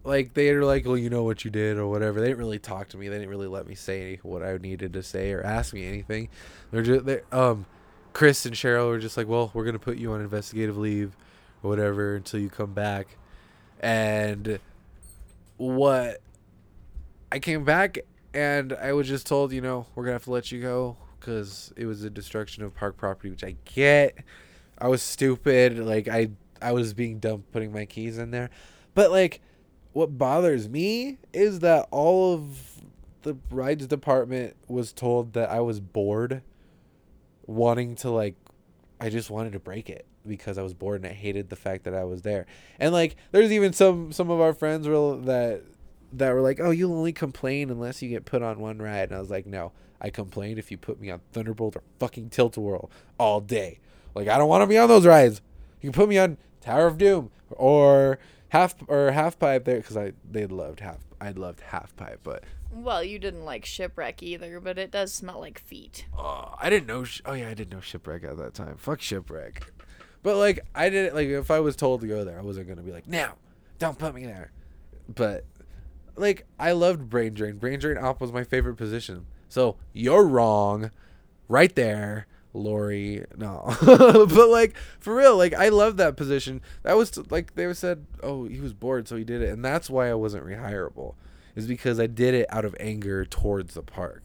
like 0.04 0.34
they 0.34 0.52
were 0.54 0.64
like, 0.64 0.86
well, 0.86 0.96
you 0.96 1.10
know 1.10 1.22
what 1.22 1.44
you 1.44 1.50
did 1.50 1.76
or 1.76 1.86
whatever. 1.88 2.20
They 2.20 2.28
didn't 2.28 2.38
really 2.38 2.58
talk 2.58 2.88
to 2.90 2.96
me. 2.96 3.08
They 3.08 3.16
didn't 3.16 3.30
really 3.30 3.46
let 3.46 3.66
me 3.66 3.74
say 3.74 4.18
what 4.22 4.42
I 4.42 4.56
needed 4.56 4.92
to 4.94 5.02
say 5.02 5.32
or 5.32 5.42
ask 5.42 5.74
me 5.74 5.86
anything. 5.86 6.28
They're 6.70 6.82
just 6.82 7.04
they 7.04 7.20
um, 7.32 7.66
Chris 8.18 8.44
and 8.44 8.56
Cheryl 8.56 8.88
were 8.88 8.98
just 8.98 9.16
like, 9.16 9.28
well, 9.28 9.52
we're 9.54 9.64
gonna 9.64 9.78
put 9.78 9.96
you 9.96 10.12
on 10.12 10.20
investigative 10.20 10.76
leave 10.76 11.16
or 11.62 11.70
whatever 11.70 12.16
until 12.16 12.40
you 12.40 12.50
come 12.50 12.74
back. 12.74 13.16
And 13.78 14.58
what 15.56 16.20
I 17.30 17.38
came 17.38 17.62
back 17.62 17.96
and 18.34 18.72
I 18.72 18.92
was 18.92 19.06
just 19.06 19.28
told, 19.28 19.52
you 19.52 19.60
know, 19.60 19.86
we're 19.94 20.02
gonna 20.02 20.14
have 20.14 20.24
to 20.24 20.32
let 20.32 20.50
you 20.50 20.60
go 20.60 20.96
because 21.20 21.72
it 21.76 21.86
was 21.86 22.02
a 22.02 22.10
destruction 22.10 22.64
of 22.64 22.74
park 22.74 22.96
property, 22.96 23.30
which 23.30 23.44
I 23.44 23.54
get. 23.64 24.16
I 24.78 24.88
was 24.88 25.00
stupid. 25.00 25.78
Like 25.78 26.08
I, 26.08 26.30
I 26.60 26.72
was 26.72 26.94
being 26.94 27.20
dumb 27.20 27.44
putting 27.52 27.70
my 27.72 27.84
keys 27.84 28.18
in 28.18 28.32
there, 28.32 28.50
but 28.96 29.12
like, 29.12 29.40
what 29.92 30.18
bothers 30.18 30.68
me 30.68 31.18
is 31.32 31.60
that 31.60 31.86
all 31.92 32.34
of 32.34 32.82
the 33.22 33.36
rides 33.48 33.86
department 33.86 34.56
was 34.66 34.92
told 34.92 35.34
that 35.34 35.50
I 35.50 35.60
was 35.60 35.78
bored, 35.78 36.42
wanting 37.48 37.96
to 37.96 38.10
like, 38.10 38.36
I 39.00 39.10
just 39.10 39.30
wanted 39.30 39.54
to 39.54 39.58
break 39.58 39.90
it 39.90 40.06
because 40.24 40.58
I 40.58 40.62
was 40.62 40.74
bored 40.74 41.02
and 41.02 41.10
I 41.10 41.14
hated 41.14 41.48
the 41.48 41.56
fact 41.56 41.82
that 41.84 41.94
I 41.94 42.04
was 42.04 42.22
there. 42.22 42.46
And 42.78 42.92
like, 42.92 43.16
there's 43.32 43.50
even 43.50 43.72
some 43.72 44.12
some 44.12 44.30
of 44.30 44.40
our 44.40 44.52
friends 44.52 44.86
were 44.86 45.16
that 45.22 45.62
that 46.12 46.32
were 46.32 46.40
like, 46.40 46.60
"Oh, 46.60 46.70
you'll 46.70 46.94
only 46.94 47.12
complain 47.12 47.70
unless 47.70 48.00
you 48.02 48.08
get 48.08 48.24
put 48.24 48.42
on 48.42 48.60
one 48.60 48.78
ride." 48.78 49.08
And 49.08 49.14
I 49.16 49.20
was 49.20 49.30
like, 49.30 49.46
"No, 49.46 49.72
I 50.00 50.10
complain 50.10 50.58
if 50.58 50.70
you 50.70 50.78
put 50.78 51.00
me 51.00 51.10
on 51.10 51.20
Thunderbolt 51.32 51.76
or 51.76 51.82
fucking 51.98 52.30
Tilt-A-Whirl 52.30 52.90
all 53.18 53.40
day. 53.40 53.80
Like, 54.14 54.28
I 54.28 54.38
don't 54.38 54.48
want 54.48 54.62
to 54.62 54.66
be 54.66 54.78
on 54.78 54.88
those 54.88 55.06
rides. 55.06 55.40
You 55.80 55.90
can 55.90 56.00
put 56.00 56.08
me 56.08 56.18
on 56.18 56.38
Tower 56.60 56.86
of 56.86 56.98
Doom 56.98 57.30
or 57.50 58.18
half 58.50 58.74
or 58.86 59.12
half 59.12 59.38
pipe 59.38 59.64
there 59.64 59.78
because 59.78 59.96
I 59.96 60.12
they 60.28 60.46
loved 60.46 60.80
half. 60.80 60.98
I 61.20 61.30
loved 61.32 61.60
half 61.60 61.94
pipe, 61.96 62.20
but 62.22 62.44
Well, 62.70 63.02
you 63.02 63.18
didn't 63.18 63.44
like 63.44 63.64
shipwreck 63.64 64.22
either, 64.22 64.60
but 64.60 64.78
it 64.78 64.90
does 64.90 65.12
smell 65.12 65.40
like 65.40 65.58
feet. 65.58 66.06
oh, 66.16 66.54
I 66.60 66.68
didn't 66.70 66.86
know. 66.86 67.04
Sh- 67.04 67.22
oh 67.24 67.32
yeah, 67.32 67.48
I 67.48 67.54
didn't 67.54 67.72
know 67.72 67.80
shipwreck 67.80 68.24
at 68.24 68.36
that 68.36 68.54
time. 68.54 68.76
Fuck 68.76 69.00
shipwreck. 69.00 69.72
But 70.22 70.36
like, 70.36 70.60
I 70.74 70.90
didn't 70.90 71.14
like 71.14 71.28
if 71.28 71.50
I 71.50 71.60
was 71.60 71.76
told 71.76 72.02
to 72.02 72.06
go 72.06 72.24
there, 72.24 72.38
I 72.38 72.42
wasn't 72.42 72.68
gonna 72.68 72.82
be 72.82 72.92
like, 72.92 73.08
no, 73.08 73.30
don't 73.78 73.98
put 73.98 74.14
me 74.14 74.26
there. 74.26 74.52
But 75.08 75.44
like, 76.16 76.46
I 76.58 76.72
loved 76.72 77.08
brain 77.08 77.34
drain. 77.34 77.56
Brain 77.56 77.78
drain 77.78 77.96
op 77.98 78.20
was 78.20 78.32
my 78.32 78.44
favorite 78.44 78.76
position. 78.76 79.26
So 79.48 79.76
you're 79.94 80.26
wrong, 80.26 80.90
right 81.48 81.74
there, 81.74 82.26
Lori. 82.52 83.24
No, 83.36 83.74
but 83.82 84.48
like 84.50 84.76
for 85.00 85.14
real, 85.14 85.36
like 85.36 85.54
I 85.54 85.70
love 85.70 85.96
that 85.96 86.16
position. 86.16 86.60
That 86.82 86.96
was 86.98 87.16
like 87.30 87.54
they 87.54 87.72
said, 87.72 88.04
oh, 88.22 88.44
he 88.46 88.60
was 88.60 88.74
bored, 88.74 89.08
so 89.08 89.16
he 89.16 89.24
did 89.24 89.40
it, 89.40 89.48
and 89.50 89.64
that's 89.64 89.88
why 89.88 90.10
I 90.10 90.14
wasn't 90.14 90.44
rehirable, 90.44 91.14
is 91.58 91.66
because 91.66 91.98
I 91.98 92.06
did 92.06 92.34
it 92.34 92.46
out 92.50 92.64
of 92.64 92.74
anger 92.78 93.24
towards 93.24 93.74
the 93.74 93.82
park, 93.82 94.22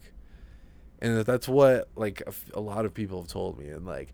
and 1.00 1.18
that's 1.24 1.48
what 1.48 1.88
like 1.96 2.22
a, 2.54 2.60
lot 2.60 2.84
of 2.84 2.94
people 2.94 3.22
have 3.22 3.28
told 3.28 3.58
me, 3.58 3.68
and 3.68 3.84
like 3.84 4.12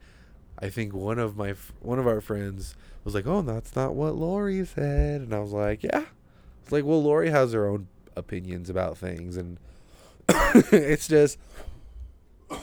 I 0.58 0.68
think 0.70 0.94
one 0.94 1.18
of 1.18 1.36
my 1.36 1.54
one 1.80 1.98
of 1.98 2.06
our 2.06 2.20
friends 2.20 2.74
was 3.04 3.14
like, 3.14 3.26
oh, 3.26 3.42
that's 3.42 3.76
not 3.76 3.94
what 3.94 4.14
Lori 4.14 4.64
said, 4.64 5.20
and 5.20 5.34
I 5.34 5.38
was 5.38 5.52
like, 5.52 5.82
yeah, 5.82 6.04
it's 6.62 6.72
like 6.72 6.84
well, 6.84 7.02
Lori 7.02 7.30
has 7.30 7.52
her 7.52 7.68
own 7.68 7.88
opinions 8.16 8.70
about 8.70 8.98
things, 8.98 9.36
and 9.36 9.58
it's 10.72 11.06
just 11.06 11.38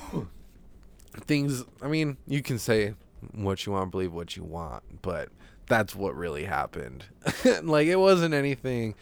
things 1.22 1.64
i 1.82 1.88
mean 1.88 2.16
you 2.28 2.44
can 2.44 2.60
say 2.60 2.94
what 3.34 3.66
you 3.66 3.72
want 3.72 3.90
believe 3.90 4.14
what 4.14 4.38
you 4.38 4.44
want 4.44 4.84
but 5.02 5.30
that's 5.68 5.96
what 5.96 6.16
really 6.16 6.46
happened. 6.46 7.06
Like 7.64 7.88
it 7.88 7.98
wasn't 7.98 8.34
anything 8.34 8.96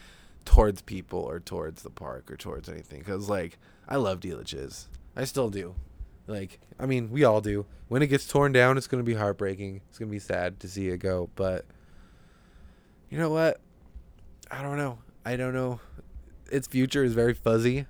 towards 0.45 0.81
people 0.81 1.19
or 1.19 1.39
towards 1.39 1.81
the 1.81 1.89
park 1.89 2.31
or 2.31 2.37
towards 2.37 2.69
anything 2.69 2.99
because 2.99 3.29
like 3.29 3.57
i 3.87 3.95
love 3.95 4.19
Elitch's 4.21 4.87
i 5.15 5.23
still 5.25 5.49
do. 5.49 5.75
Like 6.27 6.59
i 6.79 6.85
mean 6.85 7.11
we 7.11 7.23
all 7.23 7.41
do. 7.41 7.65
When 7.87 8.01
it 8.01 8.07
gets 8.07 8.27
torn 8.27 8.51
down 8.51 8.77
it's 8.77 8.87
going 8.87 9.03
to 9.03 9.05
be 9.05 9.17
heartbreaking. 9.17 9.81
It's 9.89 9.97
going 9.97 10.09
to 10.09 10.15
be 10.15 10.19
sad 10.19 10.59
to 10.61 10.67
see 10.67 10.89
it 10.89 10.97
go 10.97 11.29
but 11.35 11.65
you 13.09 13.17
know 13.17 13.29
what? 13.29 13.59
I 14.51 14.61
don't 14.61 14.77
know. 14.77 14.99
I 15.25 15.35
don't 15.35 15.53
know. 15.53 15.79
Its 16.51 16.67
future 16.67 17.03
is 17.03 17.13
very 17.13 17.33
fuzzy. 17.33 17.85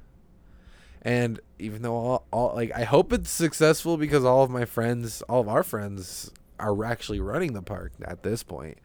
And 1.02 1.40
even 1.60 1.82
though 1.82 1.96
all, 1.96 2.26
all 2.32 2.56
like 2.56 2.72
I 2.76 2.84
hope 2.84 3.14
it's 3.14 3.30
successful 3.30 3.98
because 3.98 4.26
all 4.26 4.44
of 4.44 4.50
my 4.50 4.66
friends, 4.66 5.22
all 5.24 5.42
of 5.42 5.48
our 5.48 5.64
friends 5.64 6.32
are 6.60 6.84
actually 6.86 7.20
running 7.20 7.54
the 7.54 7.62
park 7.62 7.94
at 8.04 8.24
this 8.24 8.44
point. 8.44 8.78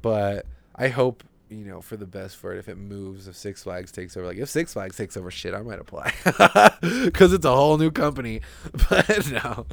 But 0.00 0.46
I 0.74 0.88
hope, 0.88 1.24
you 1.58 1.64
know, 1.64 1.80
for 1.80 1.96
the 1.96 2.06
best 2.06 2.36
for 2.36 2.52
it 2.54 2.58
if 2.58 2.68
it 2.68 2.76
moves, 2.76 3.28
if 3.28 3.36
Six 3.36 3.62
Flags 3.62 3.92
takes 3.92 4.16
over. 4.16 4.26
Like 4.26 4.38
if 4.38 4.48
Six 4.48 4.72
Flags 4.72 4.96
takes 4.96 5.16
over 5.16 5.30
shit, 5.30 5.54
I 5.54 5.62
might 5.62 5.80
apply. 5.80 6.10
Cuz 7.12 7.32
it's 7.32 7.44
a 7.44 7.54
whole 7.54 7.78
new 7.78 7.90
company. 7.90 8.40
But 8.88 9.30
no. 9.30 9.66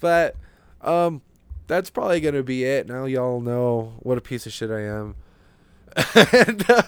But 0.00 0.36
um 0.80 1.22
that's 1.66 1.90
probably 1.90 2.20
going 2.20 2.34
to 2.34 2.42
be 2.42 2.64
it. 2.64 2.86
Now 2.86 3.04
y'all 3.04 3.40
know 3.40 3.94
what 4.00 4.18
a 4.18 4.20
piece 4.20 4.46
of 4.46 4.52
shit 4.52 4.70
I 4.70 4.82
am. 4.82 5.14
and, 6.14 6.64
uh, 6.70 6.82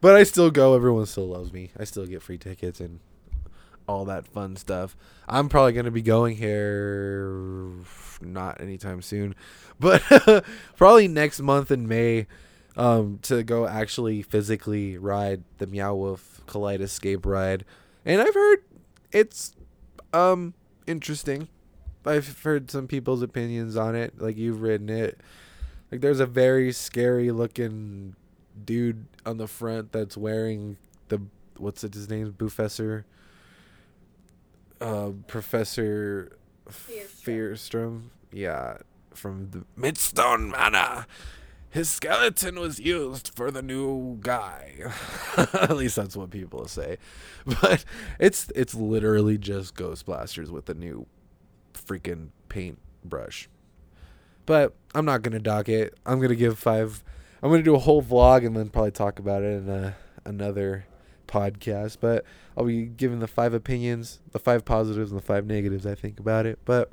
but 0.00 0.16
I 0.16 0.22
still 0.22 0.50
go. 0.50 0.74
Everyone 0.74 1.06
still 1.06 1.28
loves 1.28 1.52
me. 1.52 1.70
I 1.78 1.84
still 1.84 2.06
get 2.06 2.22
free 2.22 2.38
tickets 2.38 2.80
and 2.80 3.00
all 3.86 4.04
that 4.06 4.26
fun 4.26 4.56
stuff. 4.56 4.96
I'm 5.28 5.48
probably 5.48 5.72
gonna 5.72 5.90
be 5.90 6.02
going 6.02 6.36
here 6.36 7.72
not 8.20 8.60
anytime 8.60 9.02
soon, 9.02 9.34
but 9.80 10.02
probably 10.76 11.08
next 11.08 11.40
month 11.40 11.70
in 11.70 11.88
May 11.88 12.26
um, 12.80 13.18
to 13.20 13.42
go 13.42 13.66
actually 13.66 14.22
physically 14.22 14.96
ride 14.96 15.44
the 15.58 15.66
Meow 15.66 15.94
Wolf 15.94 16.40
Kaleidoscape 16.46 17.26
ride, 17.26 17.66
and 18.06 18.22
I've 18.22 18.32
heard 18.32 18.64
it's 19.12 19.54
um 20.14 20.54
interesting. 20.86 21.48
I've 22.06 22.40
heard 22.40 22.70
some 22.70 22.88
people's 22.88 23.20
opinions 23.20 23.76
on 23.76 23.94
it, 23.94 24.18
like 24.18 24.38
you've 24.38 24.62
ridden 24.62 24.88
it. 24.88 25.20
Like 25.92 26.00
there's 26.00 26.20
a 26.20 26.26
very 26.26 26.72
scary 26.72 27.30
looking 27.30 28.16
dude 28.64 29.04
on 29.26 29.36
the 29.36 29.46
front 29.46 29.92
that's 29.92 30.16
wearing 30.16 30.78
the 31.08 31.20
what's 31.58 31.84
it 31.84 31.92
his 31.92 32.08
name 32.08 32.32
Professor 32.32 33.04
uh 34.80 35.10
Professor 35.26 36.38
Fearstrom. 36.70 38.04
Yeah, 38.32 38.78
from 39.12 39.50
the 39.50 39.64
Midstone 39.78 40.50
Manor. 40.50 41.04
His 41.70 41.88
skeleton 41.88 42.58
was 42.58 42.80
used 42.80 43.30
for 43.34 43.52
the 43.52 43.62
new 43.62 44.18
guy. 44.20 44.74
At 45.36 45.76
least 45.76 45.94
that's 45.96 46.16
what 46.16 46.30
people 46.30 46.66
say. 46.66 46.98
But 47.62 47.84
it's 48.18 48.50
it's 48.54 48.74
literally 48.74 49.38
just 49.38 49.74
Ghost 49.74 50.04
Blasters 50.04 50.50
with 50.50 50.68
a 50.68 50.74
new 50.74 51.06
freaking 51.72 52.28
paint 52.48 52.78
brush. 53.04 53.48
But 54.46 54.74
I'm 54.94 55.04
not 55.04 55.22
gonna 55.22 55.38
dock 55.38 55.68
it. 55.68 55.96
I'm 56.04 56.20
gonna 56.20 56.34
give 56.34 56.58
five. 56.58 57.04
I'm 57.42 57.50
gonna 57.50 57.62
do 57.62 57.76
a 57.76 57.78
whole 57.80 58.02
vlog 58.02 58.44
and 58.44 58.56
then 58.56 58.68
probably 58.68 58.90
talk 58.90 59.18
about 59.18 59.42
it 59.42 59.62
in 59.62 59.68
a, 59.68 59.96
another 60.24 60.86
podcast. 61.28 61.98
But 62.00 62.24
I'll 62.56 62.64
be 62.64 62.86
giving 62.86 63.20
the 63.20 63.28
five 63.28 63.54
opinions, 63.54 64.20
the 64.32 64.40
five 64.40 64.64
positives 64.64 65.12
and 65.12 65.20
the 65.20 65.24
five 65.24 65.46
negatives 65.46 65.86
I 65.86 65.94
think 65.94 66.18
about 66.18 66.46
it. 66.46 66.58
But 66.64 66.90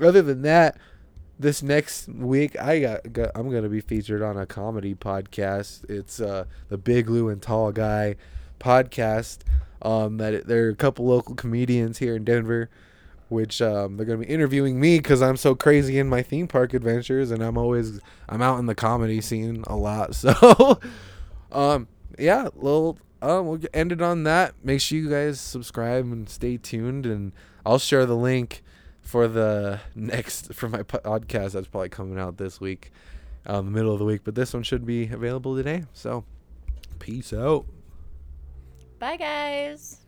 other 0.00 0.22
than 0.22 0.42
that, 0.42 0.76
this 1.38 1.62
next 1.62 2.08
week 2.08 2.58
I 2.60 2.80
got, 2.80 3.12
got 3.12 3.30
I'm 3.34 3.50
gonna 3.50 3.68
be 3.68 3.80
featured 3.80 4.22
on 4.22 4.38
a 4.38 4.46
comedy 4.46 4.94
podcast. 4.94 5.88
It's 5.90 6.20
uh 6.20 6.44
the 6.68 6.78
Big 6.78 7.08
Lou 7.08 7.28
and 7.28 7.42
Tall 7.42 7.72
Guy 7.72 8.16
podcast. 8.60 9.38
Um, 9.82 10.16
that 10.16 10.46
there 10.46 10.66
are 10.66 10.70
a 10.70 10.76
couple 10.76 11.04
local 11.04 11.34
comedians 11.34 11.98
here 11.98 12.16
in 12.16 12.24
Denver 12.24 12.70
which 13.28 13.60
um, 13.62 13.96
they're 13.96 14.06
gonna 14.06 14.18
be 14.18 14.26
interviewing 14.26 14.78
me 14.80 14.98
because 14.98 15.22
I'm 15.22 15.36
so 15.36 15.54
crazy 15.54 15.98
in 15.98 16.08
my 16.08 16.22
theme 16.22 16.46
park 16.46 16.74
adventures, 16.74 17.30
and 17.30 17.42
I'm 17.42 17.56
always 17.56 18.00
I'm 18.28 18.42
out 18.42 18.58
in 18.58 18.66
the 18.66 18.74
comedy 18.74 19.20
scene 19.20 19.64
a 19.66 19.76
lot. 19.76 20.14
So, 20.24 20.80
um, 21.52 21.88
yeah, 22.18 22.48
little 22.54 22.98
um, 23.20 23.46
we'll 23.46 23.60
end 23.72 23.92
it 23.92 24.02
on 24.02 24.24
that. 24.24 24.54
Make 24.62 24.80
sure 24.80 24.98
you 24.98 25.10
guys 25.10 25.40
subscribe 25.40 26.04
and 26.04 26.28
stay 26.28 26.56
tuned, 26.56 27.06
and 27.06 27.32
I'll 27.64 27.78
share 27.78 28.06
the 28.06 28.16
link 28.16 28.62
for 29.04 29.28
the 29.28 29.80
next 29.94 30.52
for 30.54 30.68
my 30.68 30.82
podcast 30.82 31.52
that's 31.52 31.68
probably 31.68 31.90
coming 31.90 32.18
out 32.18 32.38
this 32.38 32.60
week, 32.60 32.90
um, 33.46 33.66
the 33.66 33.70
middle 33.70 33.92
of 33.92 33.98
the 33.98 34.04
week. 34.04 34.22
But 34.24 34.34
this 34.34 34.52
one 34.52 34.62
should 34.62 34.84
be 34.84 35.08
available 35.08 35.56
today. 35.56 35.84
So, 35.92 36.24
peace 36.98 37.32
out. 37.32 37.66
Bye, 38.98 39.16
guys. 39.16 40.03